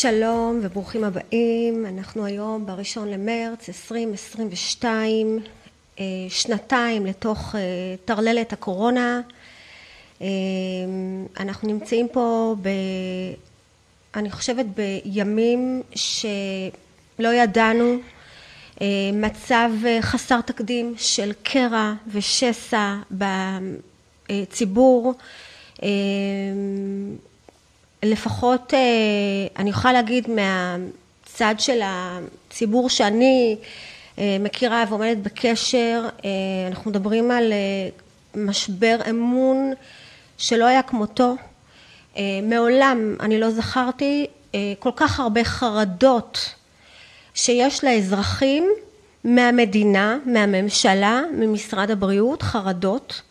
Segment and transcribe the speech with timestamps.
[0.00, 5.38] שלום וברוכים הבאים, אנחנו היום בראשון למרץ 2022,
[5.98, 7.60] אה, שנתיים לתוך אה,
[8.04, 9.20] טרללת הקורונה.
[10.22, 10.26] אה,
[11.40, 12.68] אנחנו נמצאים פה ב...
[14.14, 17.96] אני חושבת בימים שלא ידענו,
[19.12, 22.96] מצב חסר תקדים של קרע ושסע
[24.30, 25.14] בציבור
[28.02, 28.74] לפחות
[29.58, 33.56] אני יכולה להגיד מהצד של הציבור שאני
[34.18, 36.08] מכירה ועומדת בקשר
[36.68, 37.52] אנחנו מדברים על
[38.34, 39.72] משבר אמון
[40.38, 41.34] שלא היה כמותו.
[42.42, 44.26] מעולם אני לא זכרתי
[44.78, 46.54] כל כך הרבה חרדות
[47.34, 48.68] שיש לאזרחים
[49.24, 53.22] מהמדינה, מהממשלה, ממשרד הבריאות, חרדות,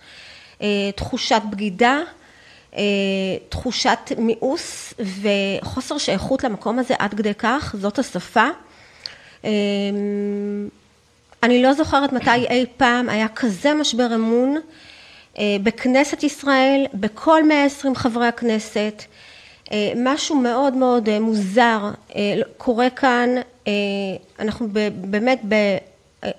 [0.96, 2.00] תחושת בגידה
[3.50, 8.48] תחושת מיאוס וחוסר שייכות למקום הזה עד כדי כך, זאת השפה.
[11.44, 14.58] אני לא זוכרת מתי אי פעם היה כזה משבר אמון
[15.42, 19.04] בכנסת ישראל, בכל 120 חברי הכנסת,
[19.96, 21.92] משהו מאוד מאוד מוזר
[22.58, 23.30] קורה כאן,
[24.40, 25.42] אנחנו באמת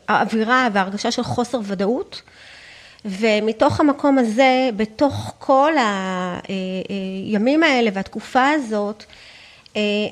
[0.09, 2.23] באווירה והרגשה של חוסר ודאות
[3.05, 5.73] ומתוך המקום הזה, בתוך כל
[7.29, 9.05] הימים האלה והתקופה הזאת,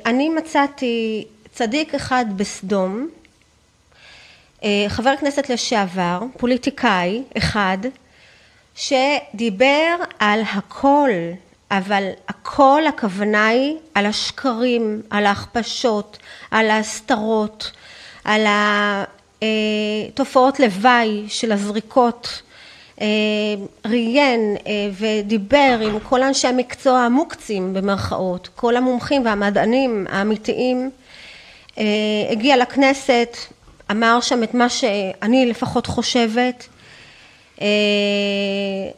[0.06, 3.08] אני מצאתי צדיק אחד בסדום,
[4.88, 7.78] חבר כנסת לשעבר, פוליטיקאי אחד,
[8.74, 11.10] שדיבר על הכל,
[11.70, 16.18] אבל הכל הכוונה היא על השקרים, על ההכפשות,
[16.50, 17.72] על ההסתרות,
[18.24, 18.46] על
[19.42, 22.42] התופעות לוואי של הזריקות
[23.86, 24.56] ראיין
[24.92, 30.90] ודיבר עם כל אנשי המקצוע המוקצים במרכאות, כל המומחים והמדענים האמיתיים,
[32.30, 33.36] הגיע לכנסת,
[33.90, 36.68] אמר שם את מה שאני לפחות חושבת,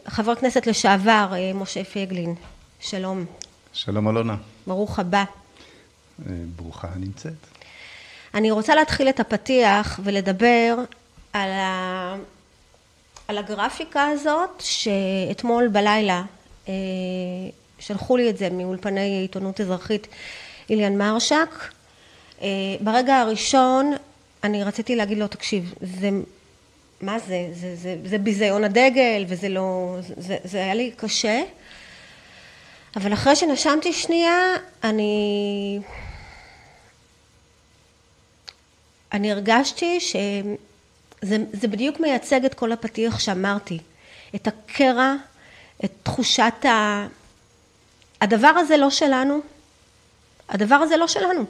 [0.06, 2.34] חבר כנסת לשעבר משה פייגלין,
[2.80, 3.24] שלום.
[3.72, 4.36] שלום אלונה.
[4.66, 5.24] ברוך הבא.
[6.56, 7.32] ברוכה הנמצאת.
[8.34, 10.76] אני רוצה להתחיל את הפתיח ולדבר
[11.32, 11.50] על
[13.30, 16.22] על הגרפיקה הזאת שאתמול בלילה
[17.78, 20.06] שלחו לי את זה מאולפני עיתונות אזרחית
[20.70, 21.48] איליאן מרשק.
[22.80, 23.92] ברגע הראשון
[24.44, 26.10] אני רציתי להגיד לו תקשיב זה
[27.00, 31.42] מה זה, זה, זה, זה ביזיון הדגל וזה לא, זה, זה היה לי קשה
[32.96, 35.78] אבל אחרי שנשמתי שנייה אני
[39.12, 40.16] אני הרגשתי ש...
[41.22, 43.78] זה, זה בדיוק מייצג את כל הפתיח שאמרתי,
[44.34, 45.14] את הקרע,
[45.84, 47.06] את תחושת ה...
[48.20, 49.40] הדבר הזה לא שלנו,
[50.48, 51.44] הדבר הזה לא שלנו.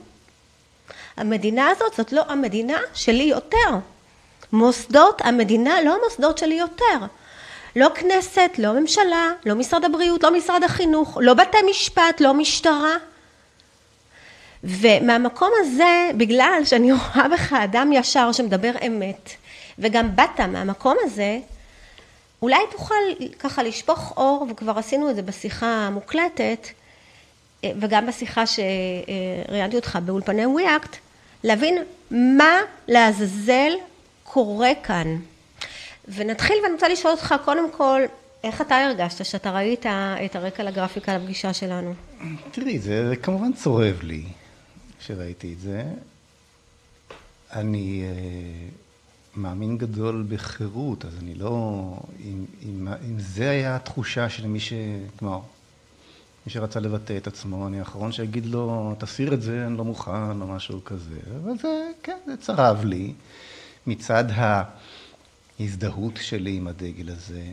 [1.17, 3.79] המדינה הזאת זאת לא המדינה שלי יותר.
[4.53, 7.07] מוסדות המדינה לא המוסדות שלי יותר.
[7.77, 12.95] לא כנסת, לא ממשלה, לא משרד הבריאות, לא משרד החינוך, לא בתי משפט, לא משטרה.
[14.65, 19.31] ומהמקום הזה, בגלל שאני רואה בך אדם ישר שמדבר אמת,
[19.81, 21.39] וגם באת מהמקום הזה,
[22.43, 22.95] אולי תוכל
[23.39, 26.67] ככה לשפוך אור, וכבר עשינו את זה בשיחה המוקלטת,
[27.67, 30.97] וגם בשיחה שראיינתי אותך באולפני וויאקט,
[31.45, 31.79] להבין
[32.11, 33.73] מה לעזאזל
[34.25, 35.17] קורה כאן.
[36.09, 38.01] ונתחיל ואני רוצה לשאול אותך קודם כל,
[38.45, 39.87] איך אתה הרגשת שאתה ראית
[40.25, 41.95] את הרקע לגרפיקה לפגישה שלנו?
[42.51, 44.23] תראי, זה כמובן צורב לי
[44.99, 45.83] כשראיתי את זה.
[47.53, 48.05] אני
[49.37, 51.97] מאמין גדול בחירות, אז אני לא...
[52.25, 54.73] אם, אם, אם זה היה התחושה של מי ש...
[55.19, 55.41] כלומר,
[56.47, 60.41] מי שרצה לבטא את עצמו, אני האחרון שיגיד לו, תסיר את זה, אני לא מוכן,
[60.41, 61.21] או משהו כזה.
[61.43, 63.13] אבל זה, כן, זה צרב לי.
[63.87, 64.25] מצד
[65.61, 67.45] ההזדהות שלי עם הדגל הזה,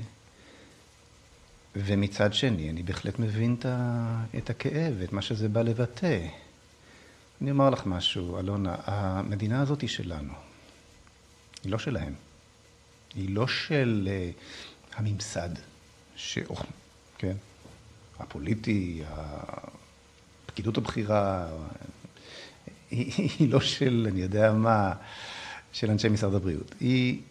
[1.76, 3.56] ומצד שני, אני בהחלט מבין
[4.38, 6.28] את הכאב, את מה שזה בא לבטא.
[7.42, 10.47] אני אומר לך משהו, אלונה, המדינה הזאת היא שלנו.
[11.68, 12.14] היא לא שלהם.
[13.16, 15.50] היא לא של uh, הממסד,
[16.16, 16.40] ש...
[17.18, 17.36] כן?
[18.20, 19.02] הפוליטי,
[20.46, 21.48] הפקידות הבכירה,
[22.92, 24.94] היא, היא לא של, אני יודע מה,
[25.72, 26.76] של אנשי משרד הבריאות.
[26.80, 27.22] היא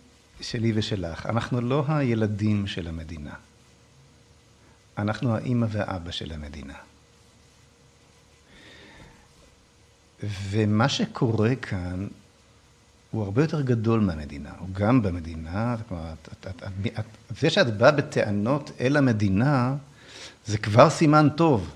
[0.41, 1.27] שלי ושלך.
[1.27, 3.35] אנחנו לא הילדים של המדינה.
[4.99, 6.79] אנחנו האימא והאבא של המדינה.
[10.23, 12.07] ומה שקורה כאן
[13.17, 16.63] הוא הרבה יותר גדול מהמדינה, הוא גם במדינה, כלומר, את, את,
[16.99, 17.05] את,
[17.41, 19.75] זה שאת באה בטענות אל המדינה,
[20.47, 21.75] זה כבר סימן טוב.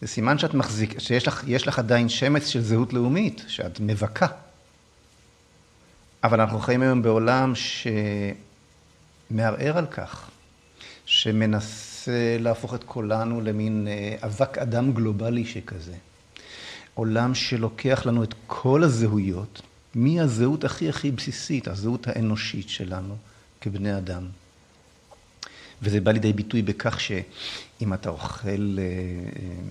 [0.00, 4.26] זה סימן שאת מחזיק, שיש לך, לך עדיין שמץ של זהות לאומית, שאת מבכה.
[6.24, 7.52] אבל אנחנו חיים היום בעולם
[9.30, 10.30] שמערער על כך,
[11.06, 15.94] שמנסה להפוך את כולנו למין אה, אבק אדם גלובלי שכזה.
[16.94, 19.62] עולם שלוקח לנו את כל הזהויות,
[19.94, 23.16] מהזהות הכי הכי בסיסית, הזהות האנושית שלנו
[23.60, 24.26] כבני אדם.
[25.82, 28.54] וזה בא לידי ביטוי בכך שאם אתה אוכל, אה,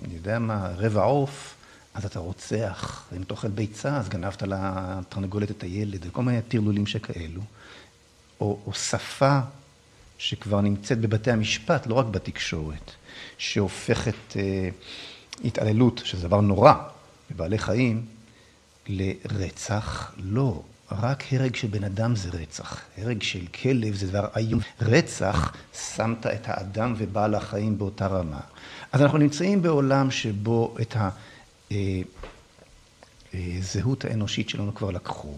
[0.06, 1.56] אני יודע מה, רבע עוף,
[1.94, 6.88] אז אתה רוצח, אם אתה אוכל ביצה, אז גנבת לתרנגולת את הילד, וכל מיני טרלולים
[6.88, 7.42] שכאלו.
[8.42, 9.40] או, או שפה
[10.18, 12.92] שכבר נמצאת בבתי המשפט, לא רק בתקשורת,
[13.38, 14.70] שהופכת אה,
[15.44, 16.74] התעללות, שזה דבר נורא,
[17.32, 18.06] בבעלי חיים,
[18.90, 20.62] לרצח, לא.
[20.92, 22.82] רק הרג של בן אדם זה רצח.
[22.98, 24.60] הרג של כלב זה דבר איום.
[24.82, 25.56] רצח,
[25.96, 28.40] שמת את האדם ובעל החיים באותה רמה.
[28.92, 30.96] אז אנחנו נמצאים בעולם שבו את
[33.34, 35.34] הזהות אה, אה, האנושית שלנו כבר לקחו.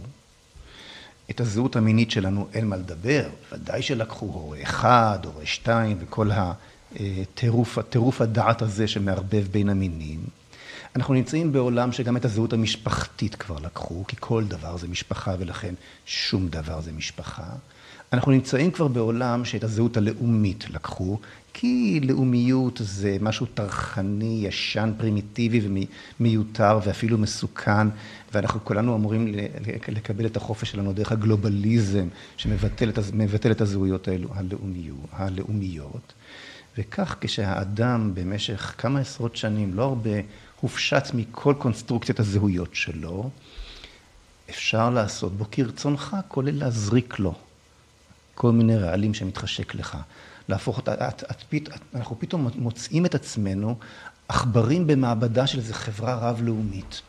[1.30, 6.30] את הזהות המינית שלנו אין מה לדבר, ודאי שלקחו הורה אחד, הורה שתיים, וכל
[6.94, 10.20] הטירוף הדעת הזה שמערבב בין המינים.
[10.96, 15.74] אנחנו נמצאים בעולם שגם את הזהות המשפחתית כבר לקחו, כי כל דבר זה משפחה ולכן
[16.06, 17.44] שום דבר זה משפחה.
[18.14, 21.20] אנחנו נמצאים כבר בעולם שאת הזהות הלאומית לקחו,
[21.54, 25.86] כי לאומיות זה משהו טרחני, ישן, פרימיטיבי
[26.20, 27.88] ומיותר ואפילו מסוכן,
[28.34, 29.36] ואנחנו כולנו אמורים
[29.88, 32.08] לקבל את החופש שלנו דרך הגלובליזם
[32.38, 34.30] שמבטל את הזהויות האלו,
[35.12, 36.14] הלאומיות.
[36.78, 40.10] וכך כשהאדם במשך כמה עשרות שנים, לא הרבה,
[40.62, 43.30] הופשט מכל קונסטרוקציית הזהויות שלו,
[44.50, 47.34] אפשר לעשות בו כרצונך, כולל להזריק לו
[48.36, 49.98] כל מיני רעלים שמתחשק לך.
[50.50, 53.76] להפוך אותה, את, את, את, אנחנו פתאום מוצאים את עצמנו
[54.28, 57.02] עכברים במעבדה של איזו חברה רב-לאומית.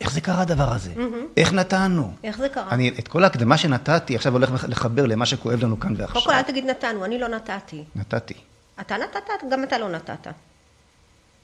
[0.00, 0.92] איך זה קרה הדבר הזה?
[0.96, 1.26] Mm-hmm.
[1.36, 2.14] איך נתנו?
[2.24, 2.70] איך זה קרה?
[2.70, 6.22] אני, את כל ההקדמה שנתתי, עכשיו הולך לחבר למה שכואב לנו כאן ועכשיו.
[6.22, 7.84] קודם כל, אל תגיד נתנו, אני לא נתתי.
[7.96, 8.34] נתתי.
[8.80, 10.28] אתה נתת, גם אתה לא נתת.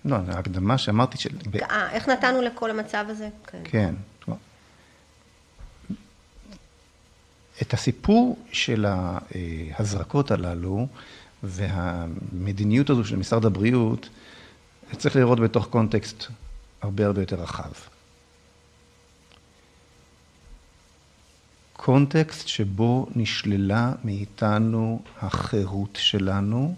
[0.04, 1.30] לא, ההקדמה שאמרתי של...
[1.62, 3.28] אה, איך נתנו לכל המצב הזה?
[3.46, 3.60] כן.
[3.64, 3.94] כן.
[7.62, 10.86] את הסיפור של ההזרקות הללו
[11.42, 14.08] והמדיניות הזו של משרד הבריאות,
[14.96, 16.24] צריך לראות בתוך קונטקסט
[16.82, 17.70] הרבה הרבה יותר רחב.
[21.72, 26.74] קונטקסט שבו נשללה מאיתנו החירות שלנו,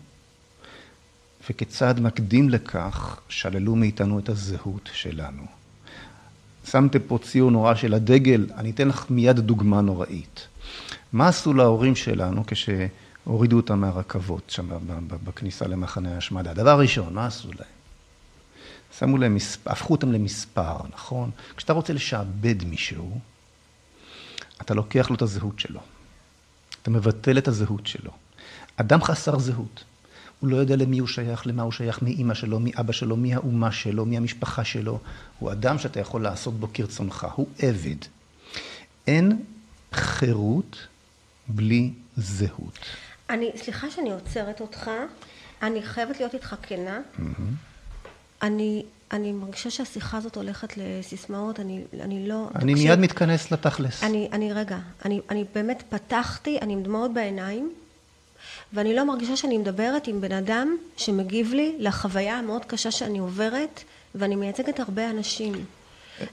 [1.50, 5.42] וכיצד מקדים לכך שללו מאיתנו את הזהות שלנו.
[6.64, 10.46] שמתם פה ציור נורא של הדגל, אני אתן לך מיד דוגמה נוראית.
[11.12, 14.68] מה עשו להורים שלנו כשהורידו אותם מהרכבות שם
[15.24, 16.54] בכניסה למחנה ההשמדה?
[16.54, 17.78] דבר ראשון, מה עשו להם?
[18.98, 19.36] שמו להם
[19.66, 21.30] הפכו אותם למספר, נכון?
[21.56, 23.20] כשאתה רוצה לשעבד מישהו,
[24.60, 25.80] אתה לוקח לו את הזהות שלו.
[26.82, 28.10] אתה מבטל את הזהות שלו.
[28.76, 29.84] אדם חסר זהות.
[30.40, 33.16] הוא לא יודע למי הוא שייך, למה הוא שייך, מי אימא שלו, מי אבא שלו,
[33.16, 34.98] מי האומה שלו, מי המשפחה שלו.
[35.38, 37.96] הוא אדם שאתה יכול לעשות בו כרצונך, הוא עבד.
[39.06, 39.42] אין
[39.92, 40.86] חירות
[41.48, 42.78] בלי זהות.
[43.30, 44.90] אני, סליחה שאני עוצרת אותך,
[45.62, 47.00] אני חייבת להיות איתך כנה.
[47.16, 47.22] Mm-hmm.
[48.42, 52.48] אני, אני מרגישה שהשיחה הזאת הולכת לסיסמאות, אני, אני לא...
[52.54, 54.02] אני תקשיב, מיד מתכנס לתכלס.
[54.02, 57.72] אני, אני רגע, אני, אני באמת פתחתי, אני עם דמעות בעיניים,
[58.72, 63.82] ואני לא מרגישה שאני מדברת עם בן אדם שמגיב לי לחוויה המאוד קשה שאני עוברת,
[64.14, 65.64] ואני מייצגת הרבה אנשים.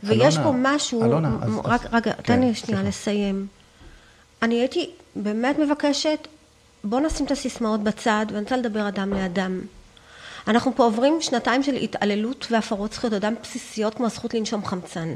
[0.03, 3.48] ויש פה משהו, אלונה, אז, רק, רגע, כן, תן לי שנייה לסיים.
[4.41, 6.27] אני הייתי באמת מבקשת,
[6.84, 9.62] בוא נשים את הסיסמאות בצד, ואני רוצה לדבר אדם לאדם.
[10.48, 15.15] אנחנו פה עוברים שנתיים של התעללות והפרות זכויות אדם בסיסיות כמו הזכות לנשום חמצן.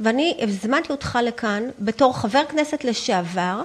[0.00, 3.62] ואני הזמנתי אותך לכאן בתור חבר כנסת לשעבר,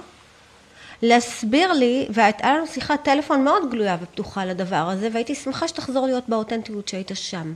[1.02, 6.28] להסביר לי, והייתה לנו שיחת טלפון מאוד גלויה ופתוחה לדבר הזה, והייתי שמחה שתחזור להיות
[6.28, 7.52] באותנטיות שהיית שם.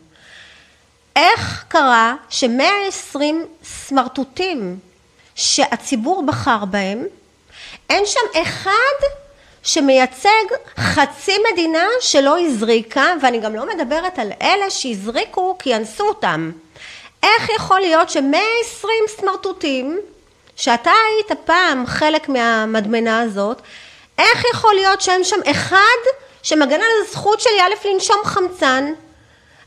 [1.16, 4.78] איך קרה שמאה עשרים סמרטוטים
[5.34, 7.04] שהציבור בחר בהם,
[7.90, 9.06] אין שם אחד
[9.62, 10.28] שמייצג
[10.76, 16.52] חצי מדינה שלא הזריקה, ואני גם לא מדברת על אלה שהזריקו כי אנסו אותם.
[17.22, 19.98] איך יכול להיות שמאה עשרים סמרטוטים,
[20.56, 23.62] שאתה היית פעם חלק מהמדמנה הזאת,
[24.18, 26.02] איך יכול להיות שאין שם אחד
[26.42, 28.92] שמגן על הזכות שלי א' לנשום חמצן,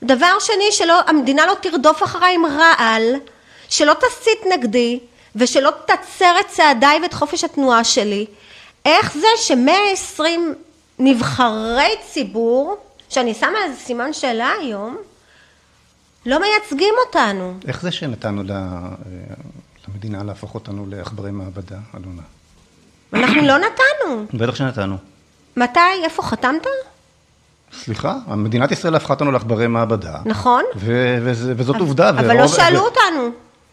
[0.04, 3.16] דבר שני שהמדינה לא תרדוף אחריי עם רעל,
[3.70, 5.00] שלא תסית נגדי
[5.36, 8.26] ושלא תצר את צעדיי ואת חופש התנועה שלי,
[8.86, 10.56] איך זה שמאה עשרים
[11.00, 12.78] נבחרי ציבור
[13.10, 14.98] שאני שמה איזה סימן שאלה היום,
[16.26, 17.54] לא מייצגים אותנו.
[17.68, 18.52] איך זה שנתנו ל-
[20.06, 22.22] למדינה להפוך אותנו לעכברי מעבדה, אלונה?
[23.14, 24.26] אנחנו לא נתנו.
[24.34, 24.98] בטח שנתנו.
[25.58, 25.80] מתי?
[26.04, 26.68] איפה חתמת?
[27.74, 30.18] סליחה, מדינת ישראל הפכה אותנו לעכברי מעבדה.
[30.26, 30.64] נכון.
[30.76, 32.10] ו- וזה- וזאת עובדה.
[32.10, 33.30] אבל ורוב- לא שאלו ו- אותנו.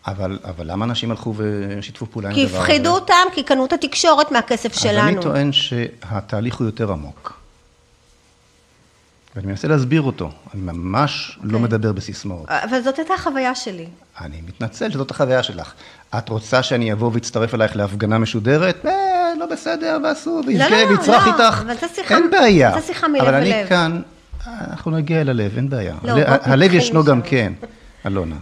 [0.07, 2.65] אבל, אבל למה אנשים הלכו ושיתפו פעולה עם כי הדבר הזה?
[2.67, 5.23] הפחידו אותם, כי קנו את התקשורת מהכסף אז אני שלנו.
[5.23, 7.33] טוען שהתהליך הוא יותר עמוק.
[9.37, 10.31] ואני מנסה להסביר אותו.
[10.55, 11.59] אני ממש לא אוקיי.
[11.61, 12.49] מדבר בסיסמאות.
[12.49, 13.87] אבל זאת הייתה החוויה שלי.
[14.21, 15.73] אני מתנצל שזאת החוויה שלך.
[16.19, 18.87] את רוצה שאני אבוא ואצטרף אלייך להפגנה משודרת?
[18.87, 18.93] אה,
[19.39, 21.61] לא בסדר, ואסור, ויזכה לא, ויצרח לא, איתך.
[21.67, 22.73] אבל זו שיחה- אין בעיה.
[22.81, 23.67] זו שיחה מלב אבל אני אל.
[23.69, 24.01] כאן,
[24.71, 25.95] אנחנו נגיע אל הלב, אין בעיה.
[26.05, 27.05] לא, הלב- בוא הלב ישנו.
[27.05, 27.53] גם כן,
[28.07, 28.37] אלונה.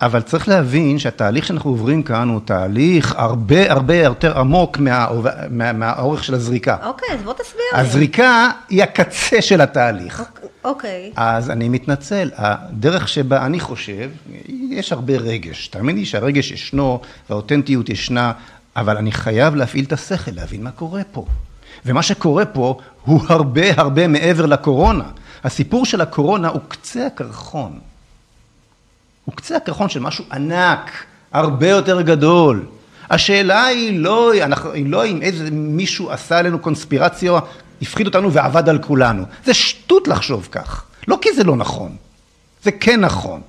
[0.00, 5.06] אבל צריך להבין שהתהליך שאנחנו עוברים כאן הוא תהליך הרבה הרבה יותר עמוק מה-
[5.50, 6.76] מה- מהאורך של הזריקה.
[6.86, 7.80] אוקיי, אז בוא תסביר לי.
[7.80, 10.22] הזריקה היא הקצה של התהליך.
[10.64, 11.12] אוקיי.
[11.16, 14.10] אז אני מתנצל, הדרך שבה אני חושב,
[14.70, 15.68] יש הרבה רגש.
[15.68, 17.00] תאמין לי שהרגש ישנו
[17.30, 18.32] והאותנטיות ישנה,
[18.76, 21.24] אבל אני חייב להפעיל את השכל, להבין מה קורה פה.
[21.86, 25.04] ומה שקורה פה הוא הרבה הרבה מעבר לקורונה.
[25.44, 27.78] הסיפור של הקורונה הוא קצה הקרחון.
[29.28, 30.90] הוא קצה הקרחון של משהו ענק,
[31.32, 32.66] הרבה יותר גדול.
[33.10, 37.32] השאלה היא לא, אנחנו, היא לא אם איזה מישהו עשה עלינו קונספירציה,
[37.82, 39.24] הפחיד אותנו ועבד על כולנו.
[39.44, 40.84] זה שטות לחשוב כך.
[41.08, 41.96] לא כי זה לא נכון,
[42.62, 43.40] זה כן נכון.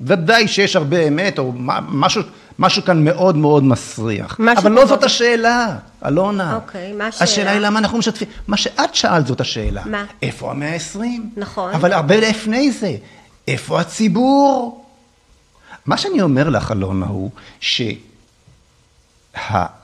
[0.00, 1.52] ודאי שיש הרבה אמת, או
[1.88, 2.22] משהו,
[2.58, 4.40] משהו כאן מאוד מאוד מסריח.
[4.56, 4.88] אבל לא פחות.
[4.88, 6.54] זאת השאלה, אלונה.
[6.54, 7.24] אוקיי, מה השאלה?
[7.24, 8.28] השאלה היא למה אנחנו משתפים.
[8.48, 9.82] מה שאת שאלת זאת השאלה.
[9.86, 10.04] מה?
[10.22, 11.30] איפה המאה העשרים?
[11.36, 11.72] נכון.
[11.72, 12.96] אבל הרבה לפני זה,
[13.48, 14.85] איפה הציבור?
[15.86, 17.30] מה שאני אומר לך, אלונה, הוא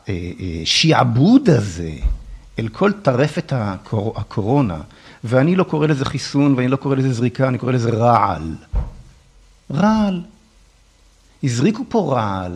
[0.06, 1.92] שהשעבוד הזה
[2.58, 4.14] אל כל טרפת הקור...
[4.16, 4.80] הקורונה,
[5.24, 8.54] ואני לא קורא לזה חיסון ואני לא קורא לזה זריקה, אני קורא לזה רעל.
[9.72, 10.20] רעל.
[11.44, 12.52] הזריקו פה רעל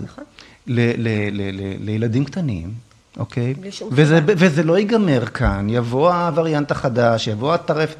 [0.66, 2.74] ל- ל- ל- ל- לילדים קטנים,
[3.16, 3.54] אוקיי?
[3.90, 7.94] וזה, וזה לא ייגמר כאן, יבוא הווריאנט החדש, יבוא הטרף,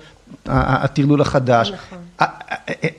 [0.47, 1.71] הטרלול החדש.
[1.71, 1.99] נכון.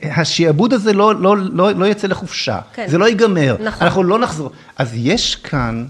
[0.02, 2.86] השעבוד הזה לא, לא, לא, לא יצא לחופשה, כן.
[2.88, 3.86] זה לא ייגמר, נכון.
[3.86, 4.50] אנחנו לא נחזור.
[4.76, 5.86] אז יש כאן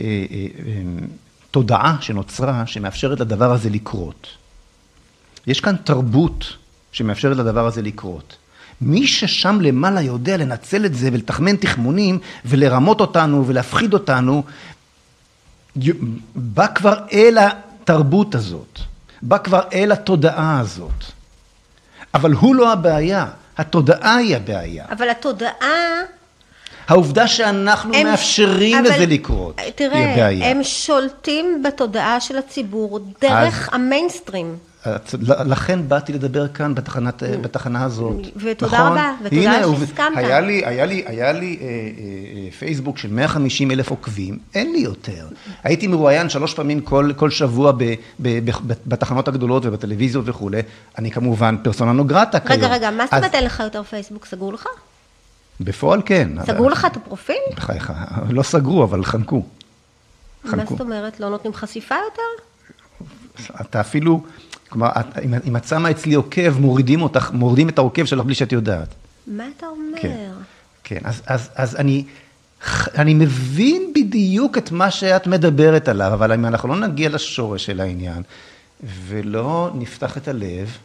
[0.00, 0.82] אה, אה, אה,
[1.50, 4.26] תודעה שנוצרה שמאפשרת לדבר הזה לקרות.
[5.46, 6.56] יש כאן תרבות
[6.92, 8.36] שמאפשרת לדבר הזה לקרות.
[8.80, 14.42] מי ששם למעלה יודע לנצל את זה ולתחמן תחמונים ולרמות אותנו ולהפחיד אותנו,
[16.34, 18.78] בא כבר אל התרבות הזאת,
[19.22, 21.04] בא כבר אל התודעה הזאת.
[22.14, 23.26] אבל הוא לא הבעיה,
[23.58, 24.84] התודעה היא הבעיה.
[24.90, 26.00] אבל התודעה...
[26.88, 30.50] העובדה שאנחנו הם- מאפשרים אבל- לזה לקרות, היא תראה, הבעיה.
[30.50, 34.56] הם שולטים בתודעה של הציבור דרך המיינסטרים.
[35.22, 38.26] לכן באתי לדבר כאן בתחנת, בתחנה הזאת.
[38.36, 38.92] ותודה נכון?
[38.92, 40.16] רבה, ותודה הנה, שהסכמת.
[40.16, 41.70] היה לי, היה לי, היה לי אה, אה,
[42.44, 45.28] אה, פייסבוק של 150 אלף עוקבים, אין לי יותר.
[45.62, 50.62] הייתי מרואיין שלוש פעמים כל, כל שבוע ב, ב, ב, ב, בתחנות הגדולות ובטלוויזיות וכולי.
[50.98, 52.52] אני כמובן פרסונה נוגרטה כיום.
[52.52, 54.26] רגע, רגע, מה זאת אז אומרת אין לך יותר פייסבוק?
[54.26, 54.66] סגרו לך?
[55.60, 56.28] בפועל כן.
[56.46, 57.36] סגרו לך את הפרופיל?
[57.56, 57.92] בחייך,
[58.30, 59.42] לא סגרו, אבל חנקו.
[60.44, 60.70] מה חנקו.
[60.70, 61.20] זאת אומרת?
[61.20, 62.44] לא נותנים חשיפה יותר?
[63.60, 64.22] אתה אפילו,
[64.74, 68.34] כלומר, את- אם- אם את שמה אצלי עוקב, מורידים אותך, מורידים את העוקב שלך בלי
[68.34, 68.94] שאת יודעת.
[69.26, 69.98] מה אתה אומר?
[70.02, 70.30] כן,
[70.84, 72.04] כן, אז, אז, אז אני,
[72.98, 77.80] אני מבין בדיוק את מה שאת מדברת עליו, אבל אם אנחנו לא נגיע לשורש של
[77.80, 78.22] העניין,
[79.06, 80.76] ולא נפתח את הלב,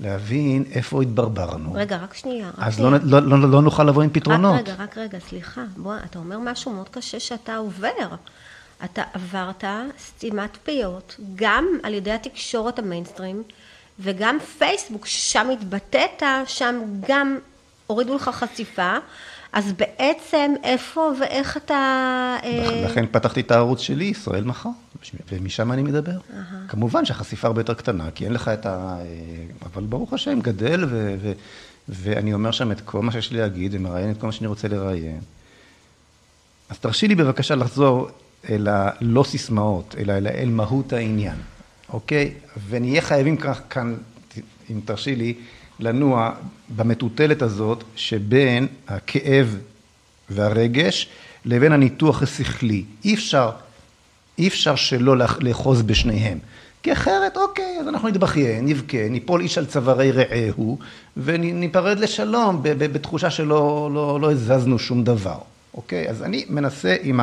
[0.00, 2.48] להבין איפה התברברנו, רגע, רק שנייה.
[2.48, 2.90] רק אז שנייה.
[2.90, 4.54] לא, לא, לא, לא נוכל לבוא עם פתרונות.
[4.54, 5.60] רק רגע, רק רגע, סליחה.
[5.76, 7.88] בוא, אתה אומר משהו מאוד קשה שאתה עובר.
[8.84, 9.64] אתה עברת
[9.98, 13.42] סתימת פיות, גם על ידי התקשורת המיינסטרים,
[13.98, 17.38] וגם פייסבוק, ששם התבטאת, שם גם
[17.86, 18.96] הורידו לך חשיפה.
[19.52, 21.74] אז בעצם, איפה ואיך אתה...
[22.42, 24.68] אה, לכן פתחתי את הערוץ שלי, ישראל מחר,
[25.32, 26.18] ומשם אני מדבר.
[26.68, 28.96] כמובן שהחשיפה הרבה יותר קטנה, כי אין לך את ה...
[29.66, 31.16] אבל ברוך השם, גדל, ו...
[31.22, 31.32] ו...
[31.88, 34.68] ואני אומר שם את כל מה שיש לי להגיד, ומראיין את כל מה שאני רוצה
[34.68, 35.20] לראיין.
[36.68, 38.08] אז תרשי לי בבקשה לחזור
[38.48, 41.36] אל הלא סיסמאות, אלא אל, אל מהות העניין,
[41.92, 42.32] אוקיי?
[42.68, 43.94] ונהיה חייבים כך כאן,
[44.70, 45.34] אם תרשי לי,
[45.80, 46.30] לנוע
[46.76, 49.56] במטוטלת הזאת שבין הכאב
[50.30, 51.08] והרגש
[51.44, 52.84] לבין הניתוח השכלי.
[53.04, 53.50] אי אפשר,
[54.38, 56.38] אי אפשר שלא לאח- לאחוז בשניהם.
[56.82, 60.78] כי אחרת, אוקיי, אז אנחנו נתבכיין, נבכה, ניפול איש על צווארי רעהו,
[61.16, 65.38] וניפרד לשלום בתחושה שלא לא, לא הזזנו שום דבר,
[65.74, 66.08] אוקיי?
[66.08, 67.20] אז אני מנסה עם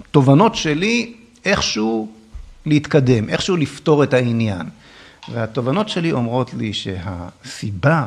[0.00, 2.12] התובנות שלי איכשהו
[2.66, 4.66] להתקדם, איכשהו לפתור את העניין.
[5.32, 8.06] והתובנות שלי אומרות לי שהסיבה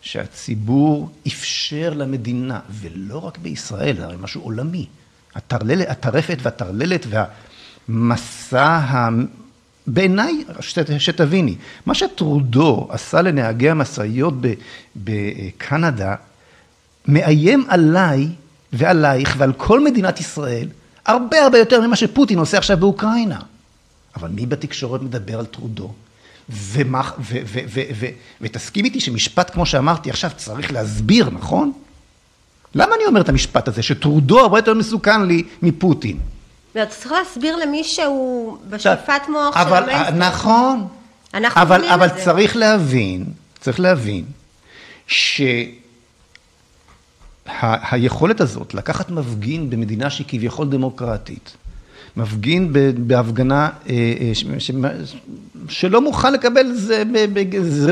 [0.00, 4.86] שהציבור אפשר למדינה, ולא רק בישראל, זה הרי משהו עולמי,
[5.34, 7.06] הטרללת, הטרפת והטרללת
[7.88, 9.08] והמסע ה...
[9.86, 10.44] בעיניי,
[10.98, 14.34] שתביני, מה שטרודו עשה לנהגי המשאיות
[14.96, 16.14] בקנדה,
[17.08, 18.28] מאיים עליי
[18.72, 20.68] ועלייך ועל כל מדינת ישראל,
[21.06, 23.40] הרבה הרבה יותר ממה שפוטין עושה עכשיו באוקראינה.
[24.16, 25.92] אבל מי בתקשורת מדבר על טרודו?
[26.48, 28.06] ומה, ו, ו, ו, ו,
[28.40, 31.72] ותסכים איתי שמשפט כמו שאמרתי עכשיו צריך להסביר, נכון?
[32.74, 36.18] למה אני אומר את המשפט הזה, שטרודו הרבה יותר מסוכן לי מפוטין?
[36.72, 40.18] אתה צריך להסביר למי שהוא בשאיפת מוח אבל, של המיינסטרים.
[40.18, 40.86] נכון.
[41.34, 42.08] אנחנו אבל, אבל.
[42.24, 43.24] צריך להבין,
[43.60, 44.24] צריך להבין,
[47.48, 51.56] שהיכולת הזאת לקחת מפגין במדינה שהיא כביכול דמוקרטית,
[52.16, 54.90] מפגין בהפגנה אה, אה,
[55.68, 56.66] שלא מוכן לקבל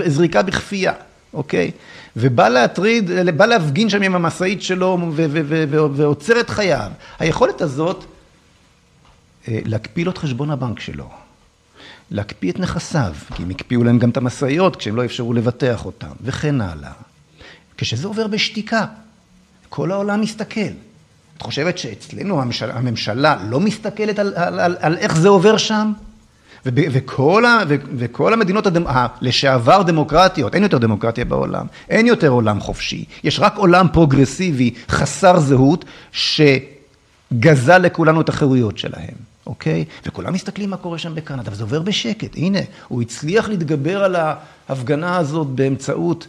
[0.07, 0.93] זריקה בכפייה,
[1.35, 1.71] אוקיי?
[2.17, 4.99] ובא להטריד, בא להפגין שם עם המשאית שלו
[5.95, 6.91] ועוצר את חייו.
[7.19, 8.05] היכולת הזאת
[9.49, 11.09] אה, להקפיא לו את חשבון הבנק שלו,
[12.11, 16.11] להקפיא את נכסיו, כי הם הקפיאו להם גם את המשאיות כשהם לא אפשרו לבטח אותם,
[16.21, 16.93] וכן הלאה.
[17.77, 18.87] כשזה עובר בשתיקה,
[19.75, 20.61] כל העולם מסתכל.
[21.37, 25.93] את חושבת שאצלנו הממשלה, הממשלה לא מסתכלת על, על, על, על איך זה עובר שם?
[26.67, 28.85] וב, וכל, ה, ו, וכל המדינות הדמ,
[29.21, 35.41] לשעבר דמוקרטיות, אין יותר דמוקרטיה בעולם, אין יותר עולם חופשי, יש רק עולם פרוגרסיבי חסר
[35.41, 39.15] זהות שגזל לכולנו את החירויות שלהם,
[39.47, 39.85] אוקיי?
[40.07, 44.17] וכולם מסתכלים מה קורה שם בקנדה, וזה עובר בשקט, הנה, הוא הצליח להתגבר על
[44.69, 46.27] ההפגנה הזאת באמצעות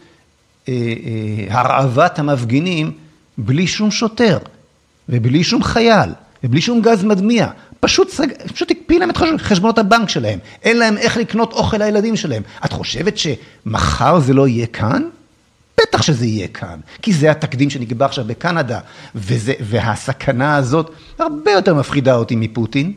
[0.68, 2.92] אה, אה, הרעבת המפגינים
[3.38, 4.38] בלי שום שוטר,
[5.10, 6.10] ובלי שום חייל,
[6.43, 7.48] ובלי שום גז מדמיע.
[7.80, 8.28] פשוט, סג...
[8.54, 10.39] פשוט הקפיא להם את חש- חשבונות הבנק שלהם.
[10.63, 12.43] אין להם איך לקנות אוכל לילדים שלהם.
[12.65, 15.04] את חושבת שמחר זה לא יהיה כאן?
[15.82, 18.80] בטח שזה יהיה כאן, כי זה התקדים שנקבע עכשיו בקנדה,
[19.15, 22.93] וזה, והסכנה הזאת הרבה יותר מפחידה אותי מפוטין.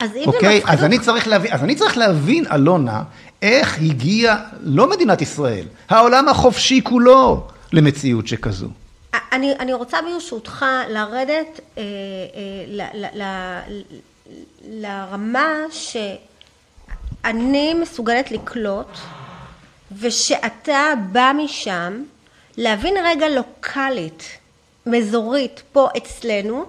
[0.00, 0.40] אז אם אוקיי?
[0.40, 3.02] זה מפחיד אז אני צריך להבין, אז אני צריך להבין, אלונה,
[3.42, 8.68] איך הגיע, לא מדינת ישראל, העולם החופשי כולו, למציאות שכזו.
[9.32, 11.84] אני, אני רוצה ברשותך לרדת אה, אה,
[12.66, 13.24] ל, ל, ל,
[14.68, 18.98] לרמה שאני מסוגלת לקלוט
[19.98, 22.02] ושאתה בא משם
[22.56, 24.38] להבין רגע לוקאלית,
[24.86, 26.64] מזורית, פה אצלנו,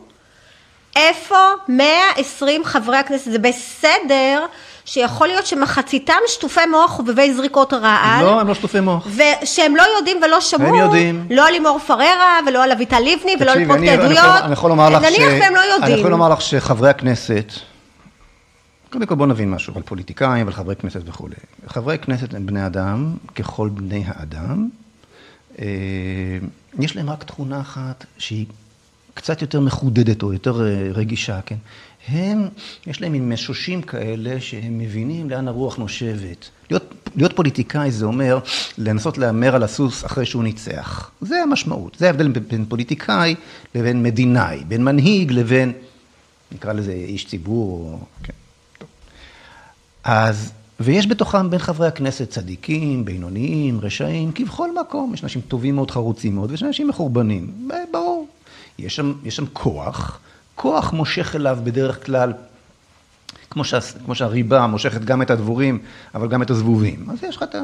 [0.95, 1.35] איפה
[1.67, 4.45] 120 חברי הכנסת, זה בסדר
[4.85, 8.23] שיכול להיות שמחציתם שטופי מוח חובבי זריקות רעל.
[8.25, 9.07] לא, הם לא שטופי מוח.
[9.43, 11.27] ושהם לא יודעים ולא שמעו, הם יודעים.
[11.29, 12.15] לא על לימור פררה
[12.47, 14.13] ולא על אביטל לבני ולא על תקשיבי, פרויקט אני- אני
[14.53, 15.05] יכול- אני לומר לך ש...
[15.05, 15.97] נניח והם לא אני יודעים.
[15.99, 17.51] יכול לומר לך שחברי הכנסת,
[18.91, 21.35] קודם כל בוא נבין משהו על פוליטיקאים ועל חברי כנסת וכולי.
[21.67, 24.69] חברי כנסת הם בני אדם, ככל בני האדם.
[25.59, 25.65] אה,
[26.79, 28.45] יש להם רק תכונה אחת שהיא
[29.13, 31.55] קצת יותר מחודדת או יותר אה, רגישה, כן?
[32.07, 32.47] הם,
[32.87, 36.49] יש להם מין משושים כאלה שהם מבינים לאן הרוח נושבת.
[36.69, 38.39] להיות, להיות פוליטיקאי זה אומר
[38.77, 41.11] לנסות להמר על הסוס אחרי שהוא ניצח.
[41.21, 41.95] זה המשמעות.
[41.99, 43.35] זה ההבדל בין- פוליטיקאי
[43.75, 45.71] לבין מדינאי, בין מנהיג לבין,
[46.51, 48.33] נקרא לזה איש ציבור, כן.
[50.03, 55.13] אז, ויש בתוכם בין חברי הכנסת צדיקים, בינוניים, רשעים, כבכל מקום.
[55.13, 57.69] יש אנשים טובים מאוד, חרוצים מאוד, ויש אנשים מחורבנים.
[57.91, 58.27] ברור.
[58.79, 60.19] יש שם, יש שם כוח,
[60.55, 62.33] כוח מושך אליו בדרך כלל,
[63.49, 65.79] כמו, שה, כמו שהריבה מושכת גם את הדבורים,
[66.15, 67.07] אבל גם את הזבובים.
[67.09, 67.55] אז יש לך את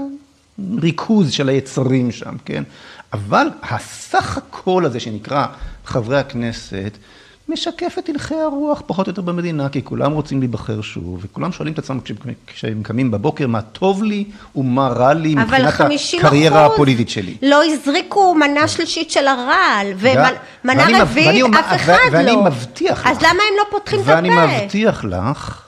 [0.60, 2.64] הריכוז של היצרים שם, כן?
[3.14, 5.46] אבל הסך הכל הזה שנקרא
[5.86, 6.98] חברי הכנסת,
[7.50, 11.74] משקף את הלכי הרוח פחות או יותר במדינה, כי כולם רוצים להיבחר שוב, וכולם שואלים
[11.74, 12.00] את עצמם
[12.48, 14.24] כשהם- קמים בבוקר, מה טוב לי
[14.56, 17.38] ומה רע לי מבחינת 50 הקריירה הפוליטית שלי.
[17.42, 20.24] לא הזריקו מנה שלישית של הרעל, ומנה
[20.66, 22.44] ואני ואני רביעית אף אחד ו- ואני לא.
[22.44, 23.08] מבטיח לך.
[23.08, 24.64] אז למה הם לא פותחים את ואני הפה?
[24.64, 25.68] מבטיח לך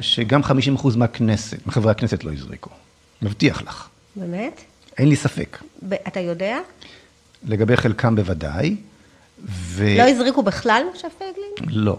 [0.00, 0.50] שגם 50%
[0.96, 2.70] מהכנסת, מחברי הכנסת לא הזריקו.
[3.22, 3.88] מבטיח לך.
[4.16, 4.60] באמת?
[4.98, 5.58] אין לי ספק.
[6.08, 6.58] אתה יודע?
[7.46, 8.76] לגבי חלקם בוודאי,
[9.48, 9.84] ו...
[9.98, 11.50] לא הזריקו בכלל, משה פייגלין?
[11.84, 11.96] לא,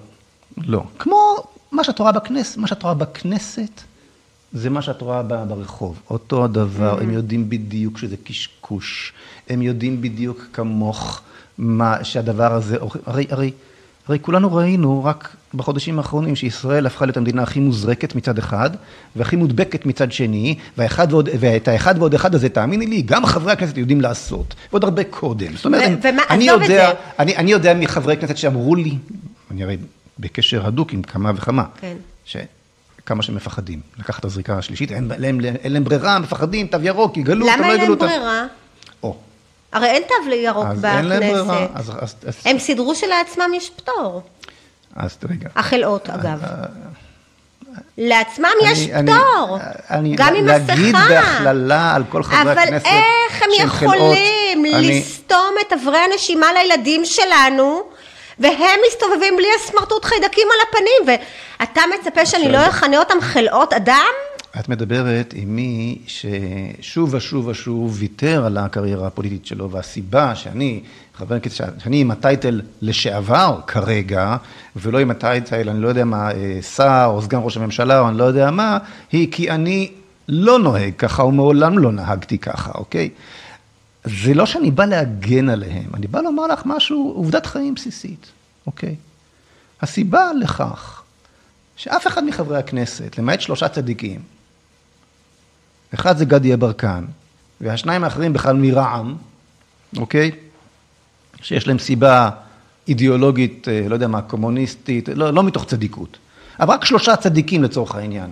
[0.58, 0.84] לא.
[1.00, 1.36] כמו
[1.72, 3.82] מה שאת רואה בכנסת, מה שאת רואה בכנסת,
[4.54, 6.00] זה מה שאת רואה ברחוב.
[6.10, 7.02] אותו הדבר, Mm.
[7.02, 9.14] הם יודעים בדיוק שזה קשקוש,
[9.50, 11.22] הם יודעים בדיוק כמוך
[11.58, 13.52] מה שהדבר הזה, הרי, הרי,
[14.08, 18.70] הרי כולנו ראינו רק בחודשים האחרונים שישראל הפכה להיות המדינה הכי מוזרקת מצד אחד,
[19.16, 23.52] והכי מודבקת מצד שני, והאחד ועוד, ואת האחד ועוד אחד הזה, תאמיני לי, גם חברי
[23.52, 25.56] הכנסת יודעים לעשות, ועוד הרבה קודם.
[25.56, 26.92] זאת אומרת, ו- ומה- אני יודע.
[27.20, 28.98] אני, אני יודע מחברי כנסת שאמרו לי,
[29.52, 29.78] אני הרי
[30.20, 31.96] בקשר הדוק עם כמה וכמה, כן.
[33.06, 36.78] כמה שהם מפחדים לקחת את הזריקה השלישית, אין, אין, אין, אין להם ברירה, מפחדים, תו
[36.82, 38.16] ירוק, יגלו אותם, למה לא אין יגלו להם אותם.
[38.16, 38.46] ברירה?
[39.04, 39.16] או,
[39.72, 41.44] הרי אין תו ירוק אז אין להם ברירה.
[41.44, 41.72] בכנסת.
[41.74, 44.22] אז, אז, אז, הם סידרו שלעצמם יש פטור.
[44.96, 45.50] אז רגע.
[45.56, 46.40] החלאות, אגב.
[47.98, 49.58] לעצמם יש אני- אני- פטור.
[49.90, 51.08] אני- גם עם להגיד מסכה.
[51.10, 56.48] בהכללה על כל חברי אבל הכנסת איך הם חלאות, יכולים אני- לסתום את אברי הנשימה
[56.54, 57.82] לילדים שלנו,
[58.40, 61.18] והם מסתובבים בלי הסמרטוט חיידקים על הפנים,
[61.60, 64.06] ואתה מצפה שאני לא אכנה אותם חלאות אדם?
[64.60, 70.84] את מדברת עם מי ששוב ושוב ושוב ויתר על הקריירה הפוליטית שלו, והסיבה שאני,
[71.16, 74.38] חבר הכנסת, שאני עם הטייטל לשעבר כרגע,
[74.76, 78.18] ולא עם הטייטל, אני לא יודע מה, אה, שר או סגן ראש הממשלה או אני
[78.18, 78.78] לא יודע מה,
[79.12, 79.92] היא כי אני
[80.28, 83.10] לא נוהג ככה ומעולם לא נהגתי ככה, אוקיי?
[84.04, 88.32] זה לא שאני בא להגן עליהם, אני בא לומר לך משהו, עובדת חיים בסיסית,
[88.68, 88.96] אוקיי?
[89.82, 91.04] הסיבה לכך
[91.76, 94.20] שאף אחד מחברי הכנסת, למעט שלושה צדיקים,
[95.94, 97.06] אחד זה גדי יברקן,
[97.62, 99.16] והשניים האחרים בכלל מרע"מ,
[99.98, 100.32] אוקיי?
[101.42, 102.30] שיש להם סיבה
[102.88, 106.18] אידיאולוגית, אה, לא יודע מה, קומוניסטית, לא, לא מתוך צדיקות.
[106.60, 108.30] אבל רק שלושה צדיקים לצורך העניין,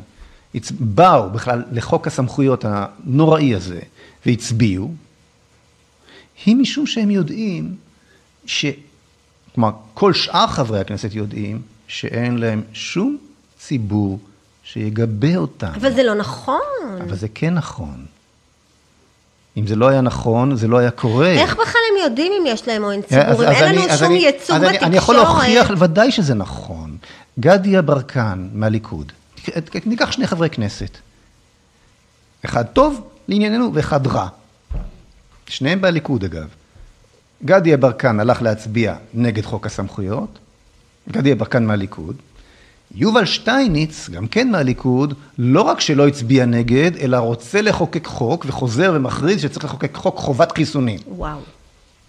[0.79, 3.79] באו בכלל לחוק הסמכויות הנוראי הזה
[4.25, 4.91] והצביעו,
[6.45, 7.75] היא משום שהם יודעים
[8.45, 8.65] ש...
[9.55, 13.17] כלומר, כל שאר חברי הכנסת יודעים שאין להם שום
[13.59, 14.19] ציבור
[14.73, 15.67] שיגבה אותם.
[15.75, 16.59] אבל זה לא נכון.
[17.07, 18.05] אבל זה כן נכון.
[19.57, 21.27] אם זה לא היה נכון, זה לא היה קורה.
[21.27, 23.49] איך בכלל הם יודעים אם יש להם או אין אז- ציבורים?
[23.49, 24.83] אין אני- לנו שום אני- ייצוג בתקשורת.
[24.83, 26.97] אני יכול להוכיח ודאי שזה נכון.
[27.39, 29.11] גדי יברקן מהליכוד,
[29.85, 30.97] ניקח שני חברי כנסת.
[32.45, 34.27] אחד טוב לענייננו ואחד רע.
[35.47, 36.47] שניהם מהליכוד אגב.
[37.45, 40.39] גדי יברקן הלך להצביע נגד חוק הסמכויות,
[41.11, 42.15] גדי יברקן מהליכוד.
[42.95, 48.91] יובל שטייניץ, גם כן מהליכוד, לא רק שלא הצביע נגד, אלא רוצה לחוקק חוק וחוזר
[48.95, 51.37] ומכריז שצריך לחוקק חוק חובת חיסונים, וואו,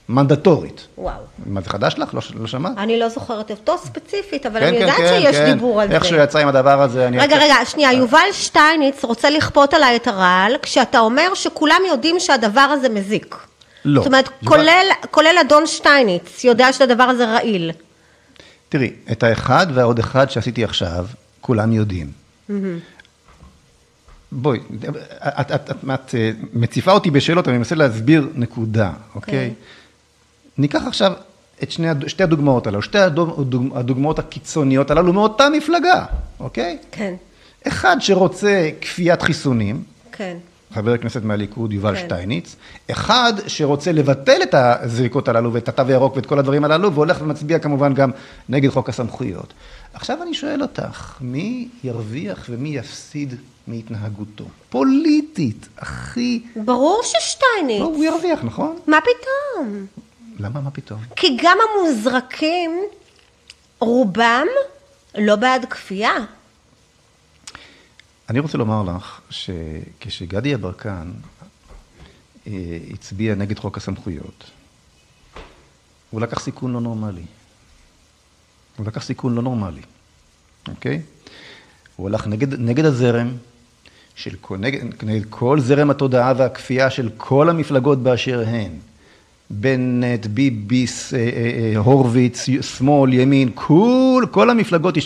[0.08, 0.86] מנדטורית.
[0.98, 1.14] וואו.
[1.46, 2.14] מה זה חדש לך?
[2.14, 2.72] לא, לא שמעת?
[2.78, 5.52] אני לא זוכרת אותו ספציפית, אבל כן, אני כן, יודעת כן, שיש כן.
[5.52, 5.94] דיבור על זה.
[5.94, 7.18] איך שהוא יצא עם הדבר הזה, אני...
[7.18, 12.60] רגע, רגע, שנייה, יובל שטייניץ רוצה לכפות עליי את הרעל, כשאתה אומר שכולם יודעים שהדבר
[12.60, 13.36] הזה מזיק.
[13.84, 14.00] לא.
[14.00, 17.70] זאת אומרת, יובל- כולל, כולל אדון שטייניץ, יודע שהדבר הזה רעיל.
[18.70, 21.06] תראי, את האחד והעוד אחד שעשיתי עכשיו,
[21.40, 22.10] כולם יודעים.
[24.32, 24.58] בואי,
[25.20, 29.54] את, את, את, את אה, מציפה אותי בשאלות, אני מנסה להסביר נקודה, אוקיי?
[30.58, 31.12] ניקח עכשיו
[31.62, 36.04] את שני, שתי הדוגמאות הללו, שתי הדוג- הדוגמאות הקיצוניות הללו מאותה מפלגה,
[36.40, 36.78] אוקיי?
[36.92, 37.14] כן,
[37.68, 40.36] אחד שרוצה כפיית חיסונים, כן.
[40.74, 42.04] חבר הכנסת מהליכוד יובל כן.
[42.04, 42.56] שטייניץ,
[42.90, 47.58] אחד שרוצה לבטל את הזריקות הללו ואת התו הירוק ואת כל הדברים הללו, והולך ומצביע
[47.58, 48.10] כמובן גם
[48.48, 49.52] נגד חוק הסמכויות.
[49.94, 53.34] עכשיו אני שואל אותך, מי ירוויח ומי יפסיד
[53.66, 54.44] מהתנהגותו?
[54.70, 56.42] פוליטית, הכי...
[56.56, 57.80] ברור ששטייניץ.
[57.80, 58.76] לא, הוא ירוויח, נכון?
[58.86, 59.86] מה פתאום?
[60.38, 61.00] למה, מה פתאום?
[61.16, 62.80] כי גם המוזרקים,
[63.78, 64.46] רובם
[65.18, 66.12] לא בעד כפייה.
[68.30, 71.10] אני רוצה לומר לך שכשגדי יברקן
[72.46, 74.50] אה, הצביע נגד חוק הסמכויות,
[76.10, 77.24] הוא לקח סיכון לא נורמלי.
[78.76, 79.80] הוא לקח סיכון לא נורמלי,
[80.68, 81.02] אוקיי?
[81.96, 83.28] הוא הלך נגד, נגד הזרם,
[84.14, 88.72] של נגד, נגד כל זרם התודעה והכפייה של כל המפלגות באשר הן.
[89.50, 91.24] בנט, ביביס, אה, אה,
[91.72, 94.96] אה, הורוביץ, שמאל, ימין, כל, כל המפלגות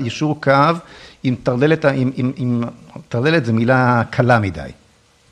[0.00, 0.50] יישרו, קו-
[1.22, 2.62] עם טרללת, עם, עם, עם,
[3.08, 4.70] טרללת זו מילה קלה מדי.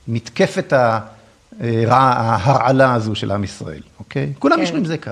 [0.09, 4.33] מתקפת הרע- ההרעלה הזו של עם ישראל, אוקיי?
[4.39, 4.61] כולם כן.
[4.61, 5.11] יישרו עם זה קו.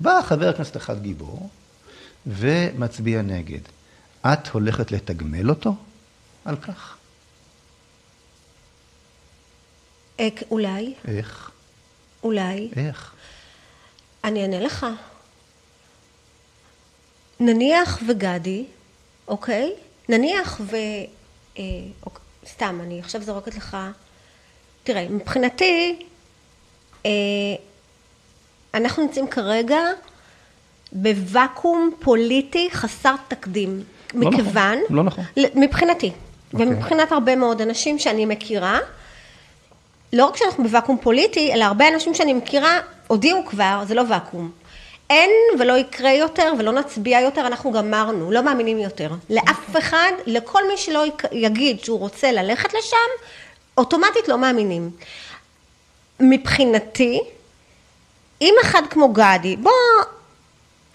[0.00, 1.48] בא חבר הכנסת אחד גיבור
[2.26, 3.58] ומצביע נגד.
[4.26, 5.74] את הולכת לתגמל אותו
[6.44, 6.96] על כך?
[10.20, 11.50] אה, אולי, איך?
[12.22, 12.68] אולי.
[12.76, 13.12] איך?
[14.24, 14.86] אני אענה לך.
[17.40, 18.64] נניח וגדי,
[19.28, 19.72] אוקיי?
[20.08, 20.76] נניח ו...
[21.58, 21.62] אה,
[22.06, 23.76] אוק, סתם, אני עכשיו זורקת לך...
[24.84, 26.06] תראה, מבחינתי,
[27.06, 27.10] אה,
[28.74, 29.78] אנחנו נמצאים כרגע
[30.92, 33.82] בוואקום פוליטי חסר תקדים.
[34.14, 34.78] לא נכון, מכיוון...
[34.90, 35.24] לא נכון.
[35.36, 36.12] ל- מבחינתי,
[36.52, 36.66] אוקיי.
[36.66, 38.78] ומבחינת הרבה מאוד אנשים שאני מכירה,
[40.12, 44.50] לא רק שאנחנו בוואקום פוליטי, אלא הרבה אנשים שאני מכירה הודיעו כבר, זה לא ואקום.
[45.10, 49.10] אין ולא יקרה יותר ולא נצביע יותר, אנחנו גמרנו, לא מאמינים יותר.
[49.30, 52.96] לאף אחד, לכל מי שלא יגיד שהוא רוצה ללכת לשם,
[53.78, 54.90] אוטומטית לא מאמינים.
[56.20, 57.20] מבחינתי,
[58.40, 59.72] אם אחד כמו גדי, בוא,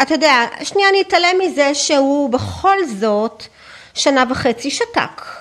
[0.02, 3.44] אתה יודע, שנייה אני אתעלם מזה שהוא בכל זאת
[3.94, 5.37] שנה וחצי שתק.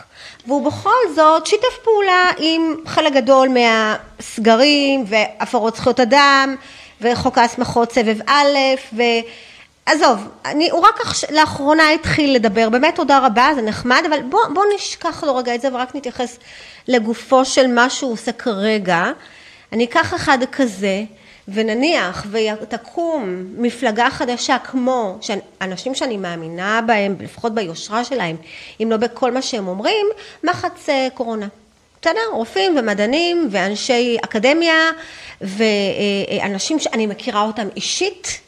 [0.47, 6.57] והוא בכל זאת שיתף פעולה עם חלק גדול מהסגרים והפרות זכויות אדם
[7.01, 8.59] וחוק ההסמכות סבב א'
[8.93, 14.65] ועזוב, אני, הוא רק לאחרונה התחיל לדבר, באמת תודה רבה, זה נחמד, אבל בוא, בוא
[14.75, 16.39] נשכח לו רגע את זה ורק נתייחס
[16.89, 19.05] לגופו של מה שהוא עושה כרגע.
[19.73, 21.03] אני אקח אחד כזה
[21.49, 25.19] ונניח ותקום מפלגה חדשה כמו
[25.63, 28.37] אנשים שאני מאמינה בהם, לפחות ביושרה שלהם,
[28.83, 30.07] אם לא בכל מה שהם אומרים,
[30.45, 31.47] מחץ אה, קורונה.
[32.03, 32.21] בסדר?
[32.33, 34.91] רופאים ומדענים ואנשי אקדמיה
[35.41, 38.41] ואנשים שאני מכירה אותם אישית,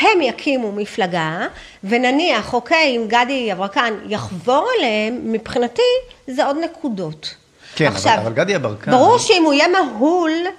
[0.00, 1.46] הם יקימו מפלגה
[1.84, 5.82] ונניח, אוקיי, אם גדי יברקן יחבור אליהם, מבחינתי
[6.26, 7.34] זה עוד נקודות.
[7.76, 8.90] כן, עכשיו, אבל, אבל גדי יברקן...
[8.90, 10.50] ברור שאם הוא יהיה מהול אה,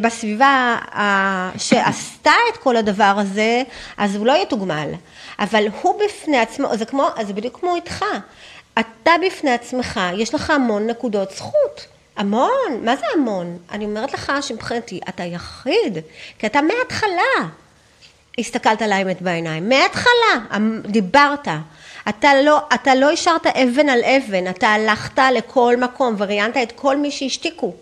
[0.00, 0.76] בסביבה
[1.58, 3.62] שעשתה את כל הדבר הזה,
[3.96, 4.88] אז הוא לא יתוגמל.
[5.38, 8.04] אבל הוא בפני עצמו, זה כמו, זה בדיוק כמו איתך.
[8.80, 11.86] אתה בפני עצמך, יש לך המון נקודות זכות.
[12.16, 13.58] המון, מה זה המון?
[13.72, 15.98] אני אומרת לך שמבחינתי אתה יחיד,
[16.38, 17.48] כי אתה מההתחלה
[18.38, 21.48] הסתכלת על האמת בעיניים, מההתחלה דיברת.
[22.08, 26.96] אתה לא, אתה לא השארת אבן על אבן, אתה הלכת לכל מקום וראיינת את כל
[26.96, 27.74] מי שהשתיקו.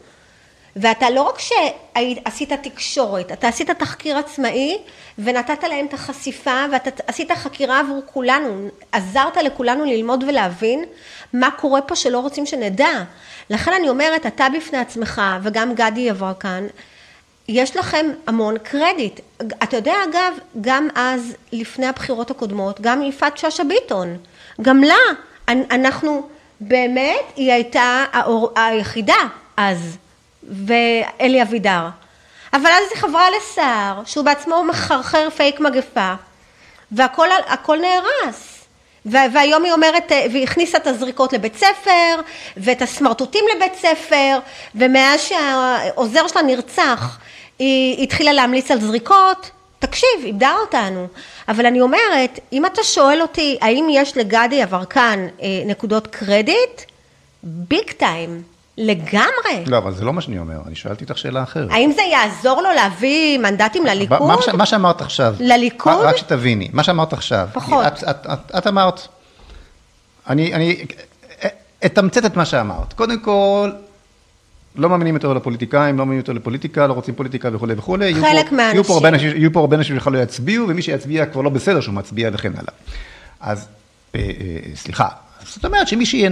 [0.77, 4.79] ואתה לא רק שעשית תקשורת, אתה עשית תחקיר עצמאי
[5.19, 10.85] ונתת להם את החשיפה ואתה עשית חקירה עבור כולנו, עזרת לכולנו ללמוד ולהבין
[11.33, 13.03] מה קורה פה שלא רוצים שנדע.
[13.51, 16.67] לכן אני אומרת, אתה בפני עצמך וגם גדי יברקן,
[17.49, 19.21] יש לכם המון קרדיט.
[19.63, 24.17] אתה יודע אגב, גם אז, לפני הבחירות הקודמות, גם יפעת שאשא ביטון,
[24.63, 24.95] גם לה,
[25.49, 26.29] אנחנו,
[26.61, 28.05] באמת, היא הייתה
[28.57, 29.17] היחידה
[29.57, 29.99] אז.
[30.49, 31.89] ואלי אבידר.
[32.53, 36.15] אבל אז היא חברה לשר, שהוא בעצמו מחרחר פייק מגפה,
[36.93, 38.53] והכל נהרס.
[39.05, 42.21] והיום היא אומרת, והיא הכניסה את הזריקות לבית ספר,
[42.57, 44.39] ואת הסמרטוטים לבית ספר,
[44.75, 47.19] ומאז שהעוזר שלה נרצח,
[47.59, 51.07] היא התחילה להמליץ על זריקות, תקשיב, איבדה אותנו.
[51.49, 56.83] אבל אני אומרת, אם אתה שואל אותי, האם יש לגדי יברקן אה, נקודות קרדיט?
[57.43, 58.52] ביג טיים.
[58.87, 59.65] לגמרי.
[59.67, 61.69] לא, אבל זה לא מה שאני אומר, אני שאלתי אותך שאלה אחרת.
[61.71, 64.29] האם זה יעזור לו להביא מנדטים לליכוד?
[64.29, 65.35] מה, מה שאמרת עכשיו.
[65.41, 66.05] לליכוד?
[66.05, 67.49] רק שתביני, מה שאמרת עכשיו.
[67.53, 67.87] פחות.
[67.87, 69.09] את, את, את, את אמרת,
[70.29, 70.85] אני, אני
[71.87, 72.93] אתמצת את מה שאמרת.
[72.93, 73.71] קודם כל,
[74.77, 78.15] לא מאמינים יותר לפוליטיקאים, לא מאמינים יותר לפוליטיקה, לא רוצים פוליטיקה וכולי וכולי.
[78.15, 78.77] חלק פה, מהאנשים.
[78.77, 81.51] יהיו פה הרבה אנשים, יהיו פה הרבה אנשים שבכלל לא יצביעו, ומי שיצביע כבר לא
[81.51, 82.73] בסדר שהוא מצביע וכן הלאה.
[83.41, 83.69] אז,
[84.15, 85.09] אה, אה, סליחה,
[85.47, 86.31] זאת אומרת שמי שיהיה,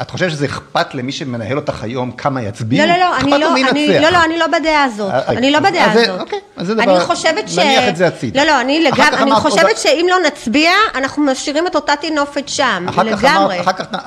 [0.00, 2.86] את חושבת שזה אכפת למי שמנהל אותך היום כמה יצביעו?
[2.86, 5.60] לא, לא, לא, אני לא, אני, לא, לא, אני לא בדעה הזאת, אה, אני לא
[5.60, 6.20] בדעה הזאת.
[6.20, 7.58] אוקיי, אז זה דבר, אני חושבת ש...
[7.58, 8.44] נניח את זה הצידה.
[8.44, 12.86] לא, לא, אני לגמרי, אני חושבת שאם לא נצביע, אנחנו משאירים את אותה תינופת שם,
[13.04, 13.58] לגמרי.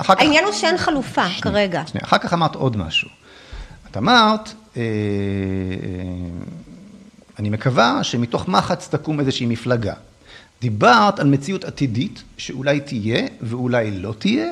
[0.07, 1.81] העניין הוא שאין חלופה כרגע.
[2.03, 3.09] אחר כך אמרת עוד משהו.
[3.91, 4.85] את אמרת, אה, אה,
[7.39, 9.93] אני מקווה שמתוך מחץ תקום איזושהי מפלגה.
[10.61, 14.51] דיברת על מציאות עתידית שאולי תהיה ואולי לא תהיה,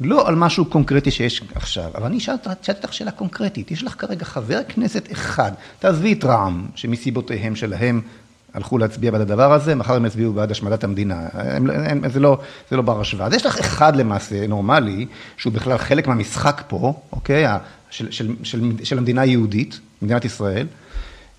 [0.00, 1.90] לא על משהו קונקרטי שיש עכשיו.
[1.94, 3.70] אבל אני שאלתי אותך שאלה קונקרטית.
[3.70, 8.00] יש לך כרגע חבר כנסת אחד, תעזבי את רע"מ, שמסיבותיהם שלהם
[8.54, 11.26] הלכו להצביע בעד הדבר הזה, מחר הם יצביעו בעד השמדת המדינה.
[11.32, 12.38] הם, הם, זה, לא,
[12.70, 13.26] זה לא בר השוואה.
[13.26, 17.44] אז יש לך אחד למעשה, נורמלי, שהוא בכלל חלק מהמשחק פה, אוקיי?
[17.90, 20.66] של, של, של, של המדינה היהודית, מדינת ישראל,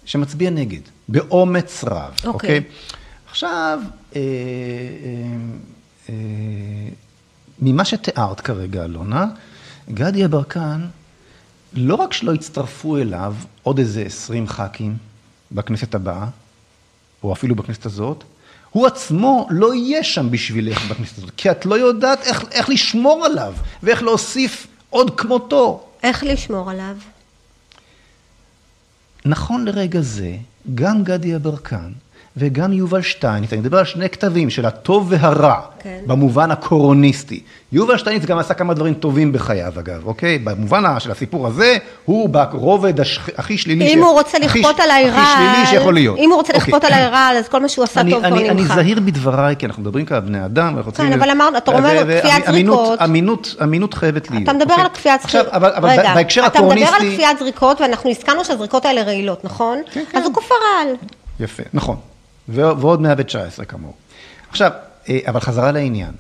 [0.05, 2.27] שמצביע נגד, באומץ רב, אוקיי?
[2.27, 2.61] אוקיי?
[3.29, 3.79] עכשיו,
[4.15, 4.23] אה, אה,
[6.09, 6.89] אה,
[7.59, 9.25] ממה שתיארת כרגע, אלונה,
[9.91, 10.85] גדי יברקן,
[11.73, 14.97] לא רק שלא הצטרפו אליו עוד איזה עשרים ח"כים
[15.51, 16.25] בכנסת הבאה,
[17.23, 18.23] או אפילו בכנסת הזאת,
[18.69, 23.25] הוא עצמו לא יהיה שם בשבילך בכנסת הזאת, כי את לא יודעת איך, איך לשמור
[23.25, 25.87] עליו, ואיך להוסיף עוד כמותו.
[26.03, 26.97] איך לשמור עליו?
[29.25, 30.37] נכון לרגע זה,
[30.75, 31.91] גם גדי יברקן
[32.37, 35.99] וגם יובל שטייניץ, אני מדבר על שני כתבים של הטוב והרע, כן.
[36.07, 37.43] במובן הקורוניסטי.
[37.71, 40.39] יובל שטייניץ גם עשה כמה דברים טובים בחייו אגב, אוקיי?
[40.39, 43.29] במובן של הסיפור הזה, הוא ברובד השכ...
[43.37, 44.01] הכי שלילי, אם ש...
[44.01, 46.17] הוא רוצה לכפות עליי רעל, הכי שלילי שיכול להיות.
[46.17, 46.73] אם הוא רוצה אוקיי.
[46.73, 48.49] לכפות עליי רעל, אז כל מה שהוא עשה אני, טוב כבר נמחק.
[48.49, 51.05] אני זהיר בדבריי, כי אנחנו מדברים כאן על בני אדם, ואנחנו רוצים...
[51.05, 53.01] כן, אבל אמרת, אתה אומר כפיית זריקות.
[53.01, 54.43] אמינות, אמינות חייבת להיות.
[54.43, 54.83] אתה מדבר אוקיי?
[54.83, 55.53] על כפיית זריקות.
[55.53, 56.89] אבל, אבל רגע, בהקשר הקורוניסטי...
[56.89, 59.77] אתה מדבר על כפיית זריקות, ואנחנו הסכמנו שהזריקות האלה רעילות, נכון?
[59.93, 60.17] כן, כן.
[60.17, 60.95] אז הוא כופר רעל.
[61.39, 61.95] יפה, נכון.
[62.49, 63.93] ועוד 119 כמוהו.
[64.49, 64.71] עכשיו,
[65.09, 66.11] אה, אבל חזרה לעניין.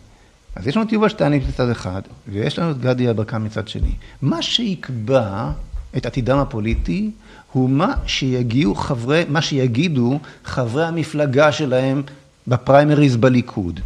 [0.55, 3.91] אז יש לנו את יובל שטייניץ מצד אחד, ויש לנו את גדי יברקן מצד שני.
[4.21, 5.51] מה שיקבע
[5.97, 7.11] את עתידם הפוליטי,
[7.51, 12.03] הוא מה שיגיעו חברי, מה שיגידו חברי המפלגה שלהם
[12.47, 13.79] בפריימריז בליכוד.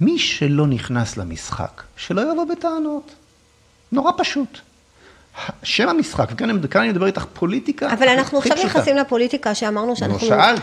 [0.00, 3.14] מי שלא נכנס למשחק, שלא יבוא בטענות.
[3.92, 4.58] נורא פשוט.
[5.62, 6.48] שם המשחק, וכאן
[6.80, 10.18] אני מדבר איתך פוליטיקה אבל אנחנו עכשיו נכנסים לפוליטיקה שאמרנו שאנחנו...
[10.18, 10.60] נו, שאלת.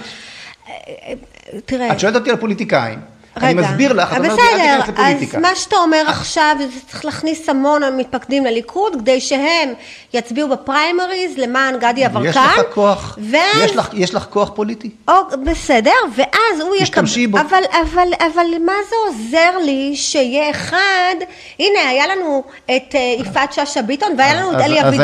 [1.66, 1.92] תראה...
[1.92, 3.00] את שואלת אותי על פוליטיקאים.
[3.38, 5.38] רגע, אני מסביר לך, את אומרת לי, אל תיכנס לפוליטיקה.
[5.38, 9.74] אז מה שאתה אומר עכשיו, זה צריך להכניס המון מתפקדים לליכוד, כדי שהם
[10.14, 12.30] יצביעו בפריימריז למען גדי יברקן.
[12.30, 13.42] יש לך כוח, ואז...
[13.66, 14.90] יש, לך, יש לך כוח פוליטי.
[15.08, 15.14] או,
[15.52, 16.84] בסדר, ואז הוא יקבל...
[16.86, 17.38] תשתמשי בו.
[17.40, 21.16] אבל, אבל, אבל מה זה עוזר לי שיהיה אחד...
[21.60, 25.04] הנה, היה לנו את אה, יפעת שאשא ביטון, והיה לנו את אלי אבידר.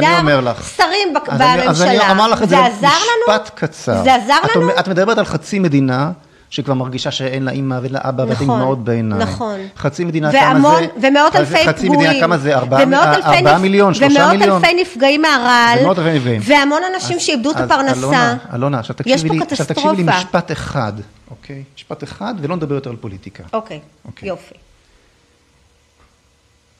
[0.77, 2.09] שרים בק- אז אני- בממשלה.
[2.11, 3.35] אומר לך את זה זה עזר לנו?
[3.35, 4.03] משפט קצר.
[4.03, 4.69] זה עזר לנו?
[4.79, 6.11] את מדברת על חצי מדינה.
[6.49, 9.21] שכבר מרגישה שאין לה אימא ואין לה אבא ואתם נכון, דמעות בעיניים.
[9.21, 9.59] נכון.
[9.77, 11.07] חצי מדינה והמון, כמה זה?
[11.07, 11.99] ומאות אלפי חצי פגועים.
[12.09, 12.55] מדינה כמה זה?
[12.57, 13.07] ארבעה ומאות
[13.43, 14.65] נפ- מיליון, שלושה ומאות מיליון.
[14.65, 15.79] אלפי נפגעים מהרעל.
[15.79, 16.41] ומאות אלפי נפגעים.
[16.45, 17.99] והמון אנשים אז- שאיבדו את הפרנסה.
[17.99, 20.03] אלונה, אלונה, עכשיו תקשיבי לי, עכשיו תקשיבי לי.
[20.03, 20.93] משפט אחד,
[21.31, 21.63] אוקיי?
[21.75, 23.43] משפט אחד, ולא נדבר יותר על פוליטיקה.
[23.53, 24.29] אוקיי, אוקיי.
[24.29, 24.55] יופי.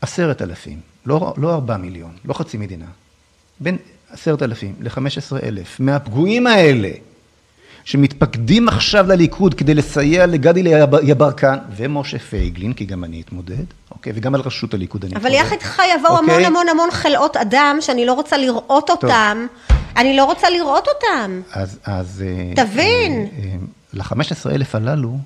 [0.02, 2.86] עשרת אלפים, לא, לא ארבעה מיליון, לא חצי מדינה.
[3.60, 3.78] בין
[4.12, 6.90] עשרת אלפים לחמש עשרה אלף, מהפגועים האלה,
[7.84, 10.64] שמתפקדים עכשיו לליכוד כדי לסייע לגדי
[11.04, 14.14] יברקן ומשה פייגלין, כי גם אני אתמודד, אוקיי?
[14.16, 15.46] וגם על ראשות הליכוד אני אבל אתמודד.
[15.46, 16.46] יחד איתך יבואו המון אוקיי?
[16.46, 19.48] המון המון חלאות אדם שאני לא רוצה לראות אותם.
[19.98, 21.42] אני לא רוצה לראות אותם.
[21.54, 22.24] אז, אז...
[22.28, 23.28] אה, תבין.
[23.94, 25.18] ל-15 אלף הללו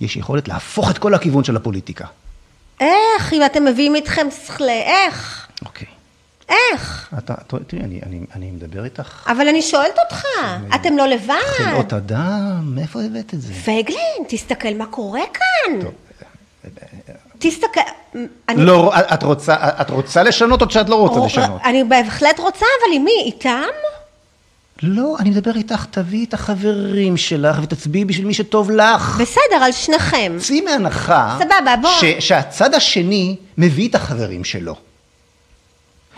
[0.00, 2.06] יש יכולת להפוך את כל הכיוון של הפוליטיקה.
[2.80, 5.46] איך, אם אתם מביאים איתכם שכלה, איך?
[5.64, 5.86] אוקיי.
[6.52, 7.14] איך?
[7.18, 7.34] אתה,
[7.66, 9.24] תראי, אני, אני, אני מדבר איתך.
[9.26, 10.24] אבל אני שואלת אותך,
[10.74, 11.34] אתם לא לבד.
[11.56, 13.54] חלאות אדם, מאיפה הבאת את זה?
[13.54, 15.80] פייגלין, תסתכל מה קורה כאן.
[15.80, 15.92] טוב.
[17.38, 17.80] תסתכל,
[18.48, 18.64] אני...
[18.64, 21.60] לא, את רוצה, את רוצה לשנות או שאת לא רוצה לשנות?
[21.64, 23.22] אני בהחלט רוצה, אבל עם מי?
[23.24, 23.62] איתם?
[24.82, 29.18] לא, אני מדבר איתך, תביאי את החברים שלך ותצביעי בשביל מי שטוב לך.
[29.20, 30.36] בסדר, על שניכם.
[30.38, 31.90] צאי מהנחה סבבה, בוא.
[32.00, 34.76] ש, שהצד השני מביא את החברים שלו.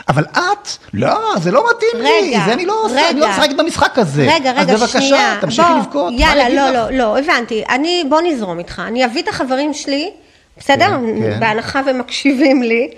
[0.09, 3.27] אבל את, לא, זה לא מתאים לי, רגע, זה אני לא עושה, אני רגע.
[3.27, 4.27] לא משחקת במשחק הזה.
[4.35, 5.37] רגע, רגע, אז בבקשה, שנייה.
[5.41, 6.13] תמשיכי בוא, לבכות.
[6.17, 6.75] יאללה, אני לא, לך?
[6.75, 7.65] לא, לא, הבנתי.
[7.69, 8.83] אני, בוא נזרום איתך.
[8.87, 10.11] אני אביא את החברים שלי,
[10.59, 10.87] בסדר?
[10.87, 11.41] כן, כן.
[11.41, 12.89] בהנחה ומקשיבים לי.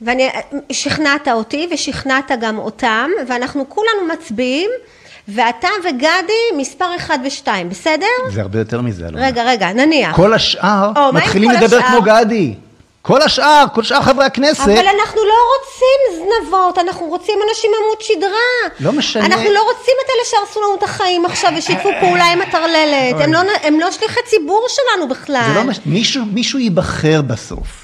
[0.00, 0.28] ואני,
[0.72, 4.70] שכנעת אותי ושכנעת גם אותם, ואנחנו כולנו מצביעים,
[5.28, 8.06] ואתה וגדי מספר אחד ושתיים, בסדר?
[8.28, 9.26] זה הרבה יותר מזה, אלונה.
[9.26, 10.16] רגע, רגע, נניח.
[10.16, 11.88] כל השאר או, מתחילים לדבר השאר?
[11.88, 12.54] כמו גדי.
[13.06, 14.60] כל השאר, כל שאר חברי הכנסת.
[14.62, 18.70] אבל אנחנו לא רוצים זנבות, אנחנו רוצים אנשים עמוד שדרה.
[18.80, 19.26] לא משנה.
[19.26, 23.20] אנחנו לא רוצים את אלה שהרסו לנו את החיים עכשיו ושיתפו פעולה עם הטרללת.
[23.20, 25.44] הם לא, הם לא שליחי ציבור שלנו בכלל.
[25.48, 25.80] זה לא מש...
[25.86, 27.83] מישהו, מישהו ייבחר בסוף.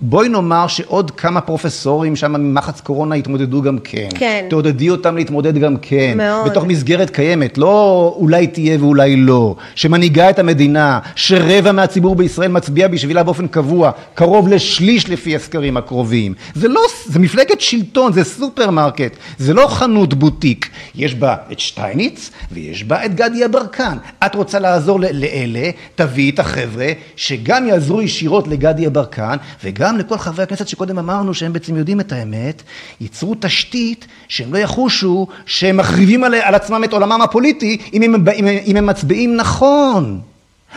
[0.00, 4.08] בואי נאמר שעוד כמה פרופסורים שם ממחץ קורונה יתמודדו גם כן.
[4.14, 4.46] כן.
[4.50, 6.14] תעודדי אותם להתמודד גם כן.
[6.16, 6.50] מאוד.
[6.50, 9.56] בתוך מסגרת קיימת, לא אולי תהיה ואולי לא.
[9.74, 16.34] שמנהיגה את המדינה, שרבע מהציבור בישראל מצביע בשבילה באופן קבוע, קרוב לשליש לפי הסקרים הקרובים.
[16.54, 20.68] זה לא, זה מפלגת שלטון, זה סופרמרקט, זה לא חנות בוטיק.
[20.94, 23.96] יש בה את שטייניץ ויש בה את גדי יברקן.
[24.26, 29.36] את רוצה לעזור לאלה, תביאי את החבר'ה שגם יעזרו ישירות לגדי יברקן
[29.74, 32.62] וגם לכל חברי הכנסת שקודם אמרנו שהם בעצם יודעים את האמת,
[33.00, 38.14] ייצרו תשתית שהם לא יחושו שהם מחריבים על, על עצמם את עולמם הפוליטי אם הם,
[38.34, 40.20] אם, אם הם מצביעים נכון.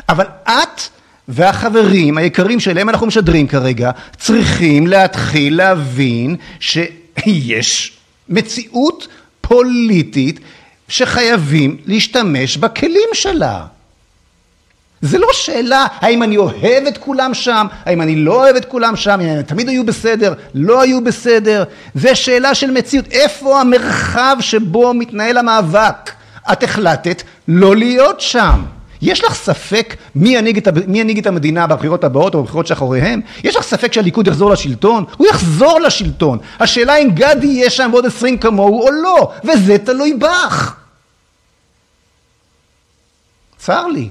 [0.09, 0.81] אבל את
[1.27, 7.97] והחברים היקרים שאליהם אנחנו משדרים כרגע צריכים להתחיל להבין שיש
[8.29, 9.07] מציאות
[9.41, 10.39] פוליטית
[10.87, 13.65] שחייבים להשתמש בכלים שלה.
[15.01, 18.95] זה לא שאלה האם אני אוהב את כולם שם, האם אני לא אוהב את כולם
[18.95, 21.63] שם, אם הם תמיד היו בסדר, לא היו בסדר.
[21.95, 23.05] זה שאלה של מציאות.
[23.11, 26.11] איפה המרחב שבו מתנהל המאבק?
[26.51, 28.63] את החלטת לא להיות שם.
[29.01, 33.21] יש לך ספק מי ינהיג את, מי ינהיג את המדינה בבחירות הבאות או בבחירות שאחוריהם?
[33.43, 35.05] יש לך ספק שהליכוד יחזור לשלטון?
[35.17, 36.39] הוא יחזור לשלטון.
[36.59, 40.75] השאלה אם גדי יהיה שם בעוד עשרים כמוהו או לא, וזה תלוי בך.
[43.57, 44.09] צר לי.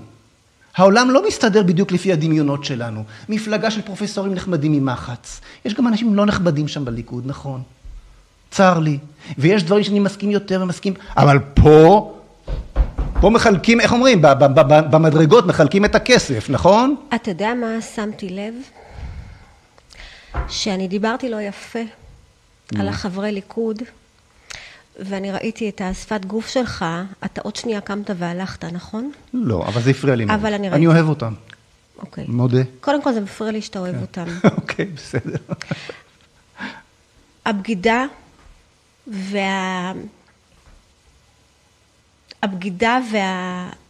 [0.77, 3.05] העולם לא מסתדר בדיוק לפי הדמיונות שלנו.
[3.29, 5.41] מפלגה של פרופסורים נחמדים ממחץ.
[5.65, 7.63] יש גם אנשים לא נכבדים שם בליכוד, נכון.
[8.51, 8.99] צר לי.
[9.39, 12.13] ויש דברים שאני מסכים יותר ומסכים, אבל פה,
[13.21, 14.23] פה מחלקים, איך אומרים,
[14.91, 16.97] במדרגות מחלקים את הכסף, נכון?
[17.15, 18.55] אתה יודע מה שמתי לב?
[20.49, 21.81] שאני דיברתי לא יפה
[22.79, 23.83] על החברי ליכוד,
[24.99, 26.85] ואני ראיתי את השפת גוף שלך,
[27.25, 29.11] אתה עוד שנייה קמת והלכת, נכון?
[29.35, 30.39] לא, אבל זה הפריע לי מאוד.
[30.39, 30.87] אבל אני אני ראיתי.
[30.87, 31.35] אוהב אותם,
[31.99, 32.25] אוקיי.
[32.29, 32.63] מודה.
[32.81, 34.25] קודם כל זה מפריע לי שאתה אוהב אותם.
[34.59, 35.37] אוקיי, בסדר.
[37.47, 38.05] הבגידה
[39.07, 39.93] וה...
[42.43, 42.99] הבגידה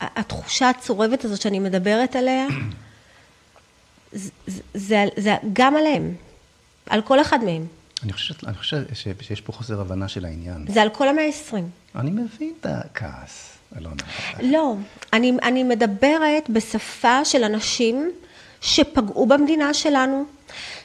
[0.00, 2.46] והתחושה הצורבת הזאת שאני מדברת עליה,
[4.12, 4.30] זה,
[4.74, 6.14] זה, זה גם עליהם,
[6.86, 7.66] על כל אחד מהם.
[8.02, 10.66] אני חושב, אני חושב ש, שיש פה חוסר הבנה של העניין.
[10.68, 11.70] זה על כל המאה העשרים.
[11.94, 14.02] אני מבין את הכעס, אלונה.
[14.40, 14.74] לא,
[15.12, 18.10] אני, אני מדברת בשפה של אנשים
[18.60, 20.24] שפגעו במדינה שלנו,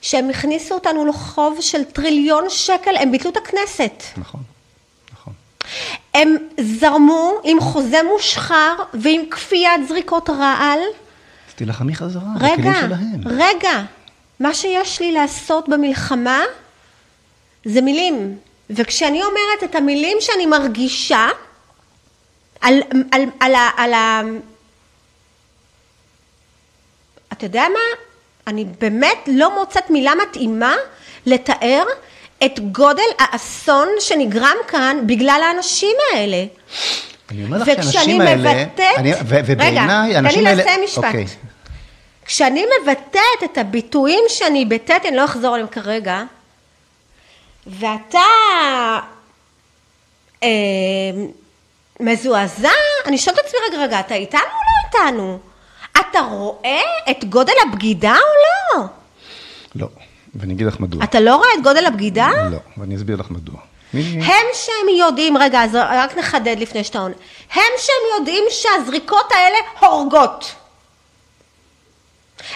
[0.01, 4.03] שהם הכניסו אותנו לחוב של טריליון שקל, הם ביטלו את הכנסת.
[4.17, 4.41] נכון,
[5.13, 5.33] נכון.
[6.13, 10.79] הם זרמו עם חוזה מושחר ועם כפיית זריקות רעל.
[11.49, 13.21] אז תילחמי חזרה, רגע, בכלים שלהם.
[13.25, 13.83] רגע,
[14.39, 16.41] מה שיש לי לעשות במלחמה
[17.65, 18.37] זה מילים.
[18.69, 21.27] וכשאני אומרת את המילים שאני מרגישה
[22.61, 22.73] על,
[23.11, 24.21] על, על, על ה...
[27.33, 27.79] אתה יודע מה?
[28.47, 30.75] אני באמת לא מוצאת מילה מתאימה
[31.25, 31.83] לתאר
[32.45, 36.43] את גודל האסון שנגרם כאן בגלל האנשים האלה.
[37.31, 38.53] אני אומר לך שהאנשים האלה...
[38.65, 40.55] מבטאת- אני- ו- ובעיניי, רגע, תן לי.
[40.55, 41.03] לסיים משפט.
[41.05, 41.25] אוקיי.
[42.25, 46.23] כשאני מבטאת את הביטויים שאני ביטאתי, אני לא אחזור עליהם כרגע,
[47.67, 48.19] ואתה
[50.43, 50.49] אה,
[51.99, 52.69] מזועזע,
[53.05, 55.39] אני שואלת את עצמי, רגע, רגע, אתה איתנו או לא איתנו?
[55.99, 56.81] אתה רואה
[57.11, 58.85] את גודל הבגידה או לא?
[59.75, 59.87] לא,
[60.35, 61.03] ואני אגיד לך מדוע.
[61.03, 62.29] אתה לא רואה את גודל הבגידה?
[62.51, 63.55] לא, ואני אסביר לך מדוע.
[63.93, 67.15] הם שהם יודעים, רגע, אז רק נחדד לפני שאתה עונה.
[67.53, 70.55] הם שהם יודעים שהזריקות האלה הורגות.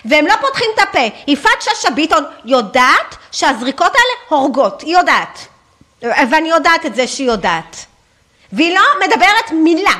[0.05, 1.07] והם לא פותחים את הפה.
[1.27, 5.39] יפעת שאשא ביטון יודעת שהזריקות האלה הורגות, היא יודעת.
[6.01, 7.86] ואני יודעת את זה שהיא יודעת.
[8.51, 9.93] והיא לא מדברת מילה.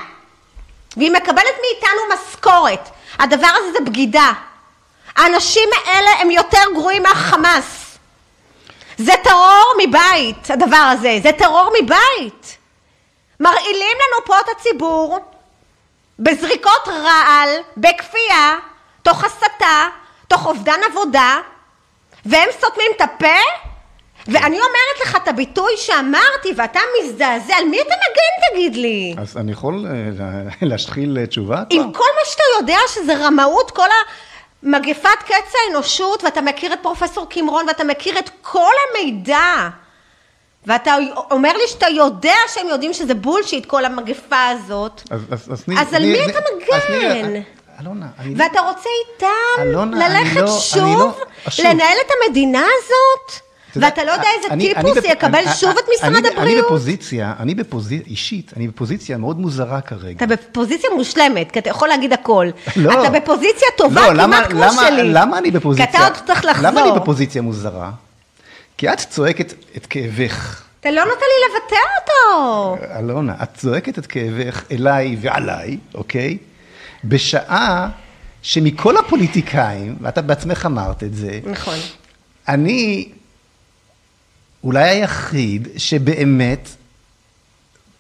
[0.98, 2.90] והיא מקבלת מאיתנו משכורת.
[3.20, 4.32] הדבר הזה זה בגידה.
[5.16, 7.98] האנשים האלה הם יותר גרועים מהחמאס.
[8.98, 11.20] זה טרור מבית, הדבר הזה.
[11.24, 12.58] זה טרור מבית.
[13.40, 15.20] מרעילים לנו פה את הציבור
[16.20, 18.56] בזריקות רעל, בכפייה,
[19.06, 19.88] תוך הסתה,
[20.28, 21.38] תוך אובדן עבודה,
[22.26, 23.38] והם סותמים את הפה?
[24.28, 29.16] ואני אומרת לך את הביטוי שאמרתי, ואתה מזדעזע, על מי אתה מגן תגיד לי?
[29.18, 31.64] אז אני יכול אה, לה- להשחיל אה, תשובה?
[31.70, 33.88] עם כל מה שאתה יודע שזה רמאות, כל
[34.64, 35.34] המגפת קץ
[35.68, 39.70] האנושות, ואתה מכיר את פרופסור קמרון, ואתה מכיר את כל המידע,
[40.66, 40.96] ואתה
[41.32, 45.94] אומר לי שאתה יודע שהם יודעים שזה בולשיט, כל המגפה הזאת, אז, אז, אז, אז
[45.94, 46.40] על תני- מי תני- אתה
[46.76, 47.42] אז מגן?
[47.82, 48.34] אלונה, אני...
[48.38, 49.28] ואתה רוצה איתם
[49.62, 51.16] אלונה, אני ללכת לא- אני שוב, לא-
[51.50, 51.66] שוב.
[51.66, 53.42] לנהל את המדינה הזאת?
[53.76, 56.38] ואתה לא יודע איזה אני- אני טיפוס בפ- יקבל אני- שוב את משרד אני- אני
[56.38, 56.66] הבריאות?
[56.66, 60.16] בפוזיציה, אני בפוזיציה, אישית, אני בפוזיציה מאוד מוזרה כרגע.
[60.18, 62.48] אתה בפוזיציה מושלמת, כי אתה יכול להגיד הכל.
[62.76, 63.02] לא.
[63.02, 65.14] אתה בפוזיציה טובה לא, כמעט למה- כמו למה- שלי.
[65.14, 65.88] למה אני בפוזיציה?
[65.92, 66.68] כי אתה עוד צריך לחזור.
[66.72, 67.92] למה אני בפוזיציה מוזרה?
[68.78, 70.62] כי את צועקת את כאבך.
[70.80, 72.78] אתה לא נותן לי לבטא אותו.
[73.00, 76.38] אלונה, את צועקת את כאבך אליי ועליי, אוקיי?
[77.08, 77.90] בשעה
[78.42, 81.76] שמכל הפוליטיקאים, ואת בעצמך אמרת את זה, נכון.
[82.48, 83.10] אני
[84.64, 86.70] אולי היחיד שבאמת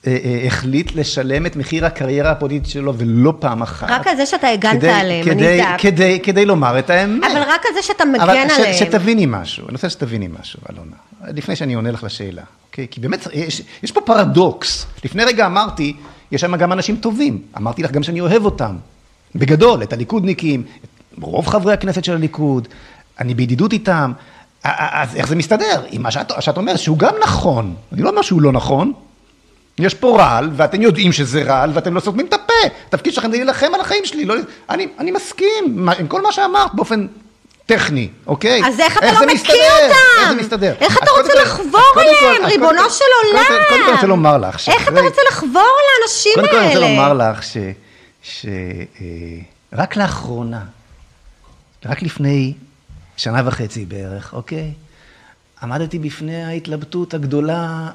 [0.08, 3.90] אה, אה, החליט לשלם את מחיר הקריירה הפוליטית שלו, ולא פעם אחת.
[3.90, 5.82] רק על זה שאתה הגנת כדי- עליהם, אני כדי- הזדעקת.
[5.82, 7.32] כדי, כדי לומר את האמת.
[7.32, 8.74] אבל רק על זה שאתה אבל מגן ש- עליהם.
[8.74, 10.96] שתביני משהו, אני רוצה שתביני משהו, אלונה,
[11.28, 12.88] לפני שאני עונה לך לשאלה, אוקיי?
[12.92, 14.86] כי באמת, יש, יש פה פרדוקס.
[15.06, 15.96] לפני רגע אמרתי,
[16.32, 17.42] יש שם גם אנשים טובים.
[17.58, 18.76] אמרתי לך גם שאני אוהב אותם.
[19.36, 20.88] בגדול, את הליכודניקים, את
[21.22, 22.68] רוב חברי הכנסת של הליכוד,
[23.20, 24.12] אני בידידות איתם.
[24.64, 27.76] אז איך זה מסתדר עם מה שאת, שאת אומרת, שהוא גם נכון.
[27.94, 28.94] אני לא אומר שהוא לא נכון.
[29.80, 32.54] יש פה רעל, ואתם יודעים שזה רעל, ואתם לא סותמים את הפה.
[32.88, 34.26] התפקיד שלכם זה להילחם על החיים שלי.
[34.26, 34.36] לא,
[34.70, 37.08] אני, אני מסכים עם כל מה שאמרת באופן
[37.66, 38.62] טכני, אוקיי?
[38.66, 39.84] אז איך אתה לא זה מכיר מסתדר?
[39.84, 40.22] אותם?
[40.22, 40.74] איך זה מסתדר?
[40.82, 43.44] איך אתה רוצה לחבור אליהם, ריבונו של עולם?
[43.48, 46.80] קודם כל אני רוצה לומר לך איך אתה רוצה לחבור לאנשים קודם כל אני האלה?
[46.80, 47.58] רוצה לומר לך ש...
[48.26, 48.46] ש...
[49.02, 50.66] אה, לאחרונה,
[51.86, 52.54] רק לפני
[53.18, 54.72] שנה וחצי בערך, אוקיי?
[55.62, 57.92] עמדתי בפני ההתלבטות הגדולה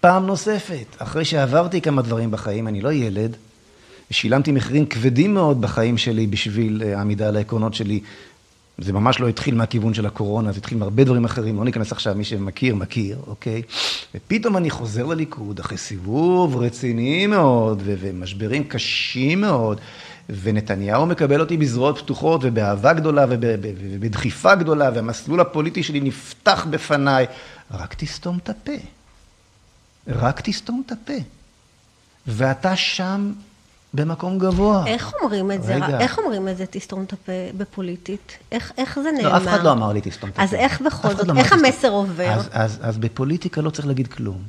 [0.00, 0.86] פעם נוספת.
[0.98, 3.36] אחרי שעברתי כמה דברים בחיים, אני לא ילד,
[4.10, 8.00] ושילמתי מחירים כבדים מאוד בחיים שלי בשביל אה, העמידה על העקרונות שלי.
[8.78, 12.14] זה ממש לא התחיל מהכיוון של הקורונה, זה התחיל מהרבה דברים אחרים, לא ניכנס עכשיו,
[12.14, 13.62] מי שמכיר, מכיר, אוקיי?
[14.14, 19.80] ופתאום אני חוזר לליכוד אחרי סיבוב רציני מאוד, ו- ומשברים קשים מאוד,
[20.42, 27.26] ונתניהו מקבל אותי בזרועות פתוחות, ובאהבה גדולה, ובדחיפה גדולה, והמסלול הפוליטי שלי נפתח בפניי.
[27.70, 28.72] רק תסתום את הפה.
[30.08, 31.18] רק תסתום את הפה.
[32.26, 33.32] ואתה שם
[33.96, 34.86] במקום גבוה.
[34.86, 35.74] איך אומרים את זה?
[35.76, 36.00] רגע.
[36.00, 38.38] איך אומרים את זה, תסתום את הפה בפוליטית?
[38.52, 39.28] איך, איך זה נאמר?
[39.32, 40.42] לא, אף אחד לא אמר לי תסתום את הפה.
[40.42, 41.64] אז איך בכל זאת, לא איך תסתום.
[41.64, 42.30] המסר עובר?
[42.32, 44.42] אז, אז, אז בפוליטיקה לא צריך להגיד כלום.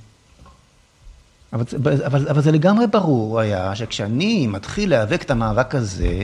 [1.54, 6.24] אבל, זה- אבל, אבל זה לגמרי ברור היה שכשאני מתחיל להיאבק את המאבק הזה,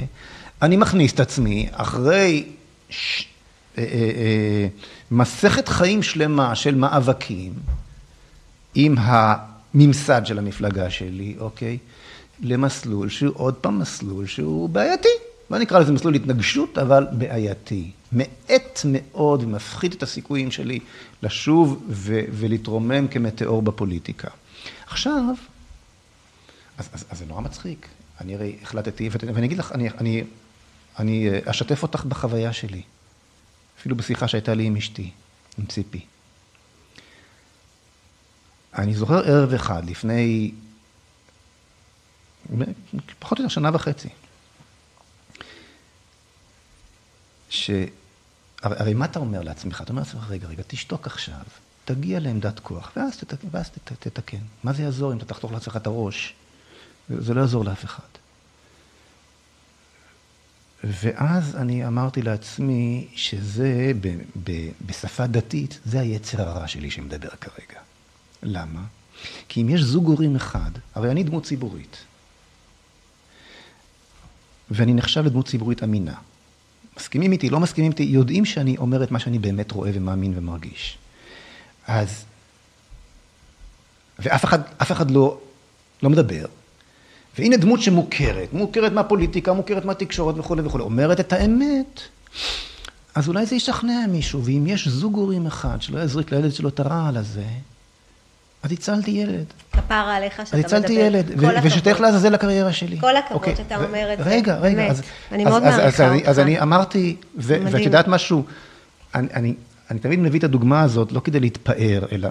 [0.61, 2.45] אני מכניס את עצמי אחרי
[2.89, 3.25] ש...
[3.77, 4.67] אה, אה,
[5.11, 7.53] מסכת חיים שלמה של מאבקים
[8.75, 11.77] עם הממסד של המפלגה שלי, אוקיי?
[12.41, 15.09] למסלול שהוא עוד פעם מסלול שהוא בעייתי.
[15.51, 17.91] לא נקרא לזה מסלול התנגשות, אבל בעייתי.
[18.11, 20.79] מאט מאוד ומפחית את הסיכויים שלי
[21.23, 24.27] לשוב ו- ולהתרומם כמטאור בפוליטיקה.
[24.87, 25.23] עכשיו,
[26.77, 27.87] אז, אז, אז זה נורא מצחיק.
[28.21, 30.23] אני הרי החלטתי, ואני אגיד לך, אני, אני,
[30.99, 32.81] אני אשתף אותך בחוויה שלי.
[33.79, 35.11] אפילו בשיחה שהייתה לי עם אשתי,
[35.57, 36.05] עם ציפי.
[38.77, 40.51] אני זוכר ערב אחד, לפני
[43.19, 44.09] פחות או יותר שנה וחצי,
[47.49, 47.71] ש...
[48.61, 49.81] הרי, מה אתה אומר לעצמך?
[49.81, 51.43] אתה אומר לעצמך, רגע, רגע, תשתוק עכשיו,
[51.85, 54.37] תגיע לעמדת כוח, ואז, תת, ואז תת, תתקן.
[54.63, 56.33] מה זה יעזור אם אתה תחתוך לעצמך את הראש?
[57.09, 58.03] זה לא יעזור לאף אחד.
[60.83, 67.79] ואז אני אמרתי לעצמי שזה, ב, ב, בשפה דתית, זה היצר הרע שלי שמדבר כרגע.
[68.43, 68.83] למה?
[69.47, 71.97] כי אם יש זוג הורים אחד, הרי אני דמות ציבורית,
[74.73, 76.13] ואני נחשב לדמות ציבורית אמינה.
[76.97, 80.97] מסכימים איתי, לא מסכימים איתי, יודעים שאני אומר את מה שאני באמת רואה ומאמין ומרגיש.
[81.87, 82.25] אז,
[84.19, 85.37] ואף אחד, אף אחד לא,
[86.03, 86.45] לא מדבר.
[87.37, 92.01] והנה דמות שמוכרת, מוכרת מהפוליטיקה, מוכרת מהתקשורת וכולי וכולי, אומרת את האמת,
[93.15, 96.79] אז אולי זה ישכנע מישהו, ואם יש זוג הורים אחד שלא יזריק לילד שלו את
[96.79, 97.45] הרעל הזה,
[98.63, 99.45] אז הצלתי ילד.
[99.71, 100.67] כפרה עליך שאתה מדבר.
[100.67, 101.25] אז הצלתי ילד,
[101.63, 102.99] ושתלך לעזאזל הקריירה שלי.
[102.99, 103.55] כל הכבוד אוקיי.
[103.55, 104.23] שאתה אומר את זה.
[104.23, 104.87] רגע, רגע.
[104.87, 105.01] אז,
[105.31, 106.27] אני מאוד מעריכה אותך.
[106.27, 108.43] אז אני אמרתי, ואת יודעת משהו,
[109.15, 109.53] אני, אני,
[109.91, 112.29] אני תמיד מביא את הדוגמה הזאת, לא כדי להתפאר, אלא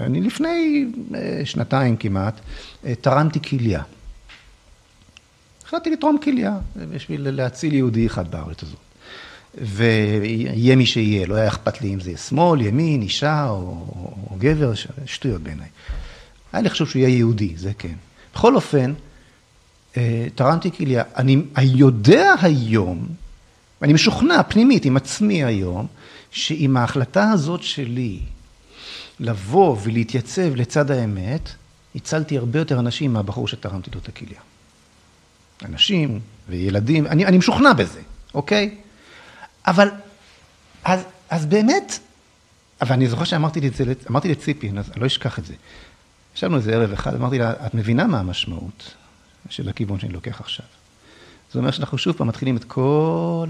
[0.00, 2.40] אני לפני אה, שנתיים כמעט,
[2.86, 3.82] אה, תרמתי כליה.
[5.66, 8.78] החלטתי לתרום כליה, בשביל להציל יהודי אחד בארץ הזאת.
[9.58, 13.56] ויהיה מי שיהיה, לא היה אכפת לי אם זה יהיה שמאל, ימין, אישה או,
[14.30, 14.72] או גבר,
[15.06, 15.68] שטויות בעיניי.
[16.52, 17.94] היה לי חשוב שהוא יהיה יהודי, זה כן.
[18.34, 18.92] בכל אופן,
[19.96, 21.02] אה, תרמתי כליה.
[21.16, 23.06] אני יודע היום,
[23.80, 25.86] ואני משוכנע פנימית עם עצמי היום,
[26.30, 28.18] שעם ההחלטה הזאת שלי
[29.20, 31.48] לבוא ולהתייצב לצד האמת,
[31.94, 34.40] הצלתי הרבה יותר אנשים מהבחור שתרמתי לו את הכליה.
[35.64, 38.00] אנשים וילדים, אני, אני משוכנע בזה,
[38.34, 38.74] אוקיי?
[39.66, 39.88] אבל,
[40.84, 41.98] אז, אז באמת,
[42.80, 45.54] אבל אני זוכר שאמרתי לי את זה, אמרתי לציפי, אני לא אשכח את זה.
[46.36, 48.94] ישבנו איזה ערב אחד, אמרתי לה, את מבינה מה המשמעות
[49.48, 50.66] של הכיוון שאני לוקח עכשיו?
[51.52, 53.48] זה אומר שאנחנו שוב פעם מתחילים את כל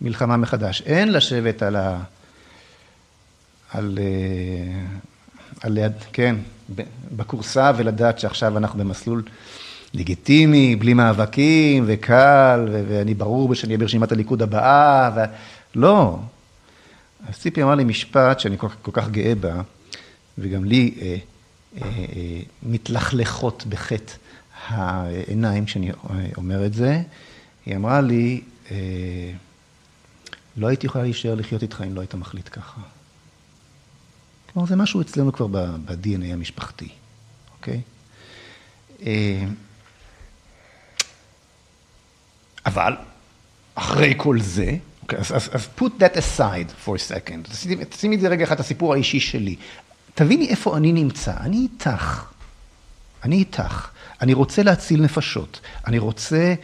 [0.00, 0.82] המלחמה מחדש.
[0.82, 2.02] אין לשבת על ה...
[3.70, 3.98] על...
[3.98, 4.86] אה,
[5.60, 6.36] על ליד, כן,
[7.16, 9.22] בכורסה ולדעת שעכשיו אנחנו במסלול
[9.94, 15.20] לגיטימי, בלי מאבקים, וקל, ו- ואני ברור שאני אהיה ברשימת הליכוד הבאה, ו...
[15.74, 16.18] לא.
[17.28, 19.62] אז ציפי אמר לי משפט שאני כל, כל כך גאה בה,
[20.38, 21.16] וגם לי אה,
[21.82, 24.12] אה, אה, מתלכלכות בחטא
[24.68, 25.90] העיניים כשאני
[26.36, 27.02] אומר את זה.
[27.66, 28.40] היא אמרה לי,
[28.70, 28.76] אה,
[30.56, 32.80] לא הייתי יכולה להישאר לחיות איתך אם לא היית מחליט ככה.
[34.52, 36.88] כלומר, זה משהו אצלנו כבר ב-DNA המשפחתי,
[37.58, 37.80] אוקיי?
[39.06, 39.44] אה,
[42.66, 42.92] אבל,
[43.74, 47.54] אחרי כל זה, okay, אוקיי, אז, אז, אז put that aside for a second,
[47.88, 49.56] תשימי את זה רגע אחד, הסיפור האישי שלי.
[50.14, 52.24] תביני איפה אני נמצא, אני איתך.
[53.24, 53.88] אני איתך.
[54.20, 56.54] אני רוצה להציל נפשות, אני רוצה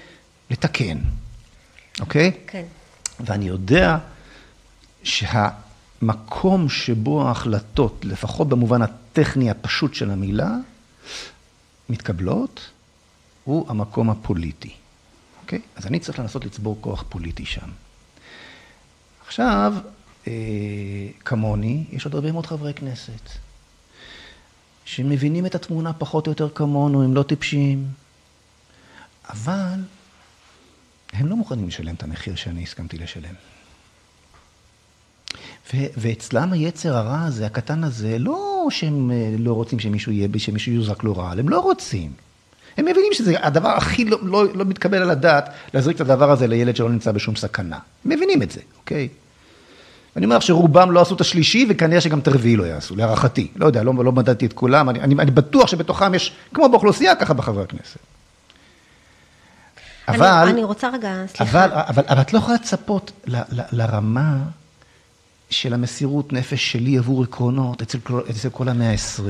[0.50, 0.98] לתקן,
[2.00, 2.30] אוקיי?
[2.30, 2.50] Okay?
[2.50, 2.64] כן.
[3.20, 3.98] ואני יודע
[5.02, 10.50] שהמקום שבו ההחלטות, לפחות במובן הטכני הפשוט של המילה,
[11.88, 12.70] מתקבלות,
[13.44, 14.72] הוא המקום הפוליטי.
[15.48, 15.60] אוקיי?
[15.76, 17.70] אז אני צריך לנסות לצבור כוח פוליטי שם.
[19.26, 19.74] עכשיו,
[20.26, 20.32] אה,
[21.24, 23.30] כמוני, יש עוד הרבה מאוד חברי כנסת,
[24.84, 27.86] שמבינים את התמונה פחות או יותר כמונו, הם לא טיפשים,
[29.28, 29.80] אבל
[31.12, 33.34] הם לא מוכנים לשלם את המחיר שאני הסכמתי לשלם.
[35.74, 40.72] ו- ואצלם היצר הרע הזה, הקטן הזה, לא שהם אה, לא רוצים שמישהו יהיה, שמישהו
[40.72, 42.27] יוזרק לו רעל, הם לא רוצים.
[42.78, 46.46] הם מבינים שזה הדבר הכי לא, לא, לא מתקבל על הדעת, להזריק את הדבר הזה
[46.46, 47.78] לילד שלא נמצא בשום סכנה.
[48.04, 49.08] הם מבינים את זה, אוקיי?
[50.16, 53.48] אני אומר שרובם לא עשו את השלישי, וכנראה שגם את הרביעי לא יעשו, להערכתי.
[53.56, 57.14] לא יודע, לא, לא מדדתי את כולם, אני, אני, אני בטוח שבתוכם יש, כמו באוכלוסייה,
[57.14, 57.98] ככה בחברי הכנסת.
[60.08, 60.26] אבל...
[60.26, 61.44] אני, אני רוצה רגע, סליחה.
[61.44, 64.36] אבל, אבל, אבל את לא יכולה לצפות ל, ל, לרמה
[65.50, 67.98] של המסירות נפש שלי עבור עקרונות אצל,
[68.30, 69.22] אצל כל המאה ה-20.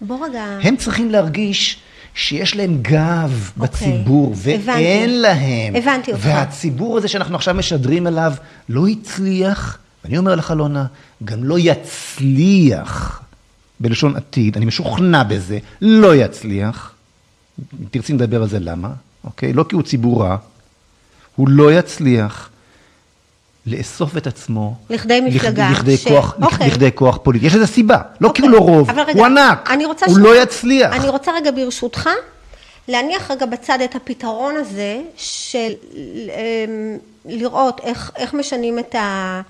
[0.00, 0.44] בוא רגע...
[0.62, 1.80] הם צריכים להרגיש
[2.14, 4.70] שיש להם גב אוקיי, בציבור, הבנתי.
[4.70, 5.76] ואין להם.
[5.76, 6.24] הבנתי אותך.
[6.26, 8.32] והציבור הזה שאנחנו עכשיו משדרים אליו,
[8.68, 10.86] לא הצליח, ואני אומר לך, אלונה,
[11.24, 13.22] גם לא יצליח,
[13.80, 16.92] בלשון עתיד, אני משוכנע בזה, לא יצליח.
[17.58, 18.90] אם תרצי נדבר על זה למה,
[19.24, 19.52] אוקיי?
[19.52, 20.36] לא כי הוא ציבור רע,
[21.36, 22.48] הוא לא יצליח
[23.66, 24.74] לאסוף את עצמו.
[24.90, 26.66] לכדי מפלגה לכדי ש- כוח, אוקיי.
[26.66, 27.46] לכדי כוח פוליטי.
[27.46, 30.42] יש לזה סיבה, לא אוקיי, כי הוא לא רוב, רגע, הוא ענק, הוא ש- לא
[30.42, 30.92] יצליח.
[30.94, 32.08] אני רוצה רגע ברשותך,
[32.88, 39.40] להניח רגע בצד את הפתרון הזה של אמ, לראות איך, איך משנים את ה...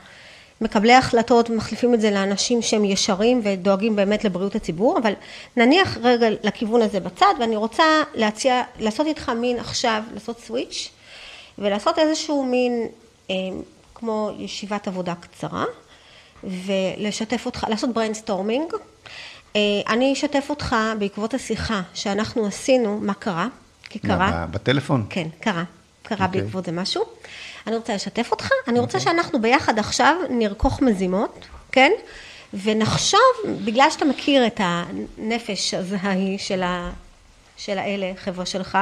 [0.61, 5.13] מקבלי ההחלטות ומחליפים את זה לאנשים שהם ישרים ודואגים באמת לבריאות הציבור, אבל
[5.57, 7.83] נניח רגע לכיוון הזה בצד, ואני רוצה
[8.15, 10.91] להציע, לעשות איתך מין עכשיו, לעשות סוויץ',
[11.59, 12.87] ולעשות איזשהו מין,
[13.31, 13.35] אמ,
[13.95, 15.65] כמו ישיבת עבודה קצרה,
[16.45, 18.73] ולשתף אותך, לעשות brainstorming.
[19.57, 23.49] אה, אני אשתף אותך בעקבות השיחה שאנחנו עשינו, מה קרה,
[23.83, 24.47] כי קרה.
[24.51, 25.07] בטלפון?
[25.11, 25.65] כן, קרה.
[26.03, 26.41] קרה אוקיי.
[26.41, 27.03] בעקבות זה משהו.
[27.67, 31.93] אני רוצה לשתף אותך, אני רוצה שאנחנו ביחד עכשיו נרקוך מזימות, כן?
[32.65, 33.21] ונחשוב,
[33.65, 36.91] בגלל שאתה מכיר את הנפש ההיא של, ה...
[37.57, 38.79] של האלה, חבר'ה שלך,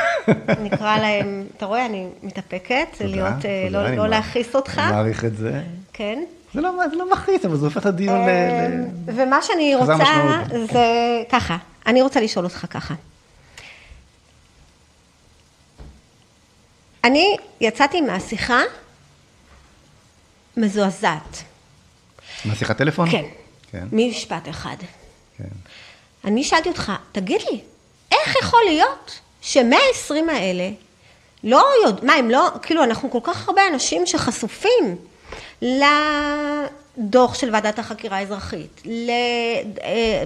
[0.66, 4.92] נקרא להם, אתה רואה, אני מתאפקת, תודה, להיות, אה, תודה, לא, לא להכעיס אותך, אני
[4.92, 5.62] מעריך את זה.
[5.92, 6.24] כן?
[6.54, 8.30] זה לא, זה לא מכעיס, אבל זה הופך את הדיון ל...
[8.30, 9.96] ל- ומה שאני רוצה.
[10.72, 10.84] זה
[11.32, 11.56] ככה,
[11.86, 12.94] אני רוצה לשאול אותך ככה.
[17.04, 18.60] אני יצאתי מהשיחה
[20.56, 21.42] מזועזעת.
[22.44, 23.10] מהשיחת טלפון?
[23.10, 23.24] כן.
[23.72, 24.76] כן, ממשפט אחד.
[25.38, 25.44] כן.
[26.24, 27.60] אני שאלתי אותך, תגיד לי,
[28.20, 30.68] איך יכול להיות שמאה העשרים האלה
[31.44, 34.96] לא יודע, מה הם לא, כאילו אנחנו כל כך הרבה אנשים שחשופים
[35.62, 38.82] לדוח של ועדת החקירה האזרחית,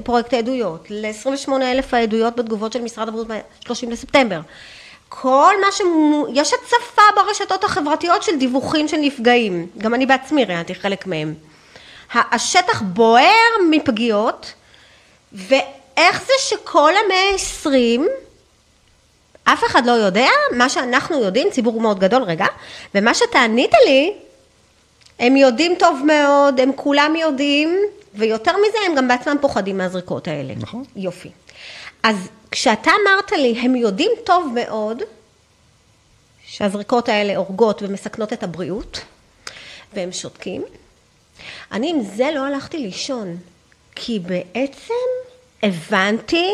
[0.00, 4.40] לפרויקט העדויות, ל-28 אלף העדויות בתגובות של משרד הבריאות ב-30 לספטמבר.
[5.08, 5.80] כל מה ש...
[6.34, 9.66] יש הצפה ברשתות החברתיות של דיווחים של נפגעים.
[9.78, 11.34] גם אני בעצמי ראיינתי חלק מהם.
[12.14, 14.52] השטח בוער מפגיעות,
[15.96, 18.08] ואיך זה שכל המאה העשרים,
[19.44, 22.46] אף אחד לא יודע, מה שאנחנו יודעים, ציבור מאוד גדול, רגע,
[22.94, 24.14] ומה שאתה ענית לי,
[25.18, 27.78] הם יודעים טוב מאוד, הם כולם יודעים,
[28.14, 30.54] ויותר מזה, הם גם בעצמם פוחדים מהזריקות האלה.
[30.56, 30.84] נכון.
[30.96, 31.30] יופי.
[32.02, 32.16] אז
[32.50, 35.02] כשאתה אמרת לי, הם יודעים טוב מאוד,
[36.46, 39.00] שהזריקות האלה הורגות ומסכנות את הבריאות,
[39.92, 40.62] והם שותקים,
[41.72, 43.36] אני עם זה לא הלכתי לישון,
[43.94, 45.29] כי בעצם
[45.62, 46.52] הבנתי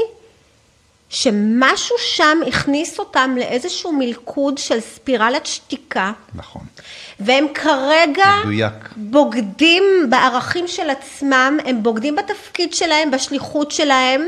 [1.08, 6.62] שמשהו שם הכניס אותם לאיזשהו מלכוד של ספירלת שתיקה, נכון.
[7.20, 8.72] והם כרגע מדויק.
[8.96, 14.26] בוגדים בערכים של עצמם, הם בוגדים בתפקיד שלהם, בשליחות שלהם,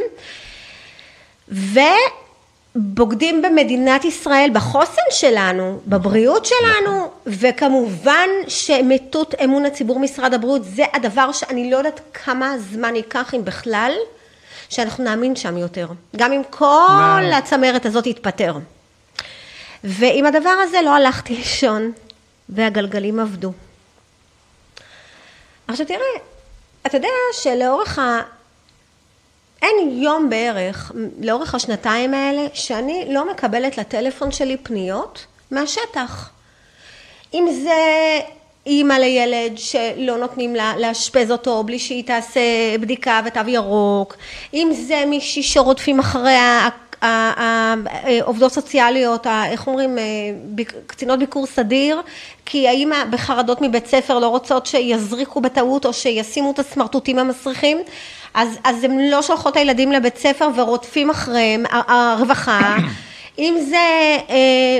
[2.76, 11.32] ובוגדים במדינת ישראל, בחוסן שלנו, בבריאות שלנו, וכמובן שמיטוט אמון הציבור משרד הבריאות, זה הדבר
[11.32, 13.92] שאני לא יודעת כמה זמן ייקח, אם בכלל,
[14.68, 15.88] שאנחנו נאמין שם יותר.
[16.16, 17.34] גם אם כל לא.
[17.34, 18.56] הצמרת הזאת תתפטר.
[19.84, 21.92] ועם הדבר הזה לא הלכתי לישון,
[22.48, 23.52] והגלגלים עבדו.
[25.68, 26.06] עכשיו תראה,
[26.86, 28.20] אתה יודע שלאורך ה...
[29.62, 36.30] אין יום בערך, לאורך השנתיים האלה, שאני לא מקבלת לטלפון שלי פניות מהשטח.
[37.34, 37.72] אם זה
[38.68, 42.40] אימא לילד שלא נותנים לה לאשפז אותו בלי שהיא תעשה
[42.80, 44.16] בדיקה ותו ירוק,
[44.54, 46.68] אם זה מישהי שרודפים אחריה
[47.02, 50.04] העובדות סוציאליות, איך אומרים, אה,
[50.86, 52.02] קצינות ביקור סדיר,
[52.46, 57.78] כי האמא בחרדות מבית ספר לא רוצות שיזריקו בטעות או שישימו את הסמרטוטים המסריחים,
[58.34, 62.76] אז, אז הן לא שולחות את הילדים לבית ספר ורודפים אחריהם, הרווחה,
[63.38, 64.78] אם זה אה,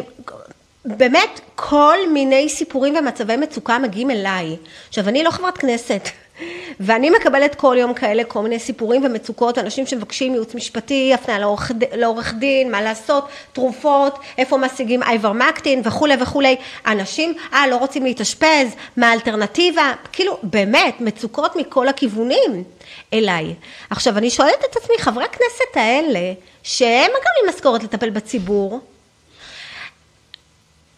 [0.84, 4.56] באמת כל מיני סיפורים ומצבי מצוקה מגיעים אליי.
[4.88, 6.08] עכשיו אני לא חברת כנסת
[6.80, 11.72] ואני מקבלת כל יום כאלה כל מיני סיפורים ומצוקות, אנשים שמבקשים ייעוץ משפטי, הפניה לעורך,
[11.92, 16.56] לעורך דין, מה לעשות, תרופות, איפה משיגים אייברמקטין וכולי וכולי,
[16.86, 22.64] אנשים, אה לא רוצים להתאשפז, מה האלטרנטיבה, כאילו באמת מצוקות מכל הכיוונים
[23.12, 23.54] אליי.
[23.90, 28.80] עכשיו אני שואלת את עצמי, חברי הכנסת האלה, שהם מקבלים משכורת לטפל בציבור,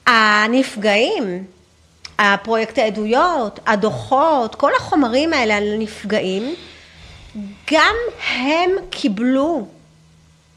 [0.06, 1.44] הנפגעים,
[2.18, 6.54] הפרויקט העדויות, הדוחות, כל החומרים האלה על נפגעים,
[7.72, 7.94] גם
[8.26, 9.66] הם קיבלו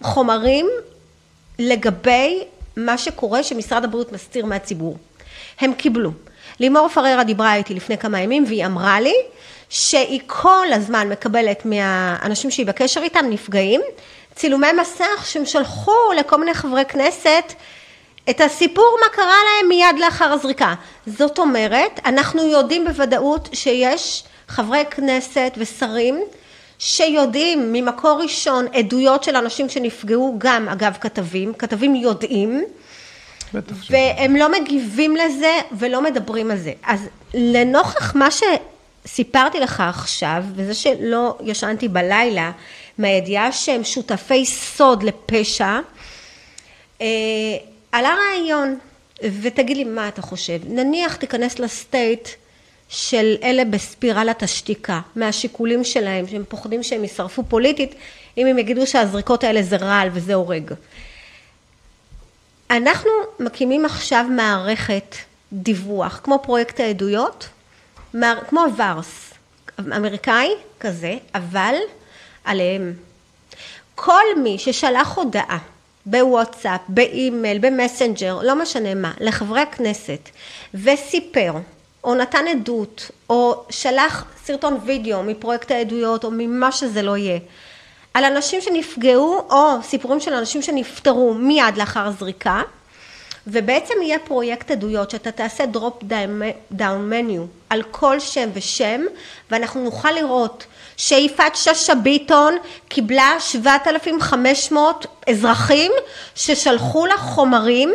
[0.02, 0.70] חומרים
[1.60, 2.44] לגבי
[2.78, 4.98] מה שקורה שמשרד הבריאות מסתיר מהציבור.
[5.60, 6.12] הם קיבלו.
[6.60, 9.16] לימור פררה דיברה איתי לפני כמה ימים והיא אמרה לי
[9.70, 13.82] שהיא כל הזמן מקבלת מהאנשים שהיא בקשר איתם, נפגעים,
[14.36, 17.54] צילומי מסך שהם שלחו לכל מיני חברי כנסת
[18.30, 20.74] את הסיפור מה קרה להם מיד לאחר הזריקה.
[21.07, 26.24] זאת אומרת, אנחנו יודעים בוודאות שיש חברי כנסת ושרים
[26.80, 32.63] שיודעים ממקור ראשון עדויות של אנשים שנפגעו, גם אגב כתבים, כתבים יודעים,
[33.89, 36.74] והם לא מגיבים לזה ולא מדברים על זה.
[36.84, 36.99] אז
[37.34, 42.51] לנוכח מה שסיפרתי לך עכשיו, וזה שלא ישנתי בלילה,
[42.97, 45.80] מהידיעה שהם שותפי סוד לפשע,
[47.01, 47.07] אה,
[47.94, 48.80] עלה רעיון,
[49.24, 52.28] ותגיד לי מה אתה חושב, נניח תיכנס לסטייט
[52.89, 57.96] של אלה בספירלת השתיקה, מהשיקולים שלהם, שהם פוחדים שהם יישרפו פוליטית,
[58.38, 60.74] אם הם יגידו שהזריקות האלה זה רעל וזה הורג.
[62.72, 65.16] אנחנו מקימים עכשיו מערכת
[65.54, 67.48] דיווח, כמו פרויקט העדויות,
[68.48, 69.34] כמו VAERS,
[69.80, 71.76] אמריקאי כזה, אבל
[72.44, 72.94] עליהם.
[73.96, 75.72] כל מי ששלח הודעה
[76.06, 80.30] בוואטסאפ, באימייל, במסנג'ר, לא משנה מה, לחברי הכנסת,
[80.74, 81.54] וסיפר,
[82.04, 87.39] או נתן עדות, או שלח סרטון וידאו מפרויקט העדויות, או ממה שזה לא יהיה,
[88.14, 92.62] על אנשים שנפגעו, או סיפורים של אנשים שנפטרו מיד לאחר זריקה,
[93.47, 96.03] ובעצם יהיה פרויקט עדויות שאתה תעשה drop
[96.72, 99.01] דאון מניו על כל שם ושם,
[99.51, 100.66] ואנחנו נוכל לראות
[100.98, 105.91] שיפעת שאשא ביטון קיבלה 7,500 אזרחים
[106.36, 107.94] ששלחו לה חומרים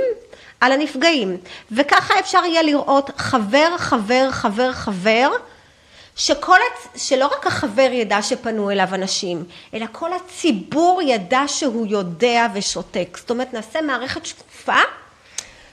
[0.61, 1.37] על הנפגעים
[1.73, 5.29] וככה אפשר יהיה לראות חבר חבר חבר חבר
[6.19, 7.09] שכל, הצ...
[7.09, 9.45] שלא רק החבר ידע שפנו אליו אנשים,
[9.75, 13.19] אלא כל הציבור ידע שהוא יודע ושותק.
[13.21, 14.81] זאת אומרת, נעשה מערכת שקופה,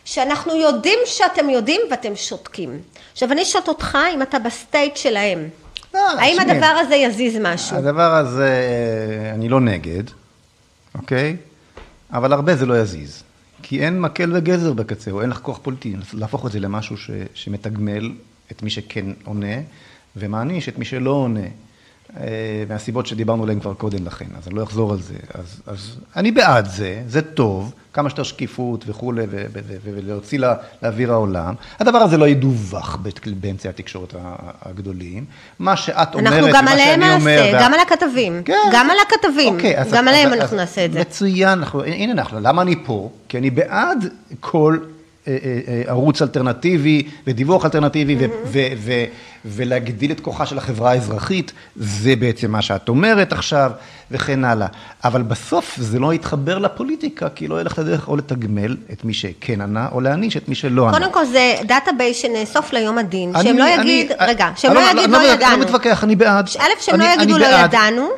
[0.06, 2.82] שאנחנו יודעים שאתם יודעים ואתם שותקים.
[3.14, 5.50] עכשיו, אני אשאל אותך אם אתה ב state שלהם.
[5.96, 6.52] לא, האם שני.
[6.52, 7.78] הדבר הזה יזיז משהו?
[7.78, 8.52] הדבר הזה,
[9.34, 10.04] אני לא נגד,
[10.96, 11.36] אוקיי?
[12.14, 13.24] אבל הרבה זה לא יזיז.
[13.64, 17.10] כי אין מקל וגזר בקצה, או אין לך כוח פוליטי, להפוך את זה למשהו ש,
[17.34, 18.12] שמתגמל
[18.52, 19.56] את מי שכן עונה,
[20.16, 21.48] ומעניש את מי שלא עונה.
[22.20, 25.16] אה, מהסיבות שדיברנו עליהן כבר קודם לכן, אז אני לא אחזור על זה.
[25.34, 29.26] אז, אז אני בעד זה, זה טוב, כמה שיותר שקיפות וכולי,
[29.84, 30.39] ולהוציא
[30.84, 31.53] לאוויר העולם.
[31.80, 32.97] הדבר הזה לא ידווח
[33.39, 34.16] באמצעי התקשורת
[34.61, 35.26] הגדולים.
[35.59, 37.61] מה שאת אומרת, אנחנו גם עליהם נעשה, וה...
[37.61, 38.41] גם על הכתבים.
[38.45, 38.53] כן.
[38.74, 40.99] גם על הכתבים, אוקיי, אז, גם אז, עליהם אז, אנחנו אז, נעשה את זה.
[40.99, 43.09] מצוין, אנחנו, הנה אנחנו, למה אני פה?
[43.30, 44.09] כי אני בעד
[44.39, 44.95] כל אה, אה, אה,
[45.88, 48.18] ערוץ אלטרנטיבי ודיווח אלטרנטיבי
[49.46, 53.72] ולהגדיל את כוחה של החברה האזרחית, זה בעצם מה שאת אומרת עכשיו
[54.12, 54.68] וכן הלאה.
[55.04, 59.14] אבל בסוף זה לא יתחבר לפוליטיקה, כי לא יהיה לך לדרך או לתגמל את מי
[59.14, 60.98] שכן ענה, או להעניש את מי שלא ענה.
[60.98, 65.10] קודם כל זה database שנאסוף ליום הדין, שהם לא יגיד, רגע, שהם לא, לא יגיד
[65.10, 65.54] לא, לא ידענו.
[65.54, 66.50] אני לא מתווכח, אני בעד.
[66.60, 68.10] א', שהם לא יגידו לא ידענו.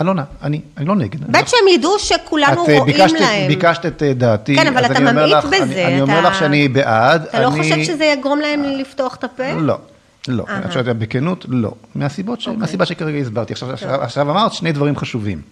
[0.00, 1.32] אלונה, אני, אני לא נגד.
[1.32, 3.48] ב', שהם ידעו שכולנו רואים ביקשת, להם.
[3.48, 4.56] ביקשת את אה, דעתי.
[4.56, 5.64] כן, אבל אתה ממעיט בזה.
[5.64, 7.22] אני, אני אומר לך שאני בעד.
[7.22, 7.58] אתה לא אני...
[7.58, 9.52] לא חושב שזה יגרום להם לפתוח את הפה?
[9.52, 9.78] לא.
[10.28, 11.74] לא, אני חושבת בכנות, לא.
[11.94, 12.46] מהסיבות ש...
[12.46, 12.48] okay.
[12.48, 12.60] אוקיי.
[12.60, 13.52] מהסיבה שכרגע הסברתי.
[13.52, 15.42] עכשיו, עכשיו, עכשיו אמרת שני דברים חשובים.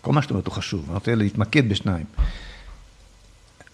[0.00, 2.04] כל מה שאת אומרת הוא חשוב, אני רוצה להתמקד בשניים.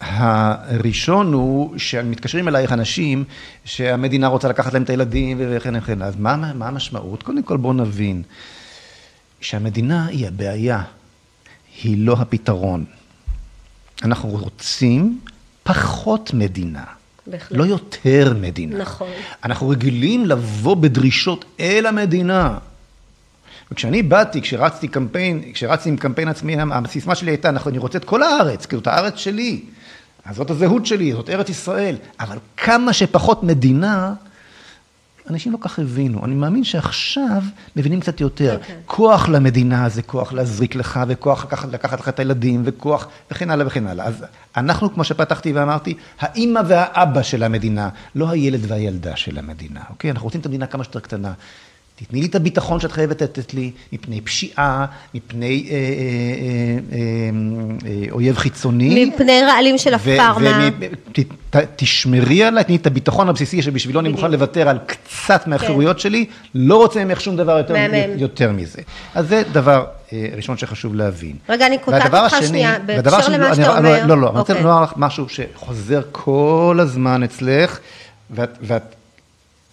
[0.01, 3.25] הראשון הוא שמתקשרים אלייך אנשים
[3.65, 6.03] שהמדינה רוצה לקחת להם את הילדים וכן וכן.
[6.03, 7.23] אז מה, מה המשמעות?
[7.23, 8.23] קודם כל בואו נבין.
[9.41, 10.83] שהמדינה היא הבעיה,
[11.83, 12.85] היא לא הפתרון.
[14.03, 15.21] אנחנו רוצים
[15.63, 16.85] פחות מדינה.
[17.27, 17.59] בהחלט.
[17.59, 18.79] לא יותר מדינה.
[18.79, 19.09] נכון.
[19.45, 22.59] אנחנו רגילים לבוא בדרישות אל המדינה.
[23.73, 28.23] וכשאני באתי, כשרצתי קמפיין, כשרצתי עם קמפיין עצמי, הסיסמה שלי הייתה, אני רוצה את כל
[28.23, 29.61] הארץ, כי זאת הארץ שלי.
[30.25, 31.97] אז זאת הזהות שלי, זאת ארץ ישראל.
[32.21, 34.15] אבל כמה שפחות מדינה,
[35.31, 36.25] אנשים לא כך הבינו.
[36.25, 37.43] אני מאמין שעכשיו
[37.77, 38.57] מבינים קצת יותר.
[38.57, 38.63] Okay.
[38.63, 38.77] אוקיי.
[38.87, 43.67] כוח למדינה זה כוח להזריק לך, וכוח לקחת, לקחת לך את הילדים, וכוח וכן הלאה
[43.67, 44.07] וכן הלאה.
[44.07, 44.25] אז
[44.57, 50.11] אנחנו, כמו שפתחתי ואמרתי, האימא והאבא של המדינה, לא הילד והילדה של המדינה, אוקיי?
[50.11, 51.33] אנחנו רוצים את המדינה כמה שיותר קטנה.
[51.97, 57.31] תתני לי את הביטחון שאת חייבת לתת לי, מפני פשיעה, מפני אה, אה, אה, אה,
[58.11, 59.05] אויב חיצוני.
[59.05, 60.69] מפני רעלים של הפארמה.
[61.77, 66.03] תשמרי עליי, תני את הביטחון הבסיסי שבשבילו אני מוכן לוותר על קצת מהחירויות כן.
[66.03, 67.59] שלי, לא רוצה ממך שום דבר
[68.19, 68.83] יותר, מזה.
[69.15, 71.37] אז זה דבר אה, ראשון שחשוב להבין.
[71.49, 74.07] רגע, אני קוטעת אותך שנייה, בהקשר למה שאתה אומר.
[74.07, 74.65] לא, לא, אני רוצה אוקיי.
[74.65, 77.79] לומר לך משהו שחוזר כל הזמן אצלך,
[78.31, 78.95] ואת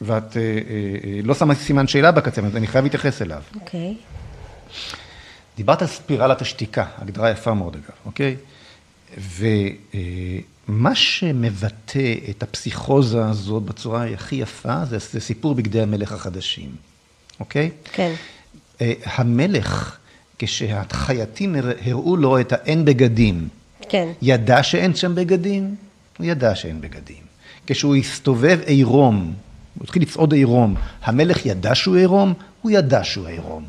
[0.01, 0.57] ואת אה, אה,
[1.03, 3.41] אה, לא שמה סימן שאלה בקצה, אז אני חייב להתייחס אליו.
[3.55, 3.95] אוקיי.
[5.57, 8.35] דיברת על ספירלת השתיקה, הגדרה יפה מאוד אגב, אוקיי?
[10.67, 16.69] ומה שמבטא את הפסיכוזה הזאת בצורה הכי יפה, זה, זה סיפור בגדי המלך החדשים,
[17.39, 17.69] אוקיי?
[17.93, 18.13] כן.
[19.05, 19.97] המלך
[20.39, 21.55] כשהחייטים
[21.85, 23.47] הראו לו את האין בגדים,
[23.89, 24.07] כן.
[24.21, 25.75] ידע שאין שם בגדים?
[26.17, 27.23] הוא ידע שאין בגדים.
[27.67, 29.33] כשהוא הסתובב עירום,
[29.77, 32.33] הוא התחיל לצעוד עירום, המלך ידע שהוא עירום?
[32.61, 33.65] הוא ידע שהוא עירום.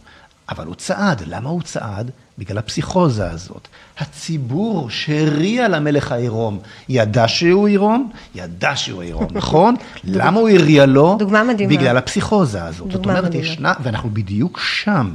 [0.48, 2.10] אבל הוא צעד, למה הוא צעד?
[2.38, 3.68] בגלל הפסיכוזה הזאת.
[3.98, 8.10] הציבור שהריע למלך העירום, ידע שהוא עירום?
[8.34, 9.74] ידע שהוא עירום, נכון?
[10.04, 11.16] למה הוא הריע לו?
[11.18, 11.72] דוגמה מדהימה.
[11.72, 12.88] בגלל הפסיכוזה הזאת.
[12.88, 13.34] דוגמה זאת אומרת.
[13.34, 15.10] ישנה, ואנחנו בדיוק שם.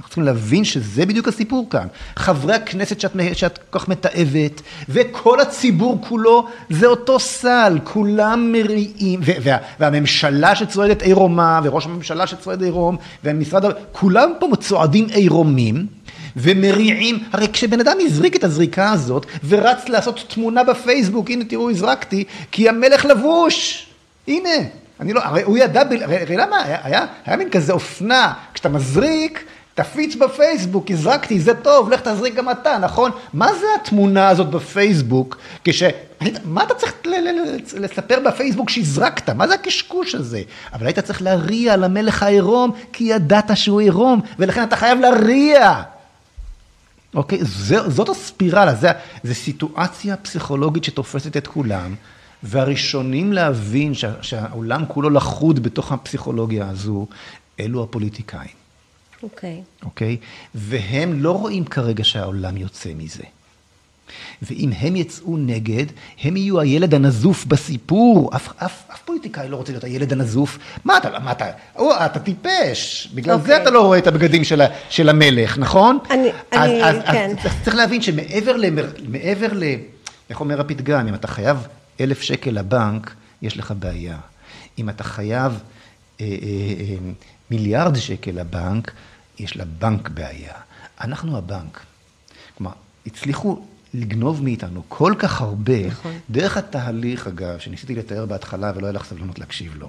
[0.00, 1.86] אנחנו צריכים להבין שזה בדיוק הסיפור כאן.
[2.16, 9.20] חברי הכנסת שאת, שאת כל כך מתעבת, וכל הציבור כולו, זה אותו סל, כולם מריעים,
[9.22, 15.86] וה, והממשלה שצועדת עירומה, וראש הממשלה שצועד עירום, ומשרד, ה- כולם פה צועדים עירומים.
[16.36, 22.24] ומריעים, הרי כשבן אדם הזריק את הזריקה הזאת, ורץ לעשות תמונה בפייסבוק, הנה תראו הזרקתי,
[22.50, 23.86] כי המלך לבוש,
[24.28, 24.50] הנה,
[25.00, 28.68] אני לא, הרי הוא ידע, הרי, הרי למה, היה, היה, היה מין כזה אופנה, כשאתה
[28.68, 29.44] מזריק,
[29.82, 33.10] תפיץ בפייסבוק, הזרקתי, זה טוב, לך תזריק גם אתה, נכון?
[33.32, 35.82] מה זה התמונה הזאת בפייסבוק, כש...
[36.44, 36.94] מה אתה צריך
[37.76, 39.30] לספר בפייסבוק שהזרקת?
[39.30, 40.42] מה זה הקשקוש הזה?
[40.72, 45.82] אבל היית צריך להריע למלך העירום, כי ידעת שהוא עירום, ולכן אתה חייב להריע.
[47.14, 47.38] אוקיי?
[47.42, 48.88] זה, זאת הספירלה, זה,
[49.22, 51.94] זה סיטואציה פסיכולוגית שתופסת את כולם,
[52.42, 57.06] והראשונים להבין שה, שהעולם כולו לחוד בתוך הפסיכולוגיה הזו,
[57.60, 58.59] אלו הפוליטיקאים,
[59.22, 59.62] אוקיי.
[59.84, 60.16] אוקיי?
[60.54, 63.22] והם לא רואים כרגע שהעולם יוצא מזה.
[64.42, 65.86] ואם הם יצאו נגד,
[66.22, 68.30] הם יהיו הילד הנזוף בסיפור.
[68.36, 70.58] אף, אף, אף פוליטיקאי לא רוצה להיות הילד הנזוף.
[70.84, 71.44] מה אתה, מה אתה,
[71.76, 73.08] או, אתה טיפש.
[73.14, 73.38] בגלל okay.
[73.38, 73.62] זה אוקיי.
[73.62, 75.98] אתה לא רואה את הבגדים של, ה, של המלך, נכון?
[76.10, 77.34] אני- אז, אני- אז, כן.
[77.44, 78.64] אז צריך להבין שמעבר ל...
[79.08, 79.64] מעבר ל...
[80.30, 81.08] איך אומר הפתגם?
[81.08, 81.66] אם אתה חייב
[82.00, 84.16] אלף שקל לבנק, יש לך בעיה.
[84.78, 85.52] אם אתה חייב
[86.20, 86.26] אה, אה,
[86.80, 86.96] אה,
[87.50, 88.92] מיליארד שקל לבנק,
[89.38, 90.52] יש לבנק בעיה.
[91.00, 91.80] אנחנו הבנק.
[92.58, 92.72] כלומר,
[93.06, 93.62] הצליחו
[93.94, 96.12] לגנוב מאיתנו כל כך הרבה, נכון.
[96.30, 99.88] דרך התהליך, אגב, שניסיתי לתאר בהתחלה ולא היה לך סבלנות להקשיב לו,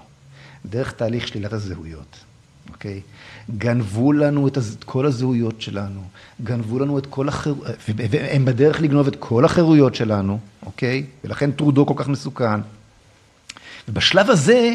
[0.66, 2.18] דרך תהליך שלילת הזהויות,
[2.70, 3.02] אוקיי?
[3.58, 6.02] גנבו לנו את הז- כל הזהויות שלנו,
[6.44, 11.06] גנבו לנו את כל החירויות, והם בדרך לגנוב את כל החירויות שלנו, אוקיי?
[11.24, 12.60] ולכן טרודו כל כך מסוכן.
[13.90, 14.74] ובשלב הזה,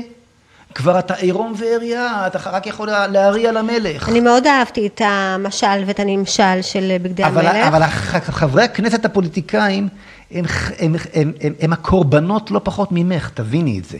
[0.76, 4.08] כבר אתה עירום ועריה, אתה רק יכול לה- להריע למלך.
[4.08, 7.66] אני מאוד אהבתי את המשל ואת הנמשל של בגדי אבל, המלך.
[7.66, 7.82] אבל
[8.20, 9.88] חברי הכנסת הפוליטיקאים
[10.30, 10.44] הם,
[10.78, 13.98] הם, הם, הם, הם הקורבנות לא פחות ממך, תביני את זה.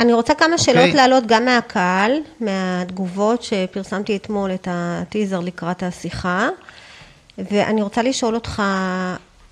[0.00, 0.94] אני רוצה כמה שאלות אוקיי.
[0.94, 6.48] להעלות גם מהקהל, מהתגובות שפרסמתי אתמול את הטיזר לקראת השיחה,
[7.38, 8.62] ואני רוצה לשאול אותך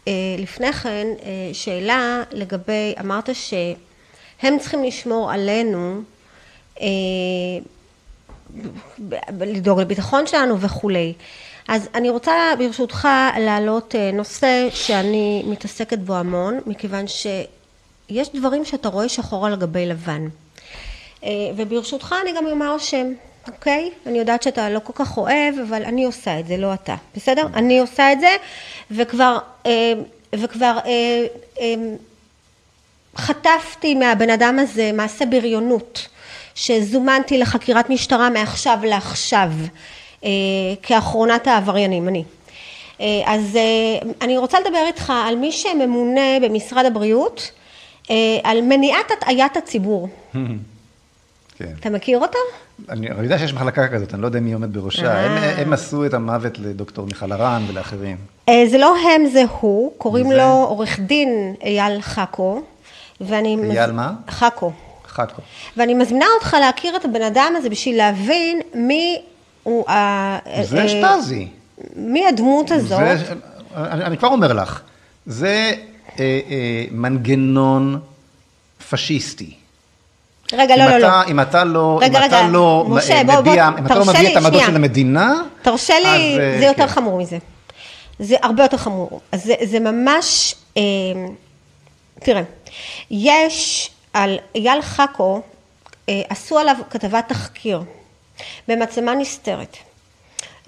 [0.09, 6.01] אה, לפני כן אה, שאלה לגבי, אמרת שהם צריכים לשמור עלינו,
[9.41, 11.13] לדאוג לביטחון שלנו וכולי.
[11.69, 13.09] אז אני רוצה ברשותך
[13.39, 19.87] להעלות אה, נושא שאני מתעסקת בו המון, מכיוון שיש דברים שאתה רואה שחור על גבי
[19.87, 20.29] לבן.
[21.25, 23.13] אה, וברשותך אני גם אומר שם,
[23.49, 23.91] אוקיי?
[24.07, 26.95] אני יודעת שאתה לא כל כך אוהב, אבל אני עושה את זה, לא אתה.
[27.17, 27.47] בסדר?
[27.55, 28.37] אני עושה את זה,
[28.91, 29.93] וכבר, אה,
[30.35, 31.27] וכבר אה,
[31.61, 31.75] אה,
[33.17, 36.09] חטפתי מהבן אדם הזה מעשה בריונות,
[36.63, 39.51] שזומנתי לחקירת משטרה מעכשיו לעכשיו,
[40.25, 40.29] אה,
[40.83, 42.25] כאחרונת העבריינים, אני.
[43.01, 47.51] אה, אז אה, אני רוצה לדבר איתך על מי שממונה במשרד הבריאות,
[48.11, 50.09] אה, על מניעת הטעיית הציבור.
[51.59, 51.73] כן.
[51.81, 52.39] אתה מכיר אותו?
[52.89, 55.07] אני, אני יודע שיש מחלקה כזאת, אני לא יודע מי עומד בראשה.
[55.07, 55.25] אה.
[55.27, 58.17] הם, הם עשו את המוות לדוקטור מיכל הרן ולאחרים.
[58.49, 60.37] אה, זה לא הם, זה הוא, קוראים זה?
[60.37, 62.63] לו עורך דין אייל חכו,
[63.21, 63.57] ואני...
[63.57, 64.13] מז- אייל מה?
[64.31, 64.73] חכו.
[65.27, 65.43] חכו.
[65.77, 69.23] ואני מזמינה אותך להכיר את הבן אדם הזה בשביל להבין מי
[69.63, 70.39] הוא ה...
[70.63, 71.49] זה אה, שטאזי.
[71.97, 72.99] מי הדמות הזאת?
[72.99, 73.33] זה,
[73.77, 74.81] אני, אני כבר אומר לך,
[75.27, 75.73] זה
[76.19, 78.01] אה, אה, מנגנון
[78.91, 79.55] פשיסטי.
[80.53, 81.25] רגע, לא, לא, לא.
[81.29, 83.95] אם אתה לא, רגע, אם רגע, אתה לא משה, אה, בוא, בוא, מביע, אם אתה
[83.95, 84.63] לא לי, את העמדות.
[84.67, 86.93] של המדינה, תרשה לי, אז, אה, זה יותר כן.
[86.93, 87.39] חמור מזה.
[88.19, 89.21] זה הרבה יותר חמור.
[89.35, 90.83] זה, זה ממש, אה,
[92.21, 92.43] תראה,
[93.11, 95.41] יש על אייל חכו,
[96.09, 97.83] אה, עשו עליו כתבת תחקיר
[98.69, 99.77] במצלמה נסתרת.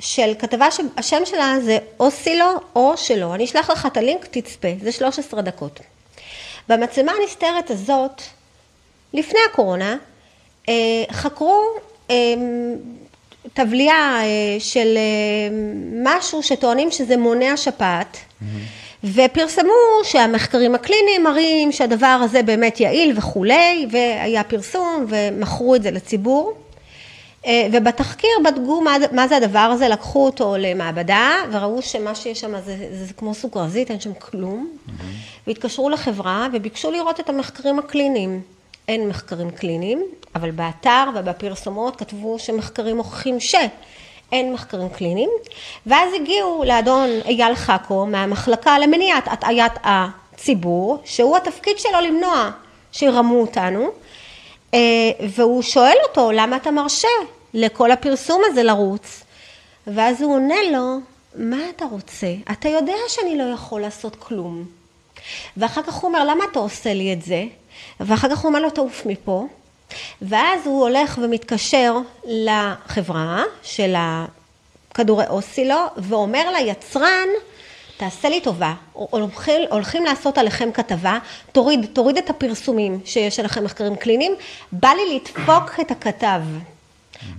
[0.00, 3.34] של כתבה שהשם שלה זה או סילו או שלא.
[3.34, 5.80] אני אשלח לך את הלינק, תצפה, זה 13 דקות.
[6.68, 8.22] במצלמה הנסתרת הזאת,
[9.12, 9.96] לפני הקורונה,
[10.68, 10.74] אה,
[11.12, 11.62] חקרו
[12.10, 12.16] אה,
[13.52, 14.98] תבליעה אה, של
[16.04, 18.16] משהו שטוענים שזה מונע שפעת,
[19.04, 19.70] ופרסמו
[20.04, 26.54] שהמחקרים הקליניים מראים שהדבר הזה באמת יעיל וכולי, והיה פרסום ומכרו את זה לציבור.
[27.46, 32.52] אה, ובתחקיר בדקו מה, מה זה הדבר הזה, לקחו אותו למעבדה וראו שמה שיש שם
[32.60, 34.70] זה, זה, זה כמו סוכרזית, אין שם כלום.
[34.70, 34.90] Mm-hmm.
[35.46, 38.40] והתקשרו לחברה וביקשו לראות את המחקרים הקליניים.
[38.88, 40.02] אין מחקרים קליניים,
[40.34, 43.54] אבל באתר ובפרסומות כתבו שמחקרים מוכיחים ש...
[44.32, 45.30] אין מחקרים קליניים,
[45.86, 52.50] ואז הגיעו לאדון אייל חכו מהמחלקה למניעת הטעיית הציבור, שהוא התפקיד שלו למנוע
[52.92, 53.90] שירמו אותנו,
[54.74, 54.78] אה,
[55.28, 57.08] והוא שואל אותו, למה אתה מרשה
[57.54, 59.22] לכל הפרסום הזה לרוץ?
[59.86, 60.98] ואז הוא עונה לו,
[61.34, 62.34] מה אתה רוצה?
[62.52, 64.64] אתה יודע שאני לא יכול לעשות כלום.
[65.56, 67.44] ואחר כך הוא אומר, למה אתה עושה לי את זה?
[68.00, 69.46] ואחר כך הוא אומר לו, תעוף מפה.
[70.22, 77.28] ואז הוא הולך ומתקשר לחברה של הכדורי אוסילו, ואומר ליצרן,
[77.96, 81.18] תעשה לי טובה, הולכים, הולכים לעשות עליכם כתבה,
[81.52, 84.34] תוריד, תוריד את הפרסומים שיש עליכם מחקרים קליניים,
[84.72, 86.40] בא לי לדפוק את הכתב.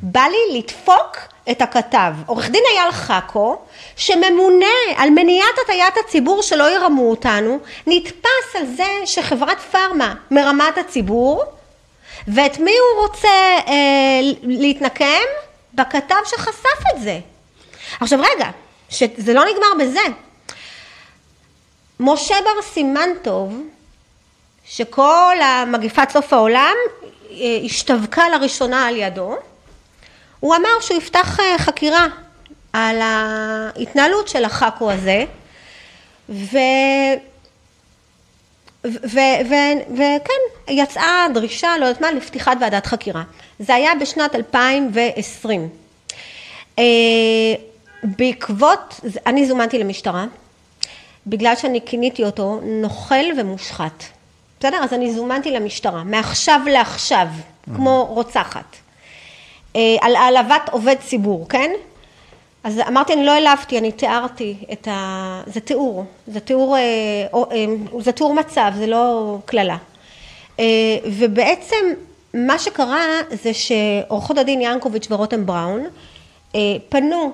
[0.01, 1.17] בא לי לדפוק
[1.51, 2.13] את הכתב.
[2.25, 3.57] עורך דין אייל חכו,
[3.95, 4.65] שממונה
[4.97, 11.43] על מניעת הטיית הציבור שלא ירמו אותנו, נתפס על זה שחברת פארמה מרמה את הציבור,
[12.27, 13.29] ואת מי הוא רוצה
[13.67, 15.21] אה, להתנקם?
[15.73, 17.19] בכתב שחשף את זה.
[17.99, 18.49] עכשיו רגע,
[18.89, 20.01] שזה לא נגמר בזה.
[21.99, 23.61] משה בר סימן-טוב,
[24.65, 26.75] שכל המגפת סוף העולם
[27.31, 29.35] אה, השתבקה לראשונה על ידו,
[30.39, 32.07] הוא אמר שהוא יפתח אה, חקירה
[32.73, 35.23] על ההתנהלות של החאקו הזה,
[36.29, 36.57] ו...
[38.83, 40.41] וכן,
[40.71, 43.23] יצאה דרישה, לא יודעת מה, לפתיחת ועדת חקירה.
[43.59, 45.69] זה היה בשנת 2020.
[46.79, 46.83] אה,
[48.03, 50.25] בעקבות, אני זומנתי למשטרה,
[51.27, 54.03] בגלל שאני כיניתי אותו נוכל ומושחת.
[54.59, 54.77] בסדר?
[54.83, 57.27] אז אני זומנתי למשטרה, מעכשיו לעכשיו,
[57.75, 58.75] כמו רוצחת.
[59.75, 61.71] אה, על העלבת עובד ציבור, כן?
[62.63, 65.41] אז אמרתי, אני לא העלבתי, אני תיארתי את ה...
[65.45, 67.65] זה תיאור, זה תיאור, אה,
[67.99, 69.77] זה תיאור מצב, זה לא קללה.
[71.05, 71.75] ובעצם
[72.33, 73.05] מה שקרה
[73.43, 75.87] זה שעורכות הדין ינקוביץ' ורותם בראון
[76.89, 77.31] פנו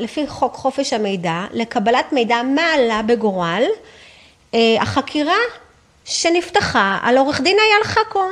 [0.00, 3.62] לפי חוק חופש המידע לקבלת מידע מה עלה בגורל
[4.54, 5.38] החקירה
[6.04, 8.22] שנפתחה על עורך דין אייל חכו.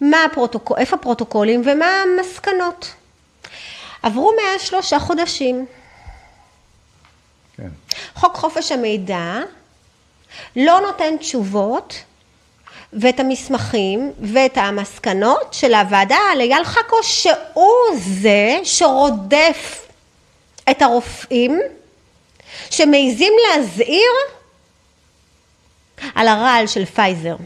[0.00, 2.94] מה הפרוטוקול, איפה הפרוטוקולים ומה המסקנות.
[4.02, 5.66] עברו מאז שלושה חודשים.
[7.56, 7.68] כן.
[8.14, 9.40] חוק חופש המידע
[10.56, 12.02] לא נותן תשובות
[12.92, 19.86] ואת המסמכים ואת המסקנות של הוועדה על אייל חכו שהוא זה שרודף
[20.70, 21.60] את הרופאים
[22.70, 24.10] שמעיזים להזהיר
[26.14, 27.36] על הרעל של פייזר.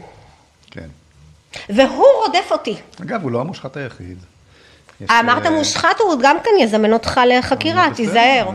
[1.69, 2.75] והוא רודף אותי.
[3.01, 4.17] אגב, הוא לא המושחת היחיד.
[5.09, 8.45] אמרת אה, מושחת, הוא גם כן יזמן אותך לחקירה, תיזהר.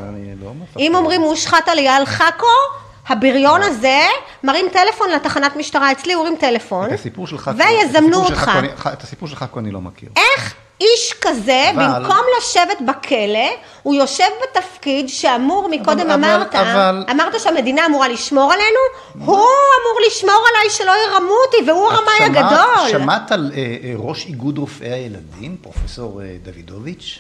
[0.41, 2.47] לא אם אומרים מושחת על אייל חכו,
[3.09, 3.63] הבריון.
[3.63, 4.01] הזה
[4.45, 6.89] מרים טלפון לתחנת משטרה אצלי, הוא הרים טלפון,
[7.57, 8.51] ויזמנו אותך.
[8.93, 10.09] את הסיפור של חכו אני לא מכיר.
[10.17, 11.87] איך איש כזה, אבל...
[11.87, 13.51] במקום לשבת בכלא,
[13.83, 17.05] הוא יושב בתפקיד שאמור, מקודם אבל, אמרת, אבל...
[17.11, 18.79] אמרת שהמדינה אמורה לשמור עלינו,
[19.27, 22.89] הוא אמור לשמור עליי שלא ירמו אותי, והוא הרמאי הגדול.
[22.91, 27.19] שמעת על אה, אה, ראש איגוד רופאי הילדים, פרופסור אה, דוידוביץ'?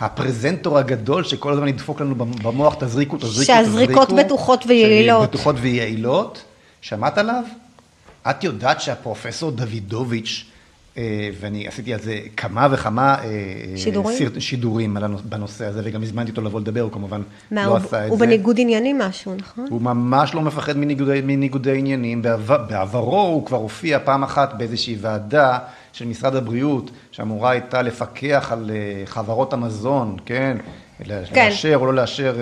[0.00, 3.44] הפרזנטור הגדול שכל הזמן ידפוק לנו במוח, תזריקו, תזריקו, תזריקו.
[3.44, 5.28] שהזריקות בטוחות ויעילות.
[5.28, 6.44] בטוחות ויעילות.
[6.80, 7.44] שמעת עליו?
[8.30, 10.44] את יודעת שהפרופסור דוידוביץ'
[10.96, 16.30] אה, ואני עשיתי על זה כמה וכמה אה, שידורים, סרט, שידורים בנושא הזה, וגם הזמנתי
[16.30, 18.08] אותו לבוא לדבר, הוא כמובן מה, לא הוא, עשה את הוא זה.
[18.08, 19.66] הוא בניגוד עניינים משהו, נכון?
[19.70, 22.22] הוא ממש לא מפחד מניגודי, מניגודי עניינים.
[22.22, 25.58] בעבר, בעברו הוא כבר הופיע פעם אחת באיזושהי ועדה
[25.94, 30.56] של משרד הבריאות, שאמורה הייתה לפקח על אה, חברות המזון, כן?
[30.98, 31.46] כן.
[31.46, 32.34] לאשר או לא לאשר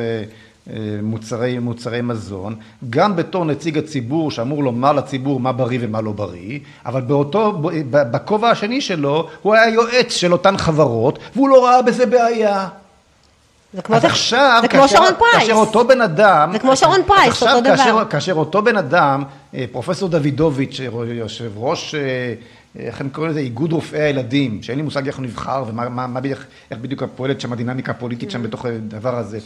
[1.03, 2.57] מוצרי, מוצרי מזון,
[2.91, 7.59] גם בתור נציג הציבור שאמור לומר לציבור מה בריא ומה לא בריא, אבל באותו,
[7.91, 12.69] בכובע השני שלו הוא היה יועץ של אותן חברות והוא לא ראה בזה בעיה.
[13.75, 15.35] זה כמו, אז עכשיו, זה כמו שרון פרייס.
[15.35, 16.51] כאשר אותו בן אדם...
[16.53, 18.05] זה כמו שרון פרייס, אותו כאשר, דבר.
[18.05, 19.25] כאשר אותו בן אדם,
[19.55, 22.35] אה, פרופסור דוידוביץ', יושב ראש, אה,
[22.79, 26.07] איך הם קוראים לזה, איגוד רופאי הילדים, שאין לי מושג איך הוא נבחר ומה מה,
[26.07, 26.21] מה,
[26.71, 29.39] איך בדיוק פועלת שם הדינמיקה הפוליטית שם בתוך הדבר הזה.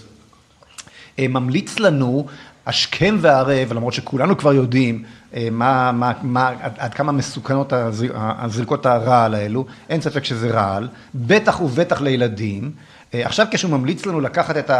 [1.18, 2.26] אה, ממליץ לנו
[2.66, 5.04] השכם והערב, למרות שכולנו כבר יודעים
[5.34, 7.72] אה, מה, מה, מה, עד, עד כמה מסוכנות
[8.14, 12.72] הזריקות הרעל האלו, אין ספק שזה רעל, בטח ובטח לילדים.
[13.14, 14.70] אה, עכשיו כשהוא ממליץ לנו לקחת את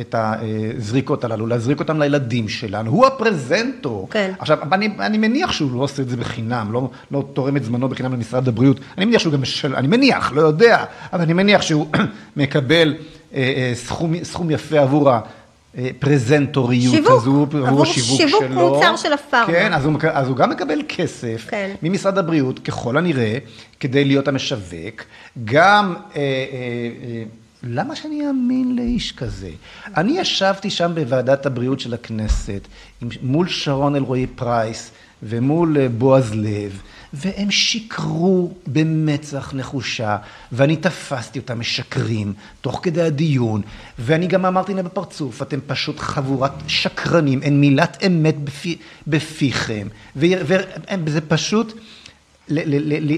[0.00, 4.08] את הזריקות הללו, להזריק אותם לילדים שלנו, הוא הפרזנטור.
[4.10, 4.32] כן.
[4.38, 7.88] עכשיו, אני, אני מניח שהוא לא עושה את זה בחינם, לא, לא תורם את זמנו
[7.88, 9.76] בחינם למשרד הבריאות, אני מניח שהוא גם משל...
[9.76, 11.86] אני מניח, לא יודע, אבל אני מניח שהוא
[12.36, 12.94] מקבל
[13.34, 15.20] אה, אה, סכום, סכום יפה עבור ה...
[15.98, 18.74] פרזנטוריות שיווק, הזו, עבור שיווק שיווק שלו.
[18.74, 19.46] מוצר של הפארמה.
[19.46, 21.70] כן, אז הוא, אז הוא גם מקבל כסף כן.
[21.82, 23.38] ממשרד הבריאות, ככל הנראה,
[23.80, 25.02] כדי להיות המשווק.
[25.44, 26.26] גם, אה, אה,
[27.02, 27.22] אה,
[27.68, 29.50] למה שאני אאמין לאיש כזה?
[29.96, 32.68] אני ישבתי שם בוועדת הבריאות של הכנסת,
[33.02, 34.90] עם, מול שרון אלרועי פרייס
[35.22, 36.82] ומול אה, בועז לב.
[37.12, 40.16] והם שיקרו במצח נחושה,
[40.52, 43.62] ואני תפסתי אותם משקרים תוך כדי הדיון,
[43.98, 51.20] ואני גם אמרתי להם בפרצוף, אתם פשוט חבורת שקרנים, אין מילת אמת בפי, בפיכם, וזה
[51.28, 51.72] פשוט,
[52.48, 53.16] ל, ל, ל, ל,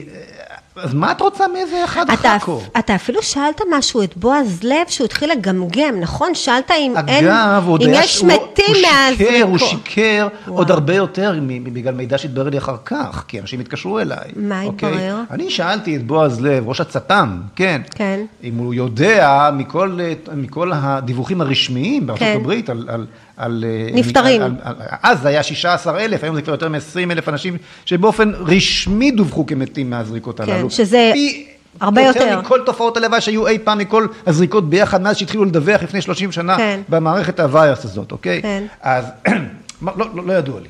[0.82, 2.60] אז מה את רוצה מאיזה אחד אתה, חכו?
[2.78, 6.34] אתה אפילו שאלת משהו את בועז לב, שהוא התחיל לגמגם, נכון?
[6.34, 9.58] שאלת אם אין, אגב, אם יש מתים הוא שיקר, הוא.
[9.58, 14.30] שיקר עוד הרבה יותר בגלל מידע שהתברר לי אחר כך, כי אנשים התקשרו אליי.
[14.36, 14.88] מה אוקיי?
[14.88, 15.20] התברר?
[15.30, 18.20] אני שאלתי את בועז לב, ראש הצט"ם, כן, כן.
[18.44, 19.98] אם הוא יודע מכל,
[20.34, 22.36] מכל הדיווחים הרשמיים בארצות כן.
[22.40, 23.06] הברית על...
[23.38, 24.42] על על, נפטרים.
[24.42, 26.78] על, על, על, אז זה היה 16 אלף, היום זה כבר יותר מ-20
[27.12, 30.70] אלף אנשים שבאופן רשמי דווחו כמתים מהזריקות כן, הללו.
[30.70, 31.46] שזה פי-
[31.80, 32.20] הרבה יותר.
[32.20, 36.32] יותר מכל תופעות הלוואי שהיו אי פעם מכל הזריקות ביחד, מאז שהתחילו לדווח לפני 30
[36.32, 36.80] שנה כן.
[36.88, 38.42] במערכת הווירוס הזאת, אוקיי?
[38.42, 38.64] כן.
[38.82, 39.04] אז
[39.82, 40.68] לא, לא, לא ידוע לי.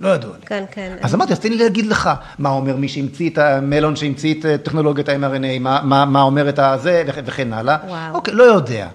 [0.00, 0.46] לא ידוע לי.
[0.46, 0.96] כן, כן.
[1.02, 4.46] אז אמרתי, אז תן לי להגיד לך, מה אומר מי שהמציא את המלון, שהמציא את
[4.46, 7.76] אה, טכנולוגיית ה-mRNA, מה, מה, מה אומר את הזה, וכ- וכן הלאה.
[7.88, 8.14] וואו.
[8.14, 8.86] אוקיי, לא יודע.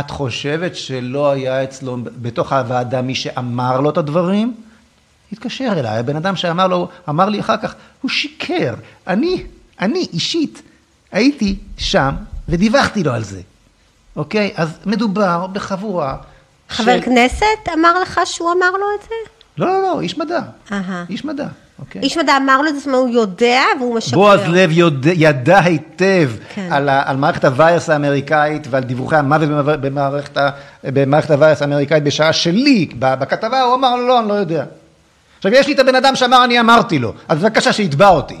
[0.00, 4.54] את חושבת שלא היה אצלו בתוך הוועדה מי שאמר לו את הדברים?
[5.32, 8.74] התקשר אליי, הבן אדם שאמר לו, אמר לי אחר כך, הוא שיקר.
[9.06, 9.44] אני,
[9.80, 10.62] אני אישית,
[11.12, 12.14] הייתי שם
[12.48, 13.40] ודיווחתי לו על זה.
[14.16, 14.52] אוקיי?
[14.56, 16.16] אז מדובר בחבורה
[16.68, 19.14] חבר כנסת אמר לך שהוא אמר לו את זה?
[19.58, 20.40] לא, לא, לא, איש מדע.
[20.72, 21.04] אהה.
[21.10, 21.46] איש מדע,
[21.86, 22.02] אוקיי?
[22.02, 24.16] איש מדע אמר לו את אומרת, הוא יודע והוא משקר.
[24.16, 26.68] בועז לב יודע, ידע היטב כן.
[26.70, 30.50] על, ה, על מערכת הווירוס האמריקאית ועל דיווחי המוות במערכ- במערכת, ה-
[30.84, 34.64] במערכת הווירוס האמריקאית בשעה שלי, בכתבה הוא אמר לא, אני לא יודע.
[35.38, 38.38] עכשיו יש לי את הבן אדם שאמר אני אמרתי לו, אז בבקשה שיתבע אותי.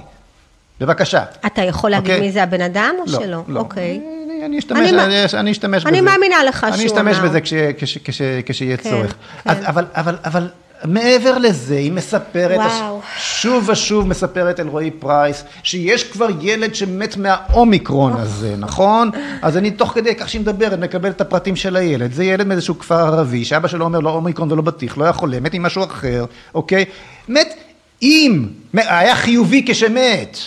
[0.80, 1.22] בבקשה.
[1.46, 2.26] אתה יכול להגיד אוקיי.
[2.26, 3.42] מי זה הבן אדם או לא, שלא?
[3.48, 3.60] לא.
[3.60, 4.00] אוקיי.
[4.26, 6.10] אני, אני אשתמש, אני אני, אני אשתמש אני בזה.
[6.10, 7.28] מאמינה לך אני שהוא אשתמש אמר.
[7.28, 9.14] בזה כש, כש, כש, כשיהיה כן, צורך.
[9.44, 9.50] כן.
[9.50, 10.48] אז, אבל, אבל, אבל
[10.84, 13.00] מעבר לזה, היא מספרת, וואו.
[13.18, 19.10] שוב ושוב מספרת אלרועי פרייס, שיש כבר ילד שמת מהאומיקרון הזה, נכון?
[19.42, 22.12] אז אני תוך כדי כך שהיא מדברת, מקבל את הפרטים של הילד.
[22.12, 25.40] זה ילד מאיזשהו כפר ערבי, שאבא שלו אומר לו אומיקרון ולא בטיח, לא היה חולה,
[25.40, 26.84] מת עם משהו אחר, אוקיי?
[27.28, 27.54] מת
[28.02, 30.38] אם, היה חיובי כשמת.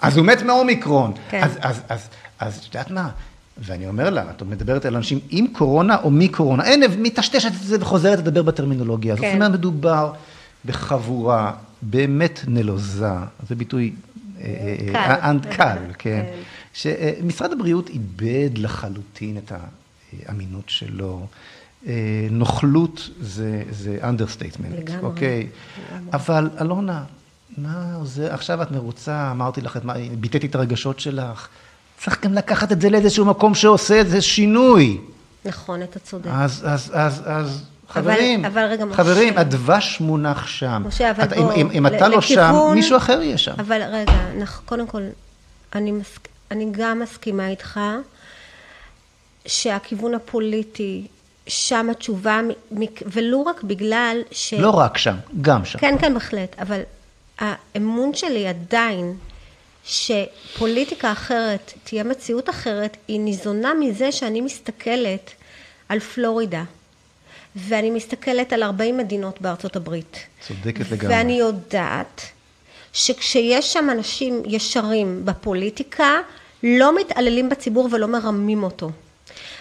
[0.00, 1.12] אז הוא מת מאומיקרון.
[1.30, 1.40] כן.
[1.42, 3.08] אז, אז, אז, אז את יודעת מה?
[3.58, 7.76] ואני אומר לה, את מדברת על אנשים עם קורונה או מקורונה, אין, מטשטשת את זה
[7.80, 9.12] וחוזרת לדבר בטרמינולוגיה.
[9.14, 9.24] הזאת.
[9.24, 9.30] כן.
[9.30, 10.12] זאת אומרת, מדובר
[10.64, 11.52] בחבורה
[11.82, 13.08] באמת נלוזה,
[13.48, 13.92] זה ביטוי
[14.40, 14.96] אה, אה, קל.
[14.96, 16.24] אה, אנ- קל, כן.
[16.24, 16.24] כן.
[16.74, 19.52] שמשרד הבריאות איבד לחלוטין את
[20.26, 21.26] האמינות שלו.
[21.86, 21.92] אה,
[22.30, 25.46] נוכלות זה, זה understatement, לגמרי, אוקיי?
[26.12, 27.04] אבל אלונה,
[27.58, 29.78] מה עוזר, עכשיו את מרוצה, אמרתי לך,
[30.20, 31.48] ביטאתי את הרגשות שלך.
[32.04, 34.98] צריך גם לקחת את זה לאיזשהו מקום שעושה איזה שינוי.
[35.44, 36.30] נכון, אתה צודק.
[36.32, 38.96] אז, אז, אז, אז, אבל- חברים, אבל רגע, משה.
[38.96, 40.82] חברים, הדבש מונח שם.
[40.86, 43.54] משה, אבל אתה- בוא, אם, אם, אם אתה לא שם, מישהו אחר יהיה שם.
[43.58, 45.02] אבל רגע, אנחנו, קודם כל,
[45.74, 46.18] אני, מס,
[46.50, 47.80] אני גם מסכימה איתך
[49.46, 51.06] שהכיוון הפוליטי,
[51.46, 52.40] שם התשובה,
[53.12, 54.54] ולו רק בגלל ש...
[54.54, 55.78] לא רק שם, גם שם.
[55.78, 56.80] כן, כן, בהחלט, אבל
[57.38, 59.14] האמון שלי עדיין
[59.86, 65.30] שפוליטיקה אחרת תהיה מציאות אחרת, היא ניזונה מזה שאני מסתכלת
[65.88, 66.62] על פלורידה,
[67.56, 70.18] ואני מסתכלת על 40 מדינות בארצות הברית.
[70.48, 71.14] צודקת לגמרי.
[71.16, 72.20] ואני יודעת
[72.92, 76.10] שכשיש שם אנשים ישרים בפוליטיקה,
[76.62, 78.90] לא מתעללים בציבור ולא מרמים אותו.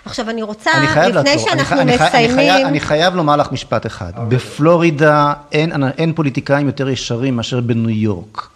[0.05, 1.49] עכשיו, אני רוצה, אני חייב לפני לעצור.
[1.51, 2.35] אני שאנחנו אני חי- אני מסיימים...
[2.35, 4.11] חייב- אני חייב לומר לך משפט אחד.
[4.29, 8.47] בפלורידה אין, אין פוליטיקאים יותר ישרים מאשר בניו יורק.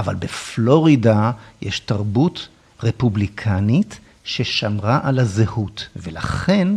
[0.00, 1.30] אבל בפלורידה
[1.62, 2.48] יש תרבות
[2.82, 6.68] רפובליקנית ששמרה על הזהות, ולכן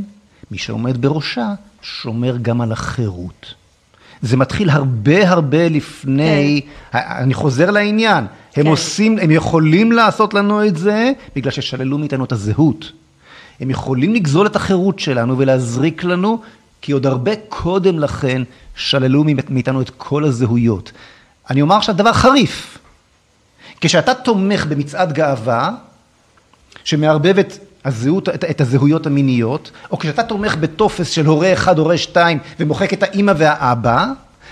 [0.52, 3.54] מי שעומד בראשה שומר גם על החירות.
[4.22, 6.62] זה מתחיל הרבה הרבה לפני,
[6.94, 8.26] אני חוזר לעניין,
[8.56, 8.70] הם כן.
[8.70, 12.92] עושים, הם יכולים לעשות לנו את זה בגלל ששללו מאיתנו את הזהות.
[13.60, 16.42] הם יכולים לגזול את החירות שלנו ולהזריק לנו,
[16.82, 18.42] כי עוד הרבה קודם לכן
[18.76, 20.92] שללו מאיתנו את כל הזהויות.
[21.50, 22.78] אני אומר עכשיו דבר חריף.
[23.82, 25.72] כשאתה תומך במצעד גאווה,
[26.84, 27.54] שמערבב את
[27.86, 32.94] הזהות, את, את הזהויות המיניות, או כשאתה תומך בטופס של הורה אחד, הורה שתיים, ומוחק
[32.94, 34.06] את האימא והאבא,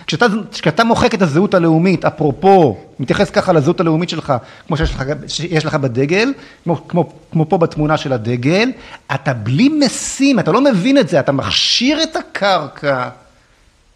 [0.08, 4.34] כשאתה, כשאתה מוחק את הזהות הלאומית, אפרופו, מתייחס ככה לזהות הלאומית שלך,
[4.68, 6.34] כמו שיש לך, שיש לך בדגל,
[6.64, 8.72] כמו, כמו, כמו פה בתמונה של הדגל,
[9.16, 13.10] אתה בלי משים, אתה לא מבין את זה, אתה מכשיר את הקרקע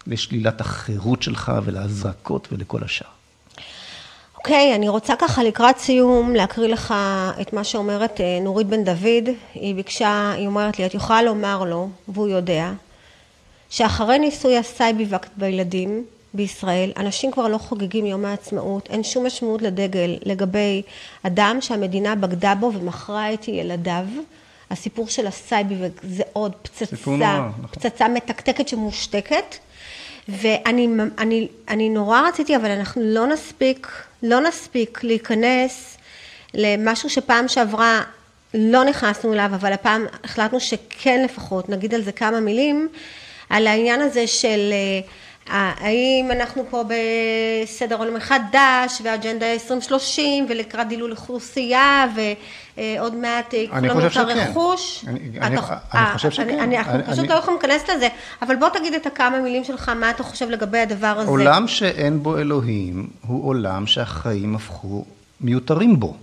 [0.08, 3.08] לשלילת החירות שלך ולהזרקות ולכל השאר.
[4.46, 6.94] אוקיי, okay, אני רוצה ככה לקראת סיום להקריא לך
[7.42, 9.30] את מה שאומרת אה, נורית בן דוד.
[9.54, 12.72] היא ביקשה, היא אומרת לי, את יכולה לומר לו, והוא יודע,
[13.70, 19.62] שאחרי ניסוי ה Sci-B-Vac בילדים בישראל, אנשים כבר לא חוגגים יום העצמאות, אין שום משמעות
[19.62, 20.82] לדגל לגבי
[21.24, 24.06] אדם שהמדינה בגדה בו ומכרה את ילדיו.
[24.72, 27.52] הסיפור של ה Sci-B-Vac זה עוד פצצה, נכון.
[27.72, 29.56] פצצה מתקתקת שמושתקת.
[30.30, 33.88] ואני אני, אני נורא רציתי, אבל אנחנו לא נספיק,
[34.26, 35.98] לא נספיק להיכנס
[36.54, 38.02] למשהו שפעם שעברה
[38.54, 42.88] לא נכנסנו אליו, אבל הפעם החלטנו שכן לפחות נגיד על זה כמה מילים,
[43.50, 45.08] על העניין הזה של אה,
[45.50, 54.08] האם אנחנו פה בסדר עולם מחדש ואג'נדה 2030 ולקראת דילול אוכלוסייה ועוד מעט ייקחו לנו
[54.08, 55.06] את הרכוש.
[55.42, 55.58] אני,
[56.14, 56.60] חושב שכן.
[56.60, 58.08] אנחנו פשוט לא יכולים להיכנס לזה,
[58.42, 61.30] אבל בוא תגיד את הכמה מילים שלך, מה אתה חושב לגבי הדבר הזה.
[61.30, 65.06] עולם שאין בו אלוהים הוא עולם שהחיים הפכו
[65.42, 66.16] מיותרים בו.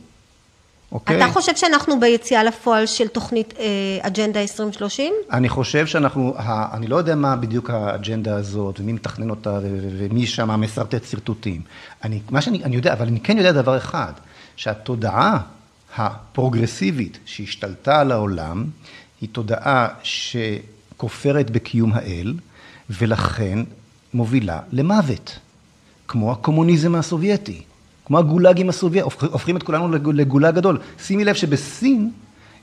[0.92, 1.16] אוקיי?
[1.16, 3.64] אתה חושב שאנחנו ביציאה לפועל של תוכנית אה,
[4.00, 5.14] אג'נדה 2030?
[5.32, 6.34] אני חושב שאנחנו,
[6.72, 9.58] אני לא יודע מה בדיוק האג'נדה הזאת, ומי מתכנן אותה,
[9.98, 11.62] ומי שם משרטט שרטוטים.
[12.04, 14.12] אני, מה שאני אני יודע, אבל אני כן יודע דבר אחד,
[14.56, 15.38] שהתודעה
[15.96, 18.64] הפרוגרסיבית שהשתלטה על העולם,
[19.20, 22.34] היא תודעה שכופרת בקיום האל,
[22.90, 23.58] ולכן
[24.14, 25.38] מובילה למוות,
[26.08, 27.62] כמו הקומוניזם הסובייטי.
[28.12, 30.78] כמו הגולאגים הסובייטים, הופכים את כולנו לגולאג גדול.
[31.02, 32.10] שימי לב שבסין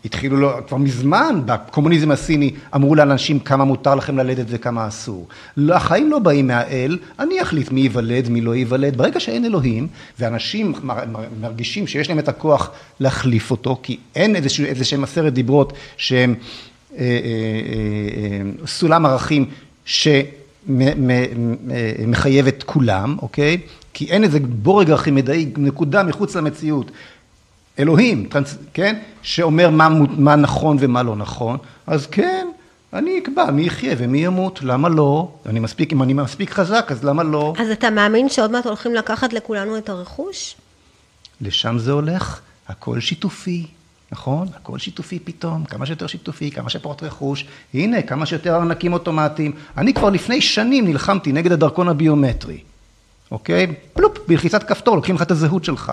[0.05, 5.27] התחילו לו, כבר מזמן בקומוניזם הסיני אמרו לאנשים כמה מותר לכם ללדת וכמה אסור.
[5.57, 8.97] לא, החיים לא באים מהאל, אני אחליט מי ייוולד, מי לא ייוולד.
[8.97, 9.87] ברגע שאין אלוהים,
[10.19, 10.73] ואנשים
[11.41, 16.35] מרגישים שיש להם את הכוח להחליף אותו, כי אין איזשהו, איזשהם עשרת דיברות שהם
[16.97, 17.11] אה, אה, אה,
[18.23, 19.45] אה, סולם ערכים
[20.65, 23.57] שמחייב את כולם, אוקיי?
[23.93, 26.91] כי אין איזה בורג ארכימדאי, נקודה מחוץ למציאות.
[27.79, 28.29] אלוהים,
[28.73, 31.57] כן, שאומר מה, מה נכון ומה לא נכון,
[31.87, 32.47] אז כן,
[32.93, 35.31] אני אקבע מי יחיה ומי ימות, למה לא?
[35.45, 37.53] אני מספיק, אם אני מספיק חזק, אז למה לא?
[37.59, 40.55] אז אתה מאמין שעוד מעט הולכים לקחת לכולנו את הרכוש?
[41.41, 43.65] לשם זה הולך, הכל שיתופי,
[44.11, 44.47] נכון?
[44.55, 49.51] הכל שיתופי פתאום, כמה שיותר שיתופי, כמה שפחות רכוש, הנה, כמה שיותר ארנקים אוטומטיים.
[49.77, 52.59] אני כבר לפני שנים נלחמתי נגד הדרכון הביומטרי.
[53.31, 53.67] אוקיי?
[53.93, 55.91] פלופ, בלחיצת כפתור, לוקחים לך את הזהות שלך.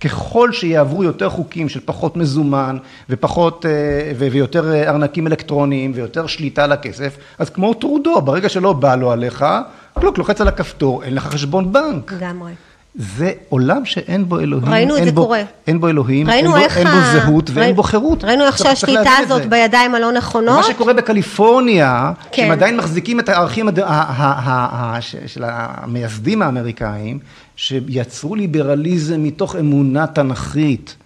[0.00, 2.76] ככל שיעברו יותר חוקים של פחות מזומן
[3.10, 8.72] ופחות אה, ויותר אה, ארנקים אלקטרוניים ויותר שליטה על הכסף, אז כמו טרודו, ברגע שלא
[8.72, 9.44] בא לו עליך,
[10.00, 12.12] קלוק, לוחץ על הכפתור, אין לך חשבון בנק.
[12.12, 12.52] לגמרי.
[12.98, 15.42] זה עולם שאין בו אלוהים, ראינו את זה בו, קורה.
[15.66, 18.24] אין בו אלוהים, אין בו, אין בו זהות ואין בו חירות.
[18.24, 20.56] ראינו איך שהשליטה הזאת בידיים הלא נכונות.
[20.56, 22.44] מה שקורה בקליפורניה, כן.
[22.44, 23.68] הם עדיין מחזיקים את הערכים
[25.26, 27.18] של המייסדים האמריקאים,
[27.56, 30.96] שיצרו ליברליזם מתוך אמונה תנכית.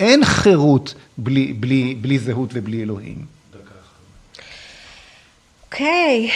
[0.00, 3.16] אין חירות בלי, בלי, בלי זהות ובלי אלוהים.
[5.64, 6.30] אוקיי.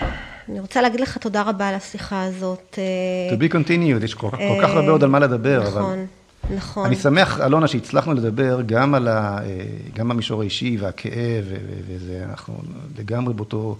[0.00, 0.25] Okay.
[0.48, 2.78] אני רוצה להגיד לך תודה רבה על השיחה הזאת.
[2.78, 5.62] אה, to be continued, יש כל, כל כך הרבה עוד על מה לדבר.
[5.68, 6.56] נכון, אבל...
[6.56, 6.86] נכון.
[6.86, 9.38] אני שמח, אלונה, שהצלחנו לדבר גם על ה...
[9.44, 9.60] אה,
[9.94, 11.44] גם במישור האישי והכאב,
[11.88, 12.54] וזה, אנחנו
[12.98, 13.76] לגמרי באותו...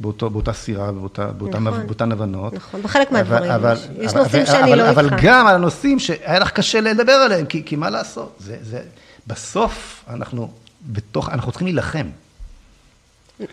[0.00, 2.52] באותו, באותה סירה, באותה, באותה, נכון, באותן הבנות.
[2.52, 3.88] נכון, בחלק מהדברים אבל, יש.
[3.98, 5.14] יש אבל, נושאים אבל, שאני אבל, לא אבל איתך.
[5.14, 8.36] אבל גם על הנושאים שהיה לך קשה לדבר עליהם, כי, כי מה לעשות?
[8.38, 8.80] זה, זה,
[9.26, 10.50] בסוף אנחנו
[10.86, 12.06] בתוך, אנחנו צריכים להילחם.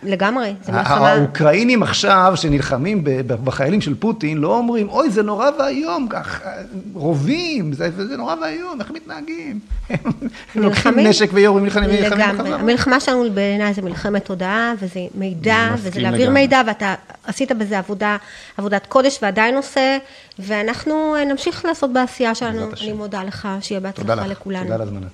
[0.04, 1.12] לגמרי, זה מלחמה.
[1.12, 6.42] האוקראינים עכשיו, שנלחמים בחיילים של פוטין, לא אומרים, אוי, זה נורא ואיום, כך,
[6.94, 9.60] רובים, זה, זה נורא ואיום, איך מתנהגים?
[9.90, 9.98] הם
[10.56, 12.54] לוקחים נשק ויורים, נלחמים לגמרי.
[12.54, 18.18] המלחמה שלנו בעיניי זה מלחמת תודעה, וזה מידע, וזה להעביר מידע, ואתה עשית בזה עבודה,
[18.58, 19.98] עבודת קודש ועדיין עושה,
[20.40, 22.70] ואנחנו נמשיך לעשות בעשייה שלנו.
[22.82, 24.64] אני מודה לך, שיהיה בהצלחה לכולנו.
[24.64, 25.08] תודה על הזמנה.